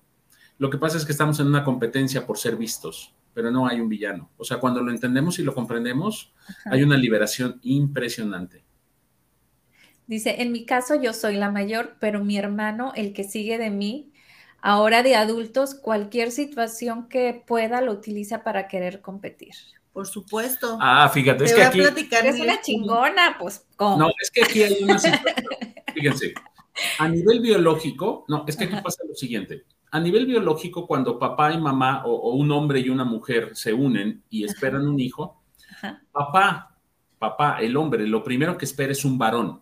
Lo 0.59 0.69
que 0.69 0.77
pasa 0.77 0.99
es 0.99 1.07
que 1.07 1.13
estamos 1.13 1.41
en 1.41 1.47
una 1.47 1.65
competencia 1.65 2.27
por 2.27 2.37
ser 2.37 2.57
vistos, 2.57 3.15
pero 3.33 3.51
no 3.51 3.67
hay 3.67 3.81
un 3.81 3.89
villano. 3.89 4.31
O 4.37 4.45
sea, 4.45 4.59
cuando 4.59 4.83
lo 4.83 4.91
entendemos 4.91 5.39
y 5.39 5.43
lo 5.43 5.55
comprendemos, 5.55 6.35
hay 6.67 6.83
una 6.83 6.99
liberación 6.99 7.59
impresionante. 7.63 8.63
Dice, 10.07 10.43
en 10.43 10.53
mi 10.53 10.67
caso 10.67 11.01
yo 11.01 11.15
soy 11.15 11.37
la 11.37 11.51
mayor, 11.51 11.97
pero 11.99 12.23
mi 12.23 12.37
hermano, 12.37 12.93
el 12.95 13.15
que 13.15 13.25
sigue 13.25 13.57
de 13.57 13.71
mí, 13.71 14.12
Ahora 14.63 15.03
de 15.03 15.17
adultos, 15.17 15.75
cualquier 15.75 16.31
situación 16.31 17.09
que 17.09 17.43
pueda 17.47 17.81
lo 17.81 17.93
utiliza 17.93 18.45
para 18.45 18.69
querer 18.69 19.01
competir. 19.01 19.55
Por 19.93 20.07
supuesto. 20.07 20.79
Ah, 20.81 21.11
fíjate, 21.13 21.45
es 21.45 21.53
que 21.53 21.63
aquí... 21.65 21.81
es 21.81 22.41
una 22.41 22.61
chingona, 22.63 23.37
pues, 23.39 23.67
¿cómo? 23.77 23.99
No, 23.99 24.11
es 24.21 24.31
que 24.31 24.45
aquí 24.45 24.63
hay 24.63 24.83
una 24.85 24.99
situación. 25.01 25.47
Fíjense, 25.93 26.33
a 26.99 27.09
nivel 27.09 27.41
biológico, 27.41 28.25
no, 28.29 28.45
es 28.47 28.57
que 28.57 28.65
aquí 28.65 28.77
pasa 28.83 29.03
lo 29.07 29.15
siguiente. 29.15 29.65
A 29.91 30.01
nivel 30.01 30.27
biológico, 30.27 30.87
cuando 30.87 31.19
papá 31.19 31.53
y 31.53 31.59
mamá 31.59 32.05
o, 32.07 32.35
un 32.35 32.51
hombre 32.53 32.81
y 32.81 32.89
una 32.89 33.05
mujer 33.05 33.51
se 33.55 33.75
unen 33.75 34.23
y 34.31 34.45
esperan 34.45 34.87
un 34.87 34.99
hijo, 34.99 35.43
papá, 36.13 36.79
papá, 37.19 37.59
el 37.61 37.77
hombre, 37.77 38.07
lo 38.07 38.23
primero 38.23 38.57
que 38.57 38.65
espera 38.65 38.93
es 38.93 39.05
un 39.05 39.19
varón. 39.19 39.61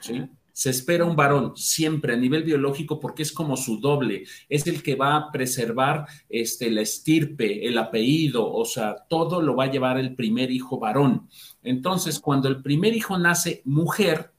¿sí? 0.00 0.26
Se 0.52 0.70
espera 0.70 1.04
un 1.04 1.16
varón 1.16 1.56
siempre 1.56 2.14
a 2.14 2.16
nivel 2.16 2.44
biológico 2.44 3.00
porque 3.00 3.22
es 3.22 3.32
como 3.32 3.56
su 3.56 3.80
doble, 3.80 4.24
es 4.48 4.66
el 4.66 4.82
que 4.82 4.94
va 4.94 5.16
a 5.16 5.32
preservar 5.32 6.06
este, 6.28 6.70
la 6.70 6.82
estirpe, 6.82 7.66
el 7.66 7.78
apellido, 7.78 8.52
o 8.52 8.64
sea, 8.64 8.96
todo 9.08 9.40
lo 9.40 9.56
va 9.56 9.64
a 9.64 9.70
llevar 9.70 9.98
el 9.98 10.14
primer 10.14 10.50
hijo 10.50 10.78
varón. 10.78 11.28
Entonces, 11.62 12.20
cuando 12.20 12.48
el 12.48 12.62
primer 12.62 12.94
hijo 12.94 13.18
nace 13.18 13.62
mujer, 13.64 14.32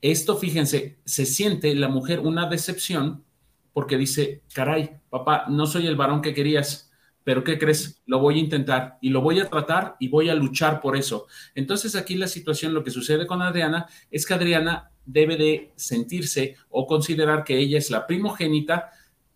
esto, 0.00 0.36
fíjense, 0.36 0.98
se 1.04 1.26
siente 1.26 1.74
la 1.74 1.88
mujer 1.88 2.20
una 2.20 2.48
decepción 2.48 3.24
porque 3.72 3.96
dice, 3.96 4.42
caray, 4.52 4.90
papá, 5.08 5.44
no 5.48 5.66
soy 5.66 5.86
el 5.86 5.96
varón 5.96 6.20
que 6.20 6.34
querías, 6.34 6.90
pero 7.22 7.44
¿qué 7.44 7.58
crees? 7.58 8.02
Lo 8.06 8.20
voy 8.20 8.36
a 8.36 8.40
intentar 8.40 8.98
y 9.00 9.10
lo 9.10 9.20
voy 9.20 9.38
a 9.38 9.48
tratar 9.48 9.96
y 10.00 10.08
voy 10.08 10.30
a 10.30 10.34
luchar 10.34 10.80
por 10.80 10.96
eso. 10.96 11.26
Entonces 11.54 11.94
aquí 11.94 12.14
la 12.14 12.26
situación, 12.26 12.72
lo 12.72 12.82
que 12.82 12.90
sucede 12.90 13.26
con 13.26 13.42
Adriana 13.42 13.86
es 14.10 14.24
que 14.24 14.34
Adriana 14.34 14.90
debe 15.08 15.36
de 15.36 15.72
sentirse 15.74 16.56
o 16.68 16.86
considerar 16.86 17.42
que 17.42 17.58
ella 17.58 17.78
es 17.78 17.90
la 17.90 18.06
primogénita 18.06 18.90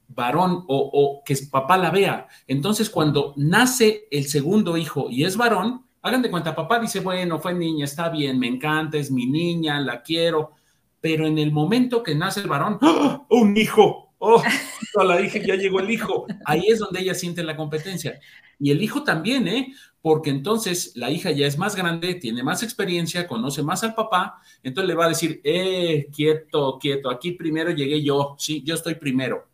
varón 0.09 0.65
o, 0.69 0.91
o 0.93 1.25
que 1.25 1.35
papá 1.51 1.79
la 1.79 1.91
vea. 1.91 2.29
Entonces 2.47 2.91
cuando 2.91 3.33
nace 3.37 4.07
el 4.11 4.27
segundo 4.27 4.77
hijo 4.77 5.09
y 5.11 5.25
es 5.25 5.37
varón, 5.37 5.87
hagan 6.03 6.23
de 6.23 6.31
cuenta, 6.31 6.55
papá 6.55 6.79
dice, 6.79 7.01
bueno, 7.01 7.39
fue 7.39 7.55
niña, 7.55 7.87
está 7.87 8.11
bien, 8.11 8.39
me 8.39 8.49
encanta, 8.49 8.99
es 8.99 9.11
mi 9.11 9.27
niña, 9.27 9.81
la 9.81 10.03
quiero, 10.03 10.53
pero 11.01 11.27
en 11.27 11.39
el 11.39 11.51
momento 11.51 12.03
que 12.03 12.15
nace 12.15 12.41
el 12.41 12.49
varón, 12.49 12.79
¡ah! 12.83 13.25
un 13.31 13.57
hijo, 13.57 14.13
oh, 14.19 14.43
la 15.05 15.17
dije, 15.17 15.43
ya 15.47 15.55
llegó 15.55 15.81
el 15.81 15.91
hijo. 15.91 16.27
Ahí 16.45 16.65
es 16.69 16.79
donde 16.79 17.01
ella 17.01 17.15
siente 17.15 17.43
la 17.43 17.57
competencia. 17.57 18.21
Y 18.63 18.71
el 18.71 18.81
hijo 18.81 19.03
también, 19.03 19.49
¿eh? 19.49 19.75
Porque 20.01 20.31
entonces 20.31 20.93
la 20.95 21.11
hija 21.11 21.33
ya 21.33 21.49
es 21.49 21.59
más 21.59 21.75
grande, 21.75 22.15
tiene 22.15 22.45
más 22.45 22.63
experiencia, 22.63 23.27
conoce 23.27 23.61
más 23.65 23.83
al 23.83 23.93
papá, 23.93 24.41
entonces 24.63 24.87
le 24.87 24.95
va 24.95 25.07
a 25.07 25.09
decir, 25.09 25.41
eh, 25.43 26.07
quieto, 26.15 26.79
quieto, 26.81 27.11
aquí 27.11 27.33
primero 27.33 27.73
llegué 27.73 28.01
yo, 28.05 28.37
sí, 28.39 28.63
yo 28.65 28.77
estoy 28.77 28.95
primero. 28.95 29.49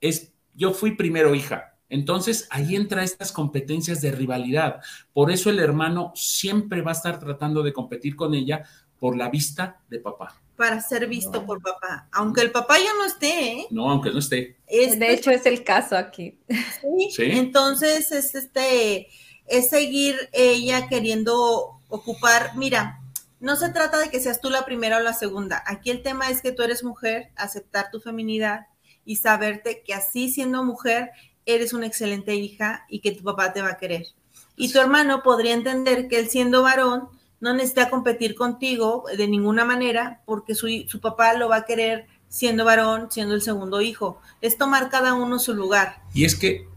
Es, 0.00 0.32
yo 0.54 0.72
fui 0.72 0.96
primero 0.96 1.36
hija. 1.36 1.78
Entonces 1.88 2.48
ahí 2.50 2.74
entra 2.74 3.04
estas 3.04 3.30
competencias 3.30 4.00
de 4.00 4.10
rivalidad. 4.10 4.80
Por 5.12 5.30
eso 5.30 5.48
el 5.48 5.60
hermano 5.60 6.10
siempre 6.16 6.82
va 6.82 6.90
a 6.90 6.94
estar 6.94 7.20
tratando 7.20 7.62
de 7.62 7.72
competir 7.72 8.16
con 8.16 8.34
ella 8.34 8.64
por 8.98 9.16
la 9.16 9.30
vista 9.30 9.80
de 9.88 10.00
papá 10.00 10.41
para 10.62 10.80
ser 10.80 11.08
visto 11.08 11.44
por 11.44 11.60
papá, 11.60 12.06
aunque 12.12 12.40
el 12.40 12.52
papá 12.52 12.78
ya 12.78 12.94
no 12.94 13.04
esté. 13.04 13.50
¿eh? 13.50 13.66
No, 13.70 13.90
aunque 13.90 14.12
no 14.12 14.20
esté. 14.20 14.58
de 14.68 15.12
hecho, 15.12 15.32
es 15.32 15.44
el 15.44 15.64
caso 15.64 15.96
aquí. 15.96 16.38
¿Sí? 17.10 17.24
Entonces, 17.32 18.12
es 18.12 18.36
este, 18.36 19.08
es 19.48 19.70
seguir 19.70 20.14
ella 20.30 20.86
queriendo 20.86 21.80
ocupar, 21.88 22.52
mira, 22.54 23.00
no 23.40 23.56
se 23.56 23.70
trata 23.70 23.98
de 23.98 24.08
que 24.08 24.20
seas 24.20 24.40
tú 24.40 24.50
la 24.50 24.64
primera 24.64 24.98
o 24.98 25.00
la 25.00 25.14
segunda. 25.14 25.64
Aquí 25.66 25.90
el 25.90 26.00
tema 26.04 26.30
es 26.30 26.42
que 26.42 26.52
tú 26.52 26.62
eres 26.62 26.84
mujer, 26.84 27.32
aceptar 27.34 27.90
tu 27.90 28.00
feminidad 28.00 28.68
y 29.04 29.16
saberte 29.16 29.82
que 29.84 29.94
así 29.94 30.30
siendo 30.30 30.62
mujer 30.62 31.10
eres 31.44 31.72
una 31.72 31.86
excelente 31.86 32.36
hija 32.36 32.86
y 32.88 33.00
que 33.00 33.10
tu 33.10 33.24
papá 33.24 33.52
te 33.52 33.62
va 33.62 33.70
a 33.70 33.78
querer. 33.78 34.06
Y 34.54 34.72
tu 34.72 34.78
hermano 34.78 35.24
podría 35.24 35.54
entender 35.54 36.06
que 36.06 36.20
él 36.20 36.28
siendo 36.28 36.62
varón, 36.62 37.08
no 37.42 37.52
necesita 37.52 37.90
competir 37.90 38.36
contigo 38.36 39.04
de 39.14 39.26
ninguna 39.26 39.64
manera 39.64 40.22
porque 40.24 40.54
su, 40.54 40.68
su 40.86 41.00
papá 41.00 41.34
lo 41.34 41.48
va 41.48 41.56
a 41.56 41.64
querer 41.64 42.06
siendo 42.28 42.64
varón, 42.64 43.08
siendo 43.10 43.34
el 43.34 43.42
segundo 43.42 43.82
hijo. 43.82 44.20
Es 44.40 44.56
tomar 44.56 44.88
cada 44.90 45.14
uno 45.14 45.40
su 45.40 45.52
lugar. 45.52 46.02
Y 46.14 46.24
es 46.24 46.36
que, 46.36 46.68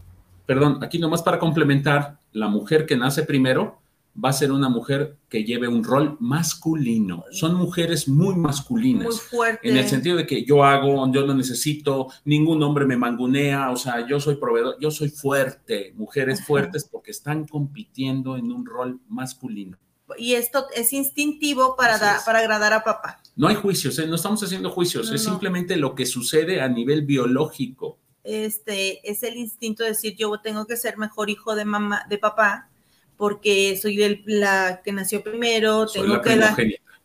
perdón, 0.44 0.82
aquí 0.82 0.98
nomás 0.98 1.22
para 1.22 1.38
complementar, 1.38 2.18
la 2.32 2.48
mujer 2.48 2.84
que 2.84 2.96
nace 2.96 3.22
primero 3.22 3.78
va 4.22 4.30
a 4.30 4.32
ser 4.32 4.50
una 4.50 4.68
mujer 4.68 5.16
que 5.28 5.44
lleve 5.44 5.68
un 5.68 5.84
rol 5.84 6.16
masculino. 6.18 7.24
Son 7.30 7.54
mujeres 7.54 8.08
muy 8.08 8.34
masculinas. 8.34 9.04
Muy 9.04 9.14
fuertes. 9.14 9.70
En 9.70 9.76
el 9.76 9.86
sentido 9.86 10.16
de 10.16 10.26
que 10.26 10.44
yo 10.44 10.64
hago, 10.64 11.10
yo 11.12 11.24
lo 11.24 11.34
necesito, 11.34 12.08
ningún 12.24 12.60
hombre 12.64 12.86
me 12.86 12.96
mangunea, 12.96 13.70
o 13.70 13.76
sea, 13.76 14.04
yo 14.04 14.18
soy 14.18 14.34
proveedor, 14.34 14.76
yo 14.80 14.90
soy 14.90 15.10
fuerte. 15.10 15.92
Mujeres 15.94 16.44
fuertes 16.44 16.88
porque 16.90 17.12
están 17.12 17.46
compitiendo 17.46 18.36
en 18.36 18.50
un 18.50 18.66
rol 18.66 18.98
masculino 19.08 19.78
y 20.18 20.34
esto 20.34 20.66
es 20.74 20.92
instintivo 20.92 21.76
para, 21.76 22.20
para 22.24 22.38
agradar 22.38 22.72
a 22.72 22.84
papá. 22.84 23.20
No 23.34 23.48
hay 23.48 23.54
juicios, 23.54 23.98
¿eh? 23.98 24.06
no 24.06 24.16
estamos 24.16 24.42
haciendo 24.42 24.70
juicios, 24.70 25.10
es 25.10 25.22
simplemente 25.22 25.76
lo 25.76 25.94
que 25.94 26.06
sucede 26.06 26.60
a 26.60 26.68
nivel 26.68 27.02
biológico. 27.02 27.98
Este 28.24 29.08
es 29.08 29.22
el 29.22 29.36
instinto 29.36 29.82
de 29.82 29.90
decir 29.90 30.16
yo 30.16 30.40
tengo 30.40 30.66
que 30.66 30.76
ser 30.76 30.96
mejor 30.98 31.30
hijo 31.30 31.54
de 31.54 31.64
mamá, 31.64 32.04
de 32.08 32.18
papá, 32.18 32.68
porque 33.16 33.78
soy 33.80 34.22
la 34.26 34.80
que 34.82 34.92
nació 34.92 35.22
primero, 35.22 35.86
tengo 35.86 36.20
que 36.20 36.36
dar, 36.36 36.56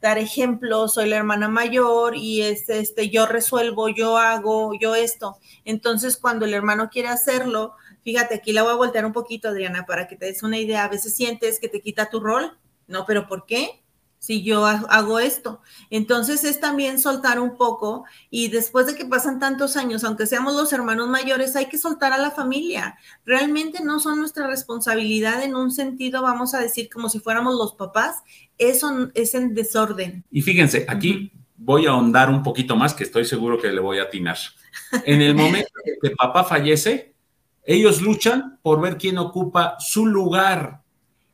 dar 0.02 0.18
ejemplos, 0.18 0.95
soy 0.95 1.10
la 1.10 1.18
hermana 1.18 1.47
mayor 1.47 2.16
y 2.16 2.41
es 2.41 2.70
este 2.70 3.10
yo 3.10 3.28
resuelvo, 3.28 3.89
yo 3.89 4.18
hago, 4.18 4.72
yo 4.80 4.95
esto. 4.95 5.38
Entonces 5.64 6.18
cuando 6.18 6.45
el 6.45 6.54
hermano 6.54 6.89
quiere 6.89 7.10
hacerlo, 7.10 7.76
fíjate, 8.04 8.36
aquí 8.36 8.52
la 8.52 8.64
voy 8.64 8.72
a 8.72 8.78
voltear 8.78 9.06
un 9.06 9.14
poquito, 9.14 9.49
Adriana, 9.49 9.86
para 9.86 10.08
que 10.08 10.16
te 10.16 10.26
des 10.26 10.43
una 10.43 10.58
idea. 10.58 10.86
A 10.86 10.89
veces 10.89 11.14
sientes 11.16 11.60
que 11.60 11.70
te 11.70 11.82
quita 11.82 12.10
tu 12.10 12.20
rol 12.20 12.58
no, 12.92 13.06
pero 13.06 13.28
¿por 13.28 13.46
qué? 13.46 13.82
si 14.22 14.44
yo 14.44 14.68
hago 14.68 15.20
esto. 15.20 15.62
Entonces 15.89 16.44
es 16.44 16.60
también 16.60 17.00
soltar 17.00 17.39
un 17.39 17.58
poco 17.58 18.06
y 18.30 18.50
después 18.50 18.86
de 18.86 18.94
que 18.94 19.06
pasan 19.06 19.39
tantos 19.39 19.76
años, 19.78 20.04
aunque 20.04 20.28
seamos 20.28 20.54
los 20.54 20.72
hermanos 20.72 21.10
mayores, 21.10 21.56
hay 21.56 21.66
que 21.66 21.80
soltar 21.80 22.14
a 22.14 22.20
la 22.20 22.30
familia. 22.30 23.00
Realmente 23.26 23.84
no 23.84 24.00
son 24.00 24.20
nuestra 24.20 24.46
responsabilidad 24.46 25.44
en 25.44 25.56
un 25.56 25.72
sentido, 25.72 26.22
vamos 26.22 26.54
a 26.54 26.60
decir, 26.60 26.88
como 26.88 27.10
si 27.10 27.20
fuéramos 27.20 27.56
los 27.56 27.74
papás. 27.74 28.18
Eso 28.60 29.10
es 29.16 29.34
en 29.34 29.56
desorden. 29.56 30.24
Y 30.30 30.44
fíjense, 30.44 30.86
aquí 30.88 31.32
voy 31.58 31.88
a 31.88 31.89
ahondar 31.89 32.30
un 32.30 32.44
poquito 32.44 32.76
más, 32.76 32.94
que 32.94 33.06
estoy 33.06 33.26
seguro 33.26 33.60
que 33.60 33.72
le 33.72 33.82
voy 33.82 33.98
a 33.98 34.04
atinar. 34.04 34.38
En 35.04 35.24
el 35.24 35.34
momento 35.34 35.72
que 36.02 36.12
papá 36.12 36.44
fallece, 36.44 37.16
ellos 37.64 38.04
luchan 38.04 38.60
por 38.62 38.82
ver 38.82 39.00
quién 39.00 39.18
ocupa 39.18 39.78
su 39.80 40.06
lugar 40.06 40.80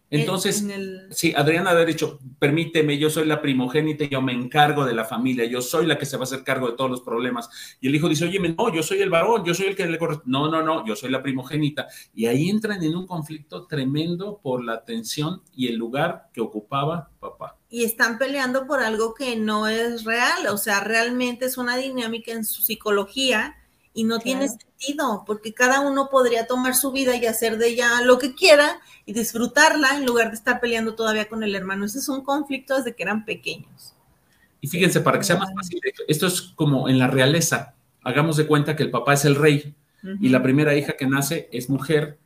entonces, 0.09 0.65
sí, 1.11 1.33
Adriana 1.35 1.71
ha 1.71 1.85
dicho, 1.85 2.19
permíteme, 2.39 2.97
yo 2.97 3.09
soy 3.09 3.25
la 3.25 3.41
primogénita, 3.41 4.05
yo 4.05 4.21
me 4.21 4.31
encargo 4.31 4.85
de 4.85 4.93
la 4.93 5.03
familia, 5.03 5.45
yo 5.45 5.61
soy 5.61 5.85
la 5.85 5.97
que 5.97 6.05
se 6.05 6.15
va 6.15 6.21
a 6.21 6.23
hacer 6.23 6.43
cargo 6.43 6.69
de 6.69 6.77
todos 6.77 6.89
los 6.89 7.01
problemas. 7.01 7.49
Y 7.81 7.87
el 7.87 7.95
hijo 7.95 8.07
dice, 8.07 8.25
oye, 8.25 8.39
no, 8.39 8.73
yo 8.73 8.83
soy 8.83 9.01
el 9.01 9.09
varón, 9.09 9.43
yo 9.43 9.53
soy 9.53 9.67
el 9.67 9.75
que 9.75 9.85
le 9.85 9.97
corresponde. 9.97 10.31
No, 10.31 10.49
no, 10.49 10.61
no, 10.61 10.85
yo 10.85 10.95
soy 10.95 11.11
la 11.11 11.21
primogénita. 11.21 11.87
Y 12.13 12.27
ahí 12.27 12.49
entran 12.49 12.81
en 12.83 12.95
un 12.95 13.05
conflicto 13.05 13.67
tremendo 13.67 14.39
por 14.41 14.63
la 14.63 14.73
atención 14.73 15.41
y 15.53 15.67
el 15.67 15.75
lugar 15.75 16.29
que 16.33 16.39
ocupaba 16.39 17.09
papá. 17.19 17.57
Y 17.69 17.83
están 17.83 18.17
peleando 18.17 18.65
por 18.65 18.81
algo 18.81 19.13
que 19.13 19.35
no 19.35 19.67
es 19.67 20.05
real, 20.05 20.47
o 20.49 20.57
sea, 20.57 20.79
realmente 20.79 21.45
es 21.45 21.57
una 21.57 21.75
dinámica 21.75 22.31
en 22.31 22.45
su 22.45 22.61
psicología 22.61 23.57
y 23.97 24.03
no 24.03 24.19
tiene 24.19 24.47
sentido, 24.47 25.23
porque 25.25 25.55
cada 25.55 25.79
uno 25.79 26.09
podría 26.11 26.45
tomar 26.45 26.75
su 26.75 26.91
vida 26.91 27.15
y 27.15 27.25
hacer 27.25 27.57
de 27.57 27.69
ella 27.69 28.03
lo 28.03 28.19
que 28.19 28.35
quiera 28.35 28.79
y 29.07 29.13
disfrutarla 29.13 29.97
en 29.97 30.05
lugar 30.05 30.29
de 30.29 30.35
estar 30.35 30.59
peleando 30.59 30.93
todavía 30.93 31.27
con 31.27 31.41
el 31.41 31.55
hermano. 31.55 31.83
Ese 31.83 31.97
es 31.97 32.07
un 32.07 32.23
conflicto 32.23 32.77
desde 32.77 32.95
que 32.95 33.01
eran 33.01 33.25
pequeños. 33.25 33.95
Y 34.61 34.67
fíjense, 34.67 35.01
para 35.01 35.17
que 35.17 35.23
sea 35.23 35.37
más 35.37 35.51
fácil, 35.51 35.81
esto 36.07 36.27
es 36.27 36.41
como 36.41 36.87
en 36.87 36.99
la 36.99 37.07
realeza. 37.07 37.73
Hagamos 38.03 38.37
de 38.37 38.45
cuenta 38.45 38.75
que 38.75 38.83
el 38.83 38.91
papá 38.91 39.15
es 39.15 39.25
el 39.25 39.33
rey 39.33 39.73
y 40.21 40.29
la 40.29 40.43
primera 40.43 40.75
hija 40.75 40.93
que 40.93 41.07
nace 41.07 41.49
es 41.51 41.67
mujer 41.67 42.19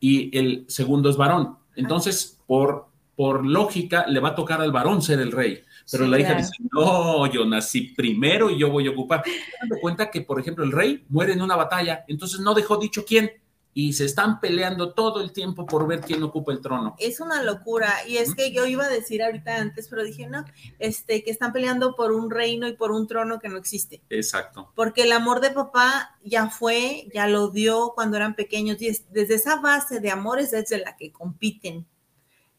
y 0.00 0.36
el 0.36 0.66
segundo 0.68 1.08
es 1.08 1.16
varón. 1.16 1.56
Entonces, 1.74 2.38
por, 2.46 2.88
por 3.16 3.46
lógica, 3.46 4.06
le 4.08 4.20
va 4.20 4.28
a 4.28 4.34
tocar 4.34 4.60
al 4.60 4.72
varón 4.72 5.00
ser 5.00 5.20
el 5.20 5.32
rey. 5.32 5.62
Pero 5.90 6.06
la 6.06 6.18
hija 6.18 6.34
dice, 6.34 6.52
no, 6.72 7.26
yo 7.26 7.44
nací 7.44 7.92
primero 7.94 8.50
y 8.50 8.58
yo 8.58 8.70
voy 8.70 8.86
a 8.86 8.90
ocupar. 8.90 9.22
Me 9.68 9.80
cuenta 9.80 10.10
que, 10.10 10.22
por 10.22 10.40
ejemplo, 10.40 10.64
el 10.64 10.72
rey 10.72 11.04
muere 11.08 11.32
en 11.32 11.42
una 11.42 11.56
batalla, 11.56 12.04
entonces 12.08 12.40
no 12.40 12.54
dejó 12.54 12.76
dicho 12.76 13.04
quién. 13.04 13.30
Y 13.76 13.94
se 13.94 14.04
están 14.04 14.38
peleando 14.38 14.94
todo 14.94 15.20
el 15.20 15.32
tiempo 15.32 15.66
por 15.66 15.88
ver 15.88 16.00
quién 16.00 16.22
ocupa 16.22 16.52
el 16.52 16.60
trono. 16.60 16.94
Es 16.96 17.18
una 17.18 17.42
locura. 17.42 17.92
Y 18.06 18.18
es 18.18 18.32
que 18.36 18.52
yo 18.52 18.66
iba 18.66 18.84
a 18.84 18.88
decir 18.88 19.20
ahorita 19.20 19.56
antes, 19.56 19.88
pero 19.88 20.04
dije, 20.04 20.28
no, 20.28 20.44
este, 20.78 21.24
que 21.24 21.32
están 21.32 21.52
peleando 21.52 21.96
por 21.96 22.12
un 22.12 22.30
reino 22.30 22.68
y 22.68 22.74
por 22.74 22.92
un 22.92 23.08
trono 23.08 23.40
que 23.40 23.48
no 23.48 23.56
existe. 23.56 24.00
Exacto. 24.10 24.70
Porque 24.76 25.02
el 25.02 25.12
amor 25.12 25.40
de 25.40 25.50
papá 25.50 26.16
ya 26.22 26.50
fue, 26.50 27.08
ya 27.12 27.26
lo 27.26 27.48
dio 27.48 27.94
cuando 27.96 28.16
eran 28.16 28.36
pequeños. 28.36 28.80
Y 28.80 28.96
desde 29.10 29.34
esa 29.34 29.56
base 29.56 29.98
de 29.98 30.12
amor 30.12 30.38
es 30.38 30.52
desde 30.52 30.78
la 30.78 30.96
que 30.96 31.10
compiten. 31.10 31.84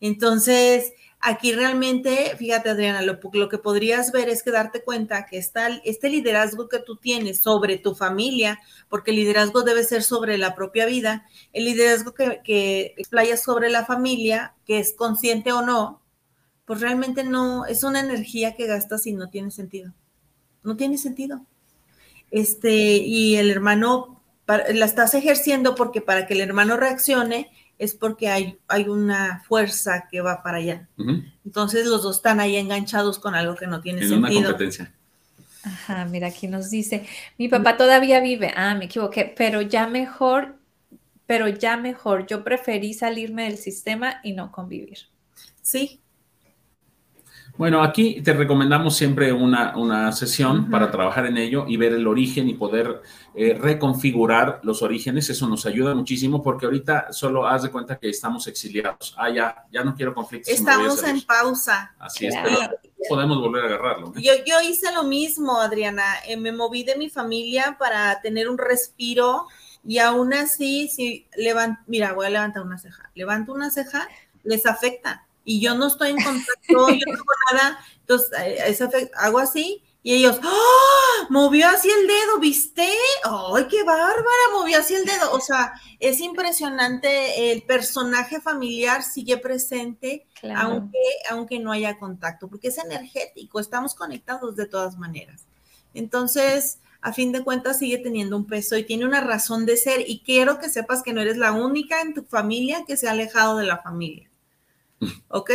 Entonces, 0.01 0.91
Aquí 1.27 1.53
realmente, 1.53 2.35
fíjate 2.37 2.69
Adriana, 2.69 3.01
lo, 3.01 3.19
que 3.49 3.57
podrías 3.57 4.11
ver 4.11 4.29
es 4.29 4.43
que 4.43 4.51
darte 4.51 4.83
cuenta 4.83 5.25
que 5.25 5.39
está 5.39 5.69
este 5.83 6.07
liderazgo 6.07 6.69
que 6.69 6.77
tú 6.77 6.97
tienes 6.97 7.39
sobre 7.39 7.79
tu 7.79 7.95
familia, 7.95 8.59
porque 8.89 9.09
el 9.09 9.17
liderazgo 9.17 9.63
debe 9.63 9.83
ser 9.83 10.03
sobre 10.03 10.37
la 10.37 10.53
propia 10.53 10.85
vida, 10.85 11.25
el 11.51 11.65
liderazgo 11.65 12.13
que, 12.13 12.41
que 12.43 12.93
explayas 12.97 13.41
sobre 13.41 13.71
la 13.71 13.85
familia, 13.85 14.53
que 14.67 14.77
es 14.77 14.93
consciente 14.93 15.51
o 15.51 15.63
no, 15.63 16.03
pues 16.65 16.79
realmente 16.81 17.23
no, 17.23 17.65
es 17.65 17.83
una 17.83 18.01
energía 18.01 18.55
que 18.55 18.67
gastas 18.67 19.07
y 19.07 19.13
no 19.13 19.29
tiene 19.29 19.49
sentido. 19.49 19.93
No 20.61 20.75
tiene 20.75 20.99
sentido. 20.99 21.41
Este, 22.29 22.97
y 22.97 23.37
el 23.37 23.49
hermano 23.49 24.21
la 24.47 24.85
estás 24.85 25.15
ejerciendo 25.15 25.73
porque 25.73 26.01
para 26.01 26.27
que 26.27 26.35
el 26.35 26.41
hermano 26.41 26.77
reaccione, 26.77 27.49
es 27.77 27.93
porque 27.93 28.29
hay, 28.29 28.57
hay 28.67 28.87
una 28.87 29.43
fuerza 29.47 30.07
que 30.09 30.21
va 30.21 30.41
para 30.43 30.57
allá. 30.57 30.87
Entonces 31.45 31.87
los 31.87 32.03
dos 32.03 32.17
están 32.17 32.39
ahí 32.39 32.55
enganchados 32.55 33.19
con 33.19 33.35
algo 33.35 33.55
que 33.55 33.67
no 33.67 33.81
tiene 33.81 34.01
en 34.01 34.09
sentido. 34.09 34.39
Una 34.39 34.49
competencia. 34.49 34.93
Ajá, 35.63 36.05
mira, 36.05 36.27
aquí 36.27 36.47
nos 36.47 36.69
dice, 36.69 37.05
mi 37.37 37.47
papá 37.47 37.75
todavía 37.75 38.19
vive, 38.19 38.53
ah, 38.55 38.75
me 38.75 38.85
equivoqué, 38.85 39.33
pero 39.35 39.61
ya 39.61 39.87
mejor, 39.87 40.57
pero 41.25 41.47
ya 41.47 41.75
mejor, 41.75 42.27
yo 42.27 42.43
preferí 42.43 42.93
salirme 42.93 43.45
del 43.45 43.57
sistema 43.57 44.19
y 44.23 44.33
no 44.33 44.51
convivir. 44.51 44.99
Sí, 45.63 46.01
bueno, 47.57 47.81
aquí 47.81 48.21
te 48.21 48.33
recomendamos 48.33 48.97
siempre 48.97 49.31
una, 49.31 50.11
sesión 50.11 50.69
para 50.69 50.91
trabajar 50.91 51.25
en 51.25 51.37
ello 51.37 51.65
y 51.67 51.77
ver 51.77 51.93
el 51.93 52.05
origen 52.05 52.49
y 52.49 52.53
poder 52.53 53.01
eh, 53.37 53.53
reconfigurar 53.53 54.61
los 54.63 54.81
orígenes. 54.81 55.29
Eso 55.29 55.47
nos 55.47 55.65
ayuda 55.65 55.93
muchísimo 55.93 56.41
porque 56.41 56.65
ahorita 56.65 57.11
solo 57.11 57.45
haz 57.45 57.63
de 57.63 57.71
cuenta 57.71 57.97
que 57.97 58.09
estamos 58.09 58.47
exiliados. 58.47 59.13
Ah, 59.17 59.29
ya, 59.29 59.65
ya 59.71 59.83
no 59.83 59.93
quiero 59.95 60.13
conflictos. 60.13 60.53
Estamos 60.53 61.03
en 61.03 61.21
pausa. 61.21 61.93
Así 61.99 62.27
es, 62.27 62.35
pero 62.43 62.59
podemos 63.09 63.39
volver 63.39 63.63
a 63.63 63.67
agarrarlo. 63.67 64.13
Yo, 64.15 64.33
yo 64.45 64.61
hice 64.61 64.91
lo 64.93 65.03
mismo, 65.03 65.59
Adriana. 65.59 66.05
Eh, 66.27 66.37
me 66.37 66.51
moví 66.51 66.83
de 66.83 66.95
mi 66.95 67.09
familia 67.09 67.75
para 67.77 68.21
tener 68.21 68.47
un 68.47 68.57
respiro 68.57 69.47
y 69.85 69.99
aún 69.99 70.33
así, 70.33 70.87
si 70.87 71.27
levanto, 71.35 71.81
mira, 71.87 72.13
voy 72.13 72.27
a 72.27 72.29
levantar 72.29 72.63
una 72.63 72.77
ceja. 72.77 73.11
Levanto 73.15 73.53
una 73.53 73.69
ceja, 73.69 74.07
les 74.43 74.65
afecta 74.65 75.25
y 75.43 75.61
yo 75.61 75.75
no 75.75 75.87
estoy 75.87 76.09
en 76.09 76.23
contacto, 76.23 76.89
yo 76.89 77.05
no 77.05 77.13
hago 77.13 77.25
nada, 77.51 77.79
entonces 77.99 78.31
eh, 78.39 79.11
hago 79.15 79.39
así 79.39 79.83
y 80.05 80.13
ellos, 80.13 80.39
¡oh! 80.43 81.25
Movió 81.31 81.67
así 81.67 81.89
el 81.89 82.05
dedo, 82.05 82.39
¿viste? 82.39 82.87
¡Ay, 83.23 83.65
qué 83.67 83.81
bárbara! 83.81 84.23
Movió 84.53 84.77
así 84.77 84.93
el 84.93 85.03
dedo. 85.03 85.31
O 85.31 85.41
sea, 85.41 85.73
es 85.99 86.19
impresionante, 86.19 87.51
el 87.51 87.63
personaje 87.63 88.39
familiar 88.39 89.01
sigue 89.01 89.37
presente, 89.37 90.27
aunque, 90.55 90.99
aunque 91.31 91.57
no 91.57 91.71
haya 91.71 91.97
contacto, 91.97 92.47
porque 92.47 92.67
es 92.67 92.77
energético, 92.77 93.59
estamos 93.59 93.95
conectados 93.95 94.55
de 94.55 94.67
todas 94.67 94.95
maneras. 94.99 95.47
Entonces, 95.95 96.81
a 97.01 97.11
fin 97.11 97.31
de 97.31 97.43
cuentas, 97.43 97.79
sigue 97.79 97.97
teniendo 97.97 98.37
un 98.37 98.45
peso 98.45 98.77
y 98.77 98.83
tiene 98.83 99.05
una 99.05 99.21
razón 99.21 99.65
de 99.65 99.75
ser. 99.75 100.07
Y 100.07 100.19
quiero 100.19 100.59
que 100.59 100.69
sepas 100.69 101.01
que 101.01 101.13
no 101.13 101.21
eres 101.21 101.37
la 101.37 101.51
única 101.51 102.01
en 102.01 102.13
tu 102.13 102.23
familia 102.25 102.85
que 102.85 102.95
se 102.95 103.07
ha 103.07 103.11
alejado 103.11 103.57
de 103.57 103.65
la 103.65 103.79
familia. 103.79 104.29
¿ok? 105.29 105.51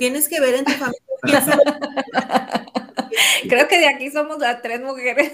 Tienes 0.00 0.28
que 0.28 0.40
ver 0.40 0.56
en 0.56 0.64
tu 0.64 0.72
familia. 0.72 1.06
Creo 3.48 3.68
que 3.68 3.78
de 3.78 3.88
aquí 3.88 4.10
somos 4.10 4.38
las 4.38 4.62
tres 4.62 4.80
mujeres. 4.80 5.32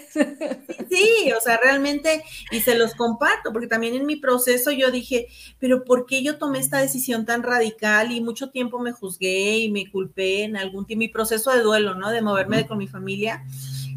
Sí, 0.91 1.33
o 1.37 1.41
sea, 1.41 1.59
realmente, 1.63 2.23
y 2.51 2.61
se 2.61 2.77
los 2.77 2.95
comparto, 2.95 3.53
porque 3.53 3.67
también 3.67 3.95
en 3.95 4.07
mi 4.07 4.17
proceso 4.17 4.71
yo 4.71 4.91
dije, 4.91 5.27
pero 5.59 5.85
¿por 5.85 6.07
qué 6.07 6.23
yo 6.23 6.39
tomé 6.39 6.59
esta 6.59 6.79
decisión 6.79 7.27
tan 7.27 7.43
radical? 7.43 8.13
Y 8.13 8.21
mucho 8.21 8.51
tiempo 8.51 8.79
me 8.79 8.93
juzgué 8.93 9.59
y 9.59 9.71
me 9.71 9.91
culpé 9.91 10.45
en 10.45 10.57
algún 10.57 10.87
tiempo, 10.87 11.01
mi 11.01 11.09
proceso 11.09 11.51
de 11.51 11.61
duelo, 11.61 11.95
¿no? 11.95 12.11
De 12.11 12.23
moverme 12.23 12.67
con 12.67 12.79
mi 12.79 12.87
familia. 12.87 13.45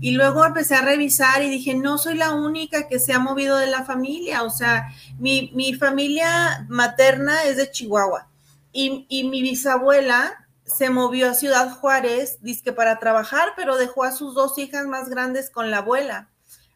Y 0.01 0.11
luego 0.11 0.45
empecé 0.45 0.75
a 0.75 0.82
revisar 0.82 1.43
y 1.43 1.49
dije, 1.49 1.75
no 1.75 1.97
soy 1.97 2.15
la 2.15 2.34
única 2.34 2.88
que 2.88 2.99
se 2.99 3.13
ha 3.13 3.19
movido 3.19 3.57
de 3.57 3.67
la 3.67 3.84
familia, 3.84 4.43
o 4.43 4.49
sea, 4.49 4.88
mi, 5.19 5.51
mi 5.53 5.73
familia 5.73 6.65
materna 6.69 7.43
es 7.43 7.57
de 7.57 7.69
Chihuahua 7.69 8.30
y, 8.71 9.23
mi 9.30 9.41
bisabuela 9.41 10.47
se 10.70 10.89
movió 10.89 11.30
a 11.30 11.34
Ciudad 11.34 11.72
Juárez, 11.78 12.39
que 12.63 12.74
para 12.74 12.99
trabajar, 12.99 13.53
pero 13.55 13.78
dejó 13.78 14.03
a 14.03 14.11
sus 14.11 14.34
dos 14.36 14.57
hijas 14.57 14.86
más 14.86 15.09
grandes 15.09 15.49
con 15.49 15.72
la 15.72 15.80
abuela, 15.80 16.30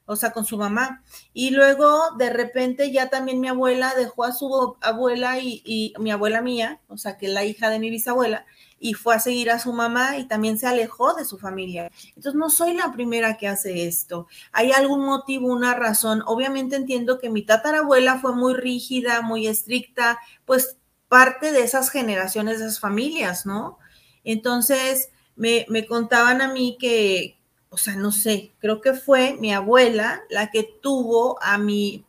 o 0.05 0.15
sea, 0.15 0.31
con 0.31 0.45
su 0.45 0.57
mamá. 0.57 1.03
Y 1.33 1.51
luego, 1.51 2.11
de 2.17 2.29
repente, 2.29 2.91
ya 2.91 3.09
también 3.09 3.39
mi 3.39 3.47
abuela 3.47 3.93
dejó 3.95 4.23
a 4.23 4.31
su 4.31 4.77
abuela 4.81 5.39
y, 5.39 5.61
y, 5.63 5.93
mi 5.99 6.11
abuela 6.11 6.41
mía, 6.41 6.81
o 6.87 6.97
sea, 6.97 7.17
que 7.17 7.27
es 7.27 7.33
la 7.33 7.45
hija 7.45 7.69
de 7.69 7.79
mi 7.79 7.89
bisabuela, 7.89 8.45
y 8.79 8.95
fue 8.95 9.15
a 9.15 9.19
seguir 9.19 9.49
a 9.49 9.59
su 9.59 9.71
mamá 9.71 10.17
y 10.17 10.25
también 10.25 10.57
se 10.57 10.67
alejó 10.67 11.13
de 11.13 11.23
su 11.23 11.37
familia. 11.37 11.89
Entonces, 12.07 12.35
no 12.35 12.49
soy 12.49 12.73
la 12.73 12.91
primera 12.91 13.37
que 13.37 13.47
hace 13.47 13.87
esto. 13.87 14.27
Hay 14.51 14.73
algún 14.73 15.05
motivo, 15.05 15.47
una 15.47 15.73
razón. 15.73 16.21
Obviamente 16.25 16.75
entiendo 16.75 17.17
que 17.17 17.29
mi 17.29 17.43
tatarabuela 17.43 18.19
fue 18.19 18.35
muy 18.35 18.53
rígida, 18.55 19.21
muy 19.21 19.47
estricta, 19.47 20.19
pues 20.43 20.77
parte 21.07 21.51
de 21.51 21.61
esas 21.61 21.91
generaciones, 21.91 22.59
de 22.59 22.65
esas 22.65 22.79
familias, 22.79 23.45
¿no? 23.45 23.77
Entonces, 24.23 25.09
me, 25.35 25.65
contaban 25.87 26.41
a 26.41 26.51
mí 26.51 26.77
que, 26.79 27.37
o 27.69 27.77
sea, 27.77 27.95
no 27.95 28.11
sé, 28.11 28.53
creo 28.59 28.81
que 28.81 28.93
fue 28.93 29.37
mi 29.39 29.53
abuela 29.53 30.21
la 30.29 30.51
que 30.51 30.63
tuvo 30.63 31.41
a 31.41 31.57
mi, 31.57 32.05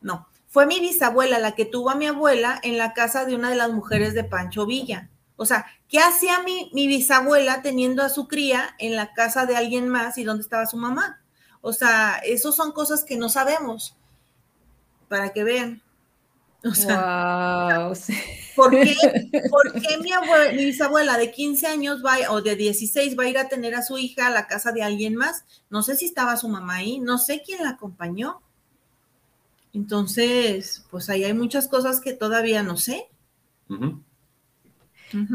no, 0.00 0.28
fue 0.48 0.66
mi 0.66 0.80
bisabuela 0.80 1.38
la 1.38 1.54
que 1.54 1.64
tuvo 1.64 1.90
a 1.90 1.94
mi 1.94 2.06
abuela 2.06 2.60
en 2.62 2.78
la 2.78 2.94
casa 2.94 3.24
de 3.24 3.34
una 3.34 3.50
de 3.50 3.56
las 3.56 3.70
mujeres 3.70 4.14
de 4.14 4.24
Pancho 4.24 4.66
Villa. 4.66 5.10
O 5.36 5.44
sea, 5.44 5.66
¿qué 5.88 5.98
hacía 6.00 6.42
mi, 6.42 6.70
mi 6.72 6.86
bisabuela 6.86 7.62
teniendo 7.62 8.02
a 8.02 8.08
su 8.08 8.26
cría 8.26 8.74
en 8.78 8.96
la 8.96 9.12
casa 9.12 9.46
de 9.46 9.56
alguien 9.56 9.88
más 9.88 10.18
y 10.18 10.24
dónde 10.24 10.42
estaba 10.42 10.66
su 10.66 10.76
mamá? 10.76 11.20
O 11.60 11.72
sea, 11.72 12.20
esas 12.24 12.54
son 12.54 12.72
cosas 12.72 13.04
que 13.04 13.16
no 13.16 13.28
sabemos, 13.28 13.96
para 15.08 15.32
que 15.32 15.44
vean. 15.44 15.82
O 16.64 16.74
sea, 16.74 17.92
¿por 18.56 18.70
qué, 18.70 18.96
mi, 20.02 20.64
bisabuela 20.64 21.16
de 21.16 21.30
15 21.30 21.66
años 21.68 22.02
va, 22.04 22.16
o 22.30 22.42
de 22.42 22.56
16 22.56 23.16
va 23.16 23.24
a 23.24 23.28
ir 23.28 23.38
a 23.38 23.48
tener 23.48 23.74
a 23.76 23.82
su 23.82 23.96
hija 23.96 24.26
a 24.26 24.30
la 24.30 24.46
casa 24.48 24.72
de 24.72 24.82
alguien 24.82 25.14
más? 25.14 25.44
No 25.70 25.82
sé 25.82 25.94
si 25.94 26.06
estaba 26.06 26.36
su 26.36 26.48
mamá 26.48 26.76
ahí, 26.76 26.98
no 26.98 27.18
sé 27.18 27.42
quién 27.44 27.62
la 27.62 27.70
acompañó. 27.70 28.40
Entonces, 29.72 30.84
pues 30.90 31.08
ahí 31.08 31.24
hay 31.24 31.34
muchas 31.34 31.68
cosas 31.68 32.00
que 32.00 32.12
todavía 32.12 32.64
no 32.64 32.76
sé. 32.76 33.08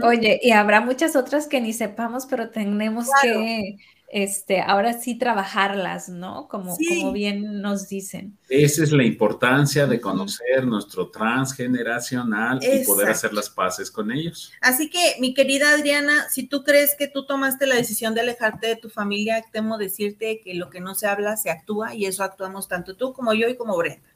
Oye, 0.04 0.40
y 0.44 0.52
habrá 0.52 0.82
muchas 0.82 1.16
otras 1.16 1.48
que 1.48 1.62
ni 1.62 1.72
sepamos, 1.72 2.26
pero 2.26 2.50
tenemos 2.50 3.08
que 3.22 3.78
este, 4.14 4.62
ahora 4.62 4.94
sí 4.94 5.16
trabajarlas, 5.18 6.08
¿no? 6.08 6.48
Como, 6.48 6.78
como 6.78 7.12
bien 7.12 7.64
nos 7.64 7.90
dicen. 7.90 8.38
Esa 8.48 8.84
es 8.84 8.92
la 8.92 9.04
importancia 9.04 9.88
de 9.88 10.00
conocer 10.00 10.68
nuestro 10.68 11.10
transgeneracional 11.10 12.60
y 12.62 12.86
poder 12.86 13.10
hacer 13.10 13.34
las 13.34 13.50
paces 13.50 13.90
con 13.90 14.12
ellos. 14.12 14.54
Así 14.62 14.92
que, 14.92 15.16
mi 15.20 15.34
querida 15.34 15.72
Adriana, 15.72 16.30
si 16.30 16.44
tú 16.46 16.64
crees 16.64 16.94
que 16.96 17.08
tú 17.08 17.26
tomaste 17.26 17.66
la 17.66 17.74
decisión 17.74 18.14
de 18.14 18.22
alejarte 18.22 18.68
de 18.68 18.76
tu 18.76 18.92
familia, 18.92 19.44
temo 19.52 19.80
decirte 19.80 20.42
que 20.42 20.54
lo 20.54 20.70
que 20.70 20.80
no 20.80 20.94
se 20.94 21.08
habla 21.08 21.36
se 21.36 21.50
actúa 21.50 21.96
y 21.96 22.06
eso 22.06 22.24
actuamos 22.24 22.68
tanto 22.68 22.96
tú 22.96 23.14
como 23.14 23.34
yo 23.34 23.50
y 23.50 23.58
como 23.58 23.76
Brenda. 23.76 24.16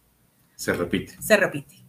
Se 0.56 0.74
repite. 0.74 1.20
Se 1.20 1.38
repite. 1.38 1.84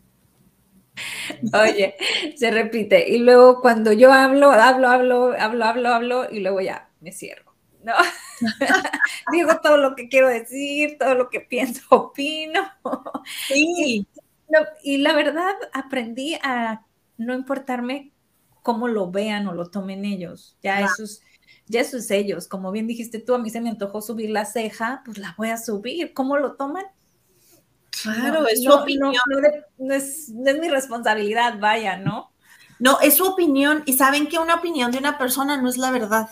Oye, 1.53 1.95
se 2.37 2.51
repite. 2.51 3.07
Y 3.11 3.19
luego 3.19 3.61
cuando 3.61 3.93
yo 3.93 4.15
hablo, 4.15 4.51
hablo, 4.51 4.89
hablo, 4.89 5.35
hablo, 5.39 5.65
hablo, 5.67 5.89
hablo 5.91 6.31
y 6.31 6.41
luego 6.41 6.63
ya 6.63 6.89
me 7.01 7.13
cierro. 7.13 7.48
¿No? 7.83 7.95
Digo 9.33 9.61
todo 9.63 9.77
lo 9.77 9.95
que 9.95 10.09
quiero 10.09 10.29
decir, 10.29 10.97
todo 10.99 11.15
lo 11.15 11.31
que 11.31 11.41
pienso, 11.41 11.83
opino. 11.91 12.61
Sí. 13.49 14.07
Y, 14.83 14.99
la 14.99 15.13
verdad, 15.13 15.55
aprendí 15.73 16.35
a 16.43 16.87
no 17.19 17.35
importarme 17.35 18.13
cómo 18.63 18.89
lo 18.89 19.11
vean 19.11 19.47
o 19.49 19.55
lo 19.55 19.71
tomen 19.71 20.05
ellos. 20.05 20.57
Ya 20.63 20.81
esos, 20.81 21.21
ya 21.67 21.81
esos 21.81 22.11
ellos. 22.11 22.49
Como 22.49 22.71
bien 22.71 22.87
dijiste 22.87 23.19
tú, 23.19 23.35
a 23.35 23.39
mí 23.39 23.51
se 23.51 23.61
me 23.61 23.71
antojó 23.71 24.01
subir 24.01 24.31
la 24.31 24.47
ceja, 24.47 25.03
pues 25.05 25.19
la 25.19 25.35
voy 25.37 25.51
a 25.51 25.59
subir. 25.59 26.15
¿Cómo 26.15 26.39
lo 26.39 26.55
toman? 26.57 26.87
Claro, 28.03 28.47
es 28.47 28.63
su 28.63 28.73
opinión. 28.73 29.15
No, 29.77 29.95
es, 29.95 30.31
no 30.31 30.51
es 30.51 30.59
mi 30.59 30.69
responsabilidad, 30.69 31.59
vaya, 31.59 31.99
¿no? 31.99 32.33
No, 32.79 33.01
es 33.01 33.17
su 33.17 33.27
opinión. 33.27 33.83
Y 33.87 33.95
saben 33.95 34.29
que 34.29 34.39
una 34.39 34.57
opinión 34.57 34.93
de 34.93 34.99
una 34.99 35.19
persona 35.19 35.61
no 35.61 35.69
es 35.69 35.77
la 35.77 35.91
verdad. 35.91 36.29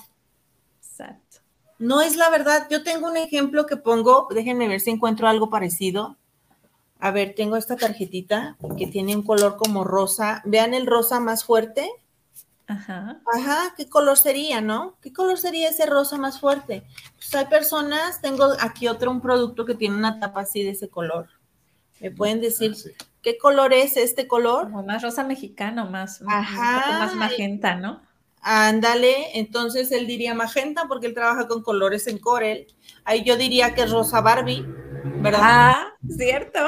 No 1.79 2.01
es 2.01 2.16
la 2.16 2.31
verdad. 2.31 2.66
Yo 2.70 2.83
tengo 2.83 3.09
un 3.09 3.16
ejemplo 3.16 3.66
que 3.66 3.77
pongo, 3.77 4.29
déjenme 4.31 4.68
ver 4.68 4.81
si 4.81 4.91
encuentro 4.91 5.29
algo 5.29 5.51
parecido. 5.51 6.16
A 6.99 7.11
ver, 7.11 7.35
tengo 7.35 7.57
esta 7.57 7.77
tarjetita 7.77 8.57
que 8.79 8.87
tiene 8.87 9.14
un 9.14 9.22
color 9.22 9.57
como 9.57 9.85
rosa. 9.85 10.43
Vean 10.45 10.72
el 10.72 10.87
rosa 10.87 11.20
más 11.20 11.45
fuerte. 11.45 11.91
Ajá. 12.66 13.20
Ajá, 13.33 13.74
¿qué 13.77 13.89
color 13.89 14.18
sería, 14.18 14.61
no? 14.61 14.97
¿Qué 15.01 15.12
color 15.12 15.39
sería 15.39 15.68
ese 15.68 15.87
rosa 15.87 16.16
más 16.16 16.41
fuerte? 16.41 16.85
Pues 17.16 17.33
hay 17.35 17.47
personas, 17.47 18.20
tengo 18.20 18.49
aquí 18.61 18.89
otro, 18.89 19.11
un 19.11 19.20
producto 19.20 19.64
que 19.64 19.74
tiene 19.74 19.95
una 19.95 20.18
tapa 20.18 20.41
así 20.41 20.64
de 20.64 20.70
ese 20.70 20.89
color. 20.89 21.29
¿Me 22.01 22.11
pueden 22.11 22.41
decir 22.41 22.74
ah, 22.74 23.05
qué 23.22 23.39
color 23.39 23.72
es 23.72 23.97
este 23.97 24.27
color? 24.27 24.64
Como 24.64 24.83
más 24.83 25.03
rosa 25.03 25.22
mexicano, 25.22 25.89
más, 25.89 26.22
Ajá. 26.27 26.99
más 26.99 27.14
magenta, 27.14 27.77
¿no? 27.77 28.03
Ándale, 28.49 29.36
entonces 29.36 29.90
él 29.90 30.07
diría 30.07 30.32
magenta 30.32 30.84
porque 30.86 31.09
él 31.09 31.14
trabaja 31.14 31.49
con 31.49 31.64
colores 31.64 32.07
en 32.07 32.18
Corel. 32.18 32.68
Ahí 33.05 33.24
yo 33.24 33.36
diría 33.36 33.74
que 33.74 33.82
es 33.82 33.90
rosa 33.90 34.20
Barbie, 34.20 34.64
¿verdad? 35.20 35.40
Ah, 35.42 35.94
cierto. 36.09 36.61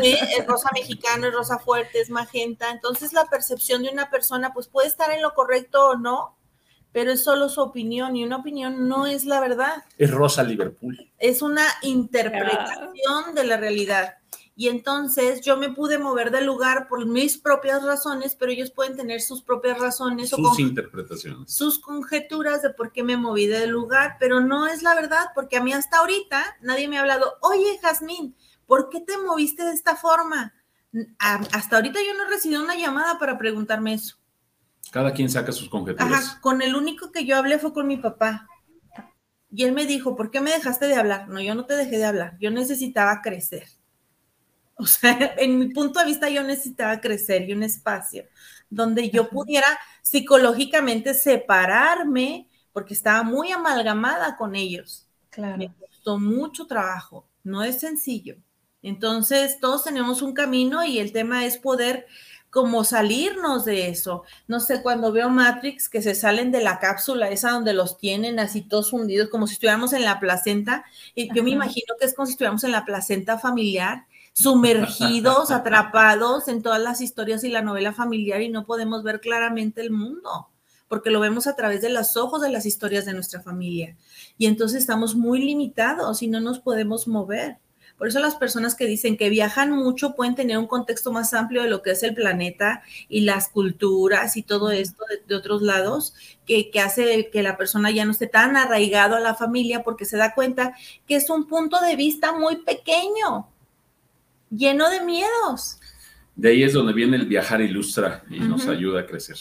Sí, 0.00 0.16
es 0.38 0.46
rosa 0.46 0.70
mexicano, 0.72 1.26
es 1.26 1.34
rosa 1.34 1.58
fuerte, 1.58 2.00
es 2.00 2.08
magenta. 2.08 2.70
Entonces 2.70 3.12
la 3.12 3.26
percepción 3.26 3.82
de 3.82 3.90
una 3.90 4.08
persona 4.08 4.54
pues 4.54 4.68
puede 4.68 4.88
estar 4.88 5.10
en 5.10 5.20
lo 5.20 5.34
correcto 5.34 5.90
o 5.90 5.96
no, 5.96 6.38
pero 6.92 7.12
es 7.12 7.24
solo 7.24 7.50
su 7.50 7.60
opinión 7.60 8.16
y 8.16 8.24
una 8.24 8.36
opinión 8.36 8.88
no 8.88 9.06
es 9.06 9.26
la 9.26 9.40
verdad. 9.40 9.84
Es 9.98 10.10
rosa 10.10 10.42
Liverpool. 10.42 11.10
Es 11.18 11.42
una 11.42 11.66
interpretación 11.82 13.34
de 13.34 13.44
la 13.44 13.58
realidad. 13.58 14.17
Y 14.58 14.66
entonces 14.66 15.40
yo 15.42 15.56
me 15.56 15.70
pude 15.70 15.98
mover 15.98 16.32
del 16.32 16.44
lugar 16.44 16.88
por 16.88 17.06
mis 17.06 17.38
propias 17.38 17.84
razones, 17.84 18.34
pero 18.34 18.50
ellos 18.50 18.72
pueden 18.72 18.96
tener 18.96 19.20
sus 19.20 19.40
propias 19.40 19.78
razones. 19.78 20.30
Sus 20.30 20.40
o 20.40 20.60
interpretaciones. 20.60 21.54
Sus 21.54 21.78
conjeturas 21.78 22.60
de 22.62 22.70
por 22.70 22.90
qué 22.90 23.04
me 23.04 23.16
moví 23.16 23.46
del 23.46 23.70
lugar, 23.70 24.16
pero 24.18 24.40
no 24.40 24.66
es 24.66 24.82
la 24.82 24.96
verdad, 24.96 25.26
porque 25.32 25.58
a 25.58 25.62
mí 25.62 25.72
hasta 25.72 25.98
ahorita 25.98 26.56
nadie 26.60 26.88
me 26.88 26.98
ha 26.98 27.02
hablado, 27.02 27.34
oye, 27.40 27.78
Jazmín, 27.80 28.34
¿por 28.66 28.88
qué 28.88 29.00
te 29.00 29.16
moviste 29.16 29.62
de 29.62 29.72
esta 29.72 29.94
forma? 29.94 30.52
hasta 31.20 31.76
ahorita 31.76 32.00
yo 32.04 32.14
no 32.14 32.24
he 32.24 32.30
recibido 32.30 32.64
una 32.64 32.74
llamada 32.74 33.16
para 33.20 33.38
preguntarme 33.38 33.94
eso. 33.94 34.16
Cada 34.90 35.12
quien 35.12 35.30
saca 35.30 35.52
sus 35.52 35.68
conjeturas. 35.68 36.12
Ajá, 36.12 36.40
con 36.40 36.62
el 36.62 36.74
único 36.74 37.12
que 37.12 37.24
yo 37.24 37.36
hablé 37.36 37.60
fue 37.60 37.72
con 37.72 37.86
mi 37.86 37.98
papá. 37.98 38.48
Y 39.52 39.62
él 39.62 39.72
me 39.72 39.86
dijo, 39.86 40.16
¿por 40.16 40.32
qué 40.32 40.40
me 40.40 40.50
dejaste 40.50 40.88
de 40.88 40.96
hablar? 40.96 41.28
No, 41.28 41.40
yo 41.40 41.54
no 41.54 41.64
te 41.64 41.76
dejé 41.76 41.98
de 41.98 42.06
hablar, 42.06 42.36
yo 42.40 42.50
necesitaba 42.50 43.22
crecer. 43.22 43.77
O 44.78 44.86
sea, 44.86 45.34
en 45.36 45.58
mi 45.58 45.68
punto 45.68 46.00
de 46.00 46.06
vista 46.06 46.28
yo 46.28 46.42
necesitaba 46.42 47.00
crecer 47.00 47.48
y 47.48 47.52
un 47.52 47.62
espacio 47.62 48.24
donde 48.70 49.10
yo 49.10 49.28
pudiera 49.28 49.66
psicológicamente 50.02 51.14
separarme 51.14 52.48
porque 52.72 52.94
estaba 52.94 53.22
muy 53.22 53.50
amalgamada 53.50 54.36
con 54.36 54.54
ellos. 54.54 55.06
Claro. 55.30 55.56
Me 55.56 55.72
costó 55.74 56.18
mucho 56.18 56.66
trabajo, 56.66 57.26
no 57.44 57.64
es 57.64 57.80
sencillo. 57.80 58.36
Entonces, 58.82 59.58
todos 59.60 59.84
tenemos 59.84 60.22
un 60.22 60.32
camino 60.32 60.84
y 60.84 60.98
el 60.98 61.12
tema 61.12 61.44
es 61.44 61.58
poder 61.58 62.06
como 62.50 62.84
salirnos 62.84 63.64
de 63.64 63.88
eso. 63.88 64.22
No 64.46 64.60
sé, 64.60 64.82
cuando 64.82 65.12
veo 65.12 65.28
Matrix 65.28 65.88
que 65.88 66.00
se 66.00 66.14
salen 66.14 66.50
de 66.50 66.62
la 66.62 66.78
cápsula 66.78 67.30
esa 67.30 67.50
donde 67.50 67.74
los 67.74 67.98
tienen 67.98 68.38
así 68.38 68.62
todos 68.62 68.92
hundidos, 68.92 69.28
como 69.28 69.46
si 69.46 69.54
estuviéramos 69.54 69.92
en 69.92 70.04
la 70.04 70.18
placenta, 70.20 70.84
y 71.14 71.32
yo 71.34 71.42
me 71.42 71.50
imagino 71.50 71.94
que 71.98 72.06
es 72.06 72.14
como 72.14 72.26
si 72.26 72.32
estuviéramos 72.32 72.64
en 72.64 72.72
la 72.72 72.84
placenta 72.84 73.38
familiar 73.38 74.06
sumergidos, 74.38 75.50
atrapados 75.50 76.46
en 76.46 76.62
todas 76.62 76.80
las 76.80 77.00
historias 77.00 77.42
y 77.42 77.48
la 77.48 77.60
novela 77.60 77.92
familiar 77.92 78.40
y 78.40 78.48
no 78.48 78.66
podemos 78.66 79.02
ver 79.02 79.20
claramente 79.20 79.80
el 79.80 79.90
mundo, 79.90 80.48
porque 80.86 81.10
lo 81.10 81.18
vemos 81.18 81.48
a 81.48 81.56
través 81.56 81.82
de 81.82 81.88
los 81.88 82.16
ojos 82.16 82.40
de 82.40 82.48
las 82.48 82.64
historias 82.64 83.04
de 83.04 83.14
nuestra 83.14 83.40
familia. 83.40 83.96
Y 84.38 84.46
entonces 84.46 84.78
estamos 84.78 85.16
muy 85.16 85.40
limitados 85.40 86.22
y 86.22 86.28
no 86.28 86.38
nos 86.38 86.60
podemos 86.60 87.08
mover. 87.08 87.56
Por 87.96 88.06
eso 88.06 88.20
las 88.20 88.36
personas 88.36 88.76
que 88.76 88.86
dicen 88.86 89.16
que 89.16 89.28
viajan 89.28 89.72
mucho 89.72 90.14
pueden 90.14 90.36
tener 90.36 90.56
un 90.56 90.68
contexto 90.68 91.10
más 91.10 91.34
amplio 91.34 91.64
de 91.64 91.68
lo 91.68 91.82
que 91.82 91.90
es 91.90 92.04
el 92.04 92.14
planeta 92.14 92.82
y 93.08 93.22
las 93.22 93.48
culturas 93.48 94.36
y 94.36 94.44
todo 94.44 94.70
esto 94.70 95.04
de, 95.26 95.34
otros 95.34 95.62
lados, 95.62 96.14
que, 96.46 96.70
que, 96.70 96.78
hace 96.78 97.28
que 97.30 97.42
la 97.42 97.56
persona 97.56 97.90
ya 97.90 98.04
no 98.04 98.12
esté 98.12 98.28
tan 98.28 98.56
arraigado 98.56 99.16
a 99.16 99.20
la 99.20 99.34
familia 99.34 99.82
porque 99.82 100.04
se 100.04 100.16
da 100.16 100.32
cuenta 100.36 100.74
que 101.08 101.16
es 101.16 101.28
un 101.28 101.48
punto 101.48 101.80
de 101.80 101.96
vista 101.96 102.32
muy 102.38 102.58
pequeño 102.58 103.48
lleno 104.50 104.88
de 104.90 105.00
miedos. 105.00 105.78
De 106.36 106.50
ahí 106.50 106.62
es 106.62 106.72
donde 106.72 106.92
viene 106.92 107.16
el 107.16 107.26
viajar 107.26 107.60
ilustra 107.60 108.24
y 108.30 108.38
nos 108.40 108.66
ayuda 108.68 109.00
a 109.00 109.06
crecer. 109.06 109.36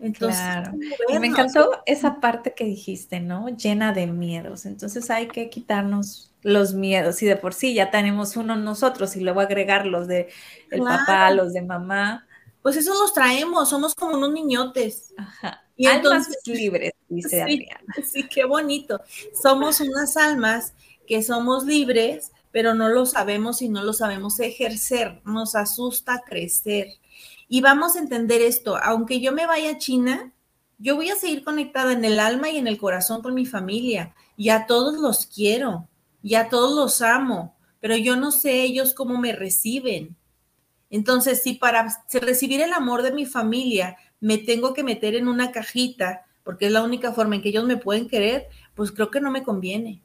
Entonces, 0.00 0.40
claro. 0.40 0.72
me 1.20 1.26
encantó 1.26 1.82
esa 1.84 2.20
parte 2.20 2.54
que 2.54 2.64
dijiste, 2.64 3.18
¿no? 3.18 3.48
Llena 3.48 3.92
de 3.92 4.06
miedos. 4.06 4.64
Entonces 4.64 5.10
hay 5.10 5.26
que 5.26 5.50
quitarnos 5.50 6.32
los 6.42 6.74
miedos 6.74 7.20
y 7.22 7.26
de 7.26 7.34
por 7.34 7.52
sí 7.52 7.74
ya 7.74 7.90
tenemos 7.90 8.36
uno 8.36 8.54
nosotros 8.54 9.16
y 9.16 9.20
luego 9.20 9.40
agregar 9.40 9.86
los 9.86 10.06
de 10.06 10.28
el 10.70 10.82
papá, 10.82 11.32
los 11.32 11.52
de 11.52 11.62
mamá. 11.62 12.26
Pues 12.62 12.76
eso 12.76 12.94
los 12.94 13.12
traemos, 13.12 13.70
somos 13.70 13.94
como 13.94 14.16
unos 14.16 14.32
niñotes. 14.32 15.14
Ajá. 15.16 15.64
Y 15.76 15.86
almas 15.86 16.28
libres, 16.46 16.92
dice 17.08 17.42
Adriana. 17.42 17.94
Sí, 18.04 18.28
qué 18.28 18.44
bonito. 18.44 19.00
Somos 19.40 19.80
unas 19.80 20.16
almas 20.16 20.74
que 21.06 21.22
somos 21.22 21.64
libres, 21.64 22.32
pero 22.50 22.74
no 22.74 22.88
lo 22.88 23.06
sabemos 23.06 23.62
y 23.62 23.68
no 23.68 23.82
lo 23.84 23.92
sabemos 23.92 24.40
ejercer, 24.40 25.20
nos 25.24 25.54
asusta 25.54 26.22
crecer. 26.26 26.88
Y 27.48 27.60
vamos 27.60 27.96
a 27.96 28.00
entender 28.00 28.42
esto, 28.42 28.76
aunque 28.76 29.20
yo 29.20 29.32
me 29.32 29.46
vaya 29.46 29.72
a 29.72 29.78
China, 29.78 30.32
yo 30.78 30.96
voy 30.96 31.10
a 31.10 31.16
seguir 31.16 31.44
conectada 31.44 31.92
en 31.92 32.04
el 32.04 32.20
alma 32.20 32.50
y 32.50 32.56
en 32.56 32.66
el 32.66 32.78
corazón 32.78 33.22
con 33.22 33.34
mi 33.34 33.46
familia, 33.46 34.14
y 34.36 34.50
a 34.50 34.66
todos 34.66 34.98
los 34.98 35.26
quiero, 35.26 35.88
y 36.22 36.34
a 36.34 36.48
todos 36.48 36.76
los 36.76 37.02
amo, 37.02 37.56
pero 37.80 37.96
yo 37.96 38.16
no 38.16 38.30
sé 38.30 38.62
ellos 38.62 38.94
cómo 38.94 39.18
me 39.18 39.32
reciben. 39.32 40.16
Entonces, 40.90 41.42
si 41.42 41.54
para 41.54 41.88
recibir 42.12 42.60
el 42.60 42.72
amor 42.72 43.02
de 43.02 43.12
mi 43.12 43.26
familia 43.26 43.96
me 44.20 44.38
tengo 44.38 44.72
que 44.72 44.82
meter 44.82 45.14
en 45.14 45.28
una 45.28 45.52
cajita, 45.52 46.26
porque 46.44 46.66
es 46.66 46.72
la 46.72 46.82
única 46.82 47.12
forma 47.12 47.36
en 47.36 47.42
que 47.42 47.50
ellos 47.50 47.64
me 47.64 47.76
pueden 47.76 48.08
querer, 48.08 48.46
pues 48.74 48.90
creo 48.90 49.10
que 49.10 49.20
no 49.20 49.30
me 49.30 49.42
conviene. 49.42 50.00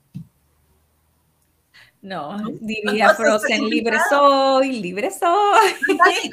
No, 2.03 2.37
diría 2.59 3.15
Frozen, 3.15 3.69
libre 3.69 3.97
soy, 4.09 4.73
libre 4.73 5.09
soy. 5.09 5.71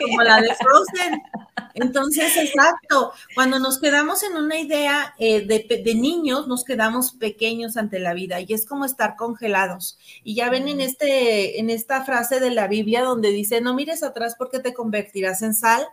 como 0.00 0.20
la 0.20 0.40
de 0.40 0.52
Frozen. 0.56 1.22
Entonces, 1.74 2.36
exacto, 2.36 3.12
cuando 3.36 3.60
nos 3.60 3.78
quedamos 3.78 4.24
en 4.24 4.36
una 4.36 4.58
idea 4.58 5.14
eh, 5.16 5.46
de, 5.46 5.80
de, 5.84 5.94
niños, 5.94 6.48
nos 6.48 6.64
quedamos 6.64 7.12
pequeños 7.12 7.76
ante 7.76 8.00
la 8.00 8.14
vida 8.14 8.40
y 8.40 8.52
es 8.52 8.66
como 8.66 8.84
estar 8.84 9.14
congelados. 9.14 9.96
Y 10.24 10.34
ya 10.34 10.50
ven 10.50 10.66
en, 10.66 10.80
este, 10.80 11.60
en 11.60 11.70
esta 11.70 12.04
frase 12.04 12.40
de 12.40 12.50
la 12.50 12.66
Biblia 12.66 13.04
donde 13.04 13.30
dice, 13.30 13.60
no 13.60 13.72
mires 13.72 14.02
atrás 14.02 14.34
porque 14.36 14.58
te 14.58 14.74
convertirás 14.74 15.40
en 15.42 15.54
sal. 15.54 15.86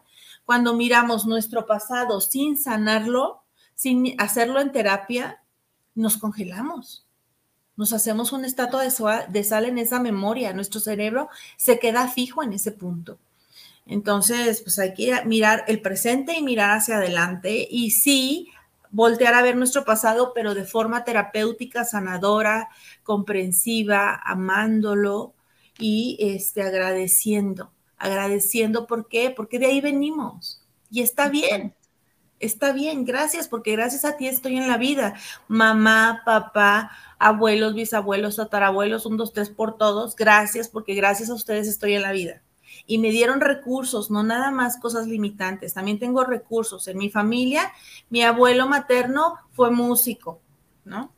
Cuando 0.44 0.74
miramos 0.74 1.28
nuestro 1.28 1.68
pasado 1.68 2.20
sin 2.20 2.58
sanarlo, 2.58 3.44
sin 3.76 4.20
hacerlo 4.20 4.60
en 4.60 4.72
terapia, 4.72 5.44
nos 5.94 6.18
congelamos 6.18 7.07
nos 7.78 7.94
hacemos 7.94 8.34
una 8.34 8.48
estatua 8.48 8.84
de, 8.84 9.44
sal 9.44 9.66
en 9.66 9.78
esa 9.78 10.00
memoria, 10.00 10.52
nuestro 10.52 10.82
cerebro 10.82 11.30
se 11.56 11.80
queda 11.80 12.10
fijo 12.10 12.44
en 12.44 12.54
ese 12.54 12.72
punto. 12.72 13.20
Entonces, 13.86 14.62
pues 14.62 14.80
hay 14.80 14.94
que 14.94 15.24
mirar 15.26 15.64
el 15.68 15.82
presente 15.82 16.36
y 16.36 16.44
mirar 16.44 16.72
hacia 16.72 16.98
adelante 16.98 17.68
y 17.70 17.92
sí, 17.92 18.50
voltear 18.90 19.34
a 19.36 19.42
ver 19.42 19.56
nuestro 19.56 19.86
pasado, 19.86 20.34
pero 20.34 20.56
de 20.56 20.66
forma 20.66 21.06
terapéutica, 21.06 21.86
sanadora, 21.86 22.70
comprensiva, 23.04 24.20
amándolo 24.26 25.34
y 25.80 26.18
este, 26.20 26.64
agradeciendo. 26.64 27.72
Agradeciendo, 27.98 28.88
¿por 28.88 29.08
qué? 29.08 29.30
Porque 29.30 29.60
de 29.60 29.68
ahí 29.68 29.82
venimos 29.82 30.62
y 30.90 31.02
está 31.02 31.30
bien. 31.30 31.74
Está 32.40 32.72
bien, 32.72 33.04
gracias, 33.04 33.48
porque 33.48 33.72
gracias 33.72 34.06
a 34.06 34.16
ti 34.16 34.28
estoy 34.28 34.58
en 34.58 34.68
la 34.68 34.78
vida. 34.78 35.16
Mamá, 35.48 36.22
papá, 36.24 36.92
abuelos, 37.20 37.74
bisabuelos, 37.74 38.38
tatarabuelos, 38.38 39.06
un, 39.06 39.18
dos, 39.18 39.34
tres 39.34 39.50
por 39.50 39.78
todos. 39.78 40.16
Gracias, 40.16 40.70
porque 40.70 40.96
gracias 40.96 41.30
a 41.30 41.34
ustedes 41.34 41.68
estoy 41.68 41.94
en 41.94 42.02
la 42.02 42.12
vida. 42.12 42.42
Y 42.86 43.00
me 43.00 43.12
dieron 43.12 43.42
recursos, 43.42 44.12
no 44.12 44.24
nada 44.24 44.52
más 44.52 44.80
cosas 44.80 45.08
limitantes. 45.08 45.74
También 45.74 46.00
tengo 46.00 46.24
recursos. 46.24 46.88
En 46.88 46.98
mi 46.98 47.10
familia, 47.10 47.72
mi 48.10 48.24
abuelo 48.24 48.68
materno 48.68 49.36
fue 49.52 49.72
músico, 49.72 50.40
¿no? 50.86 51.12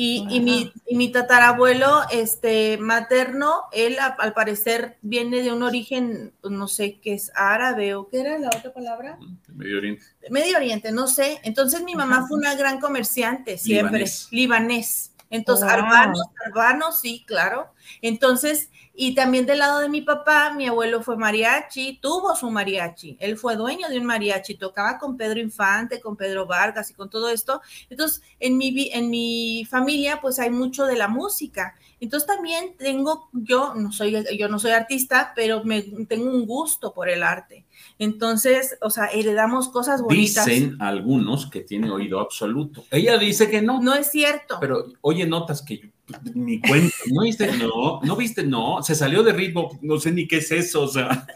Y, 0.00 0.40
mi, 0.40 0.72
mi, 0.92 1.10
tatarabuelo 1.10 2.02
este, 2.12 2.78
materno, 2.78 3.62
él 3.72 3.96
al 3.98 4.32
parecer 4.32 4.96
viene 5.02 5.42
de 5.42 5.50
un 5.50 5.64
origen, 5.64 6.32
pues, 6.40 6.52
no 6.52 6.68
sé 6.68 7.00
qué 7.00 7.14
es 7.14 7.32
árabe 7.34 7.96
o 7.96 8.06
qué 8.08 8.20
era 8.20 8.38
la 8.38 8.48
otra 8.48 8.72
palabra. 8.72 9.18
Medio 9.48 9.78
Oriente. 9.78 10.04
Medio 10.30 10.56
Oriente, 10.56 10.92
no 10.92 11.08
sé. 11.08 11.40
Entonces 11.42 11.82
mi 11.82 11.96
mamá 11.96 12.26
fue 12.28 12.38
una 12.38 12.54
gran 12.54 12.78
comerciante, 12.78 13.58
siempre, 13.58 14.04
libanés. 14.30 15.12
Entonces, 15.30 15.68
hermanos, 15.70 17.00
sí, 17.00 17.24
claro. 17.26 17.72
Entonces, 18.02 18.70
y 19.00 19.14
también 19.14 19.46
del 19.46 19.60
lado 19.60 19.78
de 19.78 19.88
mi 19.88 20.00
papá, 20.00 20.52
mi 20.52 20.66
abuelo 20.66 21.04
fue 21.04 21.16
mariachi, 21.16 22.00
tuvo 22.02 22.34
su 22.34 22.50
mariachi, 22.50 23.16
él 23.20 23.38
fue 23.38 23.54
dueño 23.54 23.88
de 23.88 23.96
un 23.96 24.04
mariachi, 24.04 24.56
tocaba 24.56 24.98
con 24.98 25.16
Pedro 25.16 25.38
Infante, 25.38 26.00
con 26.00 26.16
Pedro 26.16 26.46
Vargas 26.46 26.90
y 26.90 26.94
con 26.94 27.08
todo 27.08 27.28
esto. 27.28 27.62
Entonces, 27.90 28.22
en 28.40 28.58
mi, 28.58 28.90
en 28.92 29.08
mi 29.08 29.64
familia, 29.70 30.20
pues 30.20 30.40
hay 30.40 30.50
mucho 30.50 30.84
de 30.84 30.96
la 30.96 31.06
música. 31.06 31.76
Entonces 32.00 32.26
también 32.26 32.74
tengo, 32.76 33.28
yo 33.32 33.72
no 33.76 33.92
soy, 33.92 34.16
yo 34.36 34.48
no 34.48 34.58
soy 34.58 34.72
artista, 34.72 35.32
pero 35.36 35.62
me, 35.62 35.82
tengo 36.08 36.28
un 36.28 36.44
gusto 36.44 36.92
por 36.92 37.08
el 37.08 37.22
arte. 37.22 37.66
Entonces, 38.00 38.78
o 38.80 38.90
sea, 38.90 39.06
heredamos 39.06 39.68
cosas 39.68 40.02
bonitas. 40.02 40.44
Dicen 40.44 40.76
algunos 40.82 41.48
que 41.48 41.60
tiene 41.60 41.88
oído 41.88 42.18
absoluto. 42.18 42.84
Ella 42.90 43.16
dice 43.16 43.48
que 43.48 43.62
no. 43.62 43.80
No 43.80 43.94
es 43.94 44.10
cierto. 44.10 44.58
Pero 44.60 44.86
oye, 45.02 45.24
notas 45.24 45.62
que 45.62 45.78
yo 45.78 45.88
ni 46.34 46.60
cuenta, 46.60 46.96
¿no 47.12 47.22
viste? 47.22 47.46
No, 47.56 48.00
no 48.02 48.16
viste, 48.16 48.42
no, 48.42 48.82
se 48.82 48.94
salió 48.94 49.22
de 49.22 49.32
ritmo, 49.32 49.78
no 49.82 49.98
sé 49.98 50.10
ni 50.10 50.26
qué 50.26 50.38
es 50.38 50.50
eso, 50.50 50.82
o 50.82 50.88
sea. 50.88 51.26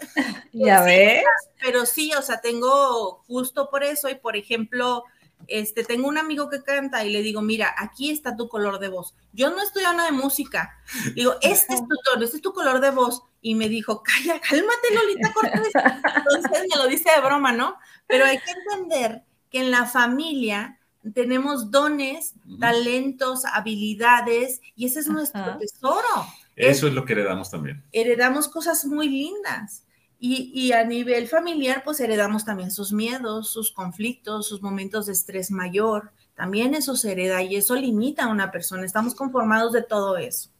Ya 0.52 0.82
ves. 0.82 1.24
Pero 1.60 1.86
sí, 1.86 2.12
o 2.14 2.22
sea, 2.22 2.40
tengo 2.40 3.24
gusto 3.28 3.68
por 3.70 3.84
eso 3.84 4.08
y, 4.08 4.14
por 4.16 4.36
ejemplo, 4.36 5.04
este, 5.48 5.84
tengo 5.84 6.08
un 6.08 6.18
amigo 6.18 6.48
que 6.48 6.62
canta 6.62 7.04
y 7.04 7.10
le 7.10 7.22
digo, 7.22 7.42
mira, 7.42 7.74
aquí 7.76 8.10
está 8.10 8.36
tu 8.36 8.48
color 8.48 8.78
de 8.78 8.88
voz. 8.88 9.14
Yo 9.32 9.50
no 9.50 9.62
estoy 9.62 9.84
hablando 9.84 10.04
de 10.04 10.22
música. 10.22 10.78
Digo, 11.14 11.34
este 11.40 11.74
es 11.74 11.80
tu 11.80 11.96
tono, 12.04 12.24
este 12.24 12.36
es 12.36 12.42
tu 12.42 12.52
color 12.52 12.80
de 12.80 12.90
voz. 12.90 13.22
Y 13.40 13.54
me 13.54 13.68
dijo, 13.68 14.02
calla, 14.02 14.40
cálmate, 14.40 14.94
Lolita 14.94 15.32
Cortés. 15.32 15.72
Entonces 15.74 16.62
me 16.70 16.76
lo 16.76 16.86
dice 16.86 17.10
de 17.14 17.20
broma, 17.20 17.52
¿no? 17.52 17.76
Pero 18.06 18.24
hay 18.24 18.38
que 18.38 18.50
entender 18.50 19.22
que 19.50 19.60
en 19.60 19.70
la 19.70 19.86
familia 19.86 20.78
tenemos 21.14 21.70
dones, 21.70 22.34
talentos, 22.60 23.44
habilidades, 23.44 24.60
y 24.76 24.86
ese 24.86 25.00
es 25.00 25.08
nuestro 25.08 25.58
tesoro. 25.58 26.26
Eso 26.54 26.86
es 26.86 26.94
lo 26.94 27.04
que 27.04 27.14
heredamos 27.14 27.50
también. 27.50 27.82
Heredamos 27.92 28.48
cosas 28.48 28.84
muy 28.84 29.08
lindas. 29.08 29.84
Y, 30.24 30.70
a 30.70 30.84
nivel 30.84 31.26
familiar, 31.26 31.82
pues 31.84 31.98
heredamos 31.98 32.44
también 32.44 32.70
sus 32.70 32.92
miedos, 32.92 33.50
sus 33.50 33.72
conflictos, 33.72 34.46
sus 34.46 34.62
momentos 34.62 35.06
de 35.06 35.12
estrés 35.14 35.50
mayor. 35.50 36.12
También 36.36 36.76
eso 36.76 36.94
se 36.94 37.10
hereda 37.10 37.42
y 37.42 37.56
eso 37.56 37.74
limita 37.74 38.24
a 38.24 38.28
una 38.28 38.52
persona. 38.52 38.86
Estamos 38.86 39.16
conformados 39.16 39.72
de 39.72 39.82
todo 39.82 40.16
eso. 40.16 40.50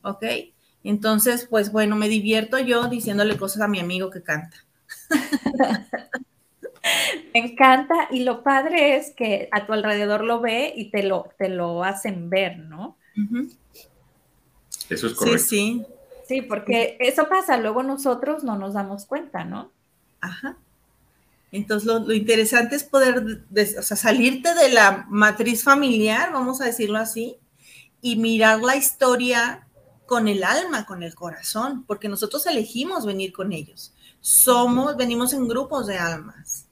¿Ok? 0.00 0.24
Entonces, 0.82 1.46
pues 1.50 1.72
bueno, 1.72 1.94
me 1.94 2.08
divierto 2.08 2.58
yo 2.58 2.88
diciéndole 2.88 3.36
cosas 3.36 3.60
a 3.60 3.68
mi 3.68 3.80
amigo 3.80 4.08
que 4.08 4.22
canta. 4.22 4.64
Me 7.34 7.40
encanta 7.40 8.08
y 8.10 8.24
lo 8.24 8.42
padre 8.42 8.96
es 8.96 9.12
que 9.12 9.48
a 9.52 9.66
tu 9.66 9.72
alrededor 9.72 10.24
lo 10.24 10.40
ve 10.40 10.72
y 10.74 10.90
te 10.90 11.02
lo, 11.02 11.28
te 11.38 11.48
lo 11.48 11.84
hacen 11.84 12.30
ver, 12.30 12.58
¿no? 12.58 12.96
Eso 14.88 15.06
es 15.06 15.14
correcto. 15.14 15.38
Sí, 15.38 15.46
sí. 15.46 15.86
Sí, 16.26 16.42
porque 16.42 16.96
eso 16.98 17.28
pasa, 17.28 17.56
luego 17.56 17.84
nosotros 17.84 18.42
no 18.42 18.58
nos 18.58 18.74
damos 18.74 19.06
cuenta, 19.06 19.44
¿no? 19.44 19.70
Ajá. 20.20 20.56
Entonces, 21.52 21.86
lo, 21.86 22.12
interesante 22.12 22.74
es 22.74 22.82
poder 22.82 23.44
o 23.78 23.82
sea, 23.82 23.96
salirte 23.96 24.52
de 24.54 24.70
la 24.70 25.06
matriz 25.08 25.62
familiar, 25.62 26.32
vamos 26.32 26.60
a 26.60 26.64
decirlo 26.64 26.98
así, 26.98 27.36
y 28.02 28.16
mirar 28.16 28.60
la 28.60 28.76
historia 28.76 29.66
con 30.06 30.26
el 30.26 30.42
alma, 30.42 30.84
con 30.84 31.02
el 31.02 31.14
corazón, 31.14 31.84
porque 31.86 32.08
nosotros 32.08 32.46
elegimos 32.46 33.06
venir 33.06 33.32
con 33.32 33.52
ellos. 33.52 33.94
Somos, 34.20 34.96
venimos 34.96 35.32
en 35.32 35.46
grupos 35.46 35.86
de 35.86 35.98
almas. 35.98 36.65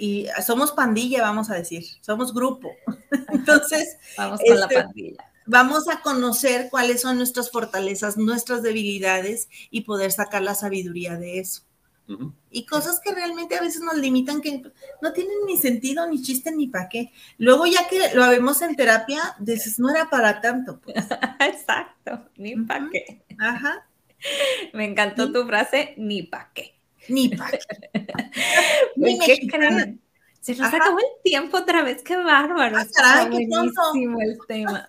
Y 0.00 0.26
somos 0.44 0.72
pandilla, 0.72 1.20
vamos 1.20 1.50
a 1.50 1.54
decir, 1.54 1.84
somos 2.00 2.32
grupo. 2.32 2.70
Entonces, 3.28 3.98
vamos 4.16 4.40
con 4.46 4.58
la 4.58 4.66
este, 4.66 4.82
pandilla 4.82 5.30
vamos 5.50 5.88
a 5.88 6.00
conocer 6.00 6.68
cuáles 6.70 7.00
son 7.00 7.16
nuestras 7.16 7.50
fortalezas, 7.50 8.16
nuestras 8.16 8.62
debilidades 8.62 9.48
y 9.70 9.80
poder 9.80 10.12
sacar 10.12 10.42
la 10.42 10.54
sabiduría 10.54 11.16
de 11.16 11.40
eso. 11.40 11.62
Y 12.50 12.66
cosas 12.66 12.98
que 12.98 13.14
realmente 13.14 13.56
a 13.56 13.60
veces 13.60 13.82
nos 13.82 13.96
limitan, 13.96 14.40
que 14.40 14.62
no 15.00 15.12
tienen 15.12 15.46
ni 15.46 15.56
sentido, 15.56 16.08
ni 16.08 16.20
chiste, 16.20 16.50
ni 16.50 16.66
para 16.66 16.88
qué. 16.88 17.12
Luego 17.38 17.66
ya 17.66 17.86
que 17.88 18.14
lo 18.14 18.28
vemos 18.28 18.62
en 18.62 18.74
terapia, 18.74 19.36
dices, 19.38 19.78
no 19.78 19.90
era 19.90 20.10
para 20.10 20.40
tanto. 20.40 20.80
Pues. 20.80 20.96
Exacto, 21.40 22.28
ni 22.36 22.56
para 22.56 22.88
qué. 22.90 23.22
Ajá. 23.38 23.86
Me 24.72 24.86
encantó 24.86 25.30
tu 25.30 25.46
frase, 25.46 25.94
ni 25.98 26.24
para 26.24 26.50
qué. 26.52 26.79
Ni 27.10 27.28
para 27.28 27.58
qué. 27.58 27.90
¿Qué 29.26 29.46
creen? 29.48 30.00
Se 30.40 30.54
nos 30.54 30.72
acabó 30.72 30.98
el 30.98 31.22
tiempo 31.22 31.58
otra 31.58 31.82
vez, 31.82 32.02
qué 32.02 32.16
bárbaro. 32.16 32.78
Ah, 33.02 33.28
buenísimo 33.30 34.20
el 34.22 34.38
tema. 34.48 34.86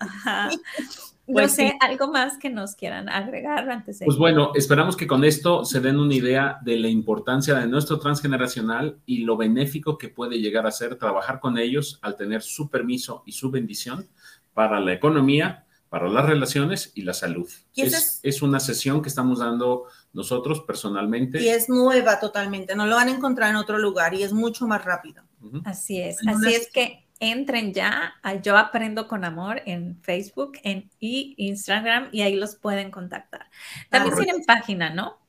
no 1.28 1.34
pues 1.34 1.52
sé, 1.52 1.74
algo 1.82 2.08
más 2.08 2.38
que 2.38 2.50
nos 2.50 2.76
quieran 2.76 3.10
agregar 3.10 3.70
antes 3.70 4.00
de. 4.00 4.06
Pues 4.06 4.18
bueno, 4.18 4.52
esperamos 4.56 4.96
que 4.96 5.08
con 5.08 5.26
esto 5.26 5.66
se 5.66 5.82
den 5.82 6.00
una 6.00 6.14
idea 6.14 6.58
de 6.64 6.78
la 6.78 6.88
importancia 6.88 7.56
de 7.56 7.68
nuestro 7.68 8.00
transgeneracional 8.00 9.00
y 9.06 9.20
lo 9.20 9.36
benéfico 9.36 9.98
que 9.98 10.08
puede 10.08 10.40
llegar 10.40 10.66
a 10.66 10.72
ser 10.72 10.96
trabajar 10.96 11.42
con 11.42 11.58
ellos 11.58 12.00
al 12.02 12.16
tener 12.16 12.42
su 12.42 12.70
permiso 12.70 13.24
y 13.26 13.34
su 13.34 13.52
bendición 13.52 14.08
para 14.54 14.80
la 14.80 14.94
economía, 14.94 15.66
para 15.92 16.08
las 16.08 16.26
relaciones 16.26 16.94
y 16.96 17.02
la 17.02 17.14
salud. 17.14 17.52
Es, 17.76 18.22
es, 18.24 18.42
una 18.42 18.62
sesión 18.62 19.02
que 19.02 19.10
estamos 19.10 19.40
dando 19.40 19.88
nosotros 20.14 20.62
personalmente. 20.62 21.44
Y 21.44 21.50
es 21.50 21.68
nueva 21.68 22.18
totalmente, 22.18 22.78
no 22.78 22.86
lo 22.86 22.96
van 22.96 23.10
a 23.10 23.12
encontrar 23.12 23.50
en 23.50 23.58
otro 23.58 23.78
lugar 23.78 24.14
y 24.14 24.24
es 24.24 24.32
mucho 24.32 24.66
más 24.68 24.86
rápido. 24.86 25.22
Así 25.66 26.00
es, 26.02 26.26
así 26.26 26.54
es 26.54 26.72
que 26.72 27.10
entren 27.20 27.74
ya 27.74 28.14
a 28.24 28.36
Yo 28.36 28.58
Aprendo 28.58 29.10
con 29.10 29.26
Amor 29.26 29.64
en 29.66 30.02
Facebook 30.02 30.54
en, 30.64 30.90
y 31.02 31.36
Instagram 31.36 32.08
y 32.14 32.22
ahí 32.22 32.38
los 32.38 32.56
pueden 32.56 32.90
contactar. 32.90 33.50
También 33.90 34.16
tienen 34.16 34.46
página, 34.46 34.92
¿no? 34.92 35.20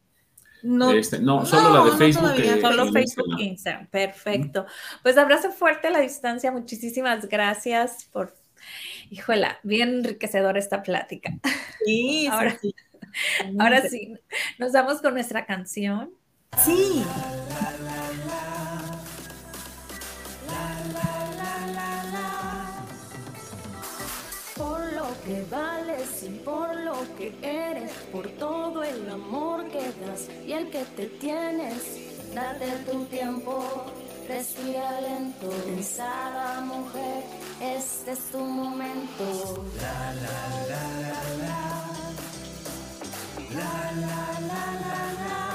No, 0.62 0.92
este, 0.92 1.18
no, 1.18 1.44
solo 1.44 1.76
la 1.76 1.90
de 1.90 1.96
Facebook. 1.98 2.34
Eh, 2.36 2.60
solo 2.60 2.92
Facebook 2.92 3.36
e 3.40 3.42
Instagram. 3.42 3.88
Perfecto. 3.88 4.66
Pues 5.02 5.18
abrazo 5.18 5.50
fuerte 5.50 5.88
a 5.88 5.90
la 5.90 5.98
distancia. 5.98 6.52
Muchísimas 6.52 7.28
gracias 7.28 8.08
por, 8.12 8.32
híjola, 9.10 9.58
bien 9.62 9.88
enriquecedora 9.90 10.58
esta 10.58 10.82
plática. 10.82 11.32
Sí, 11.84 12.26
ahora, 12.30 12.58
sí. 12.60 12.74
ahora 13.58 13.88
sí, 13.88 14.14
nos 14.58 14.72
vamos 14.72 15.00
con 15.00 15.14
nuestra 15.14 15.46
canción. 15.46 16.10
Sí. 16.64 17.04
que 25.24 25.44
vales 25.50 26.22
y 26.24 26.30
por 26.40 26.74
lo 26.80 26.94
que 27.16 27.32
eres, 27.42 27.92
por 28.10 28.28
todo 28.30 28.82
el 28.82 29.08
amor 29.08 29.68
que 29.68 29.78
das 29.78 30.28
y 30.46 30.52
el 30.52 30.70
que 30.70 30.84
te 30.96 31.06
tienes. 31.06 32.34
date 32.34 32.66
tu 32.90 33.04
tiempo, 33.04 33.86
Respira 34.28 35.00
lento, 35.00 35.48
pensada 35.66 36.60
mujer, 36.60 37.24
este 37.60 38.12
es 38.12 38.30
tu 38.30 38.38
momento. 38.38 39.24
La 39.80 40.14
la 40.14 40.40
la 40.70 40.84
la 41.02 41.18
la. 41.42 41.62
La 43.54 43.92
la 44.00 44.40
la 44.40 44.64
la 44.80 45.12
la. 45.28 45.51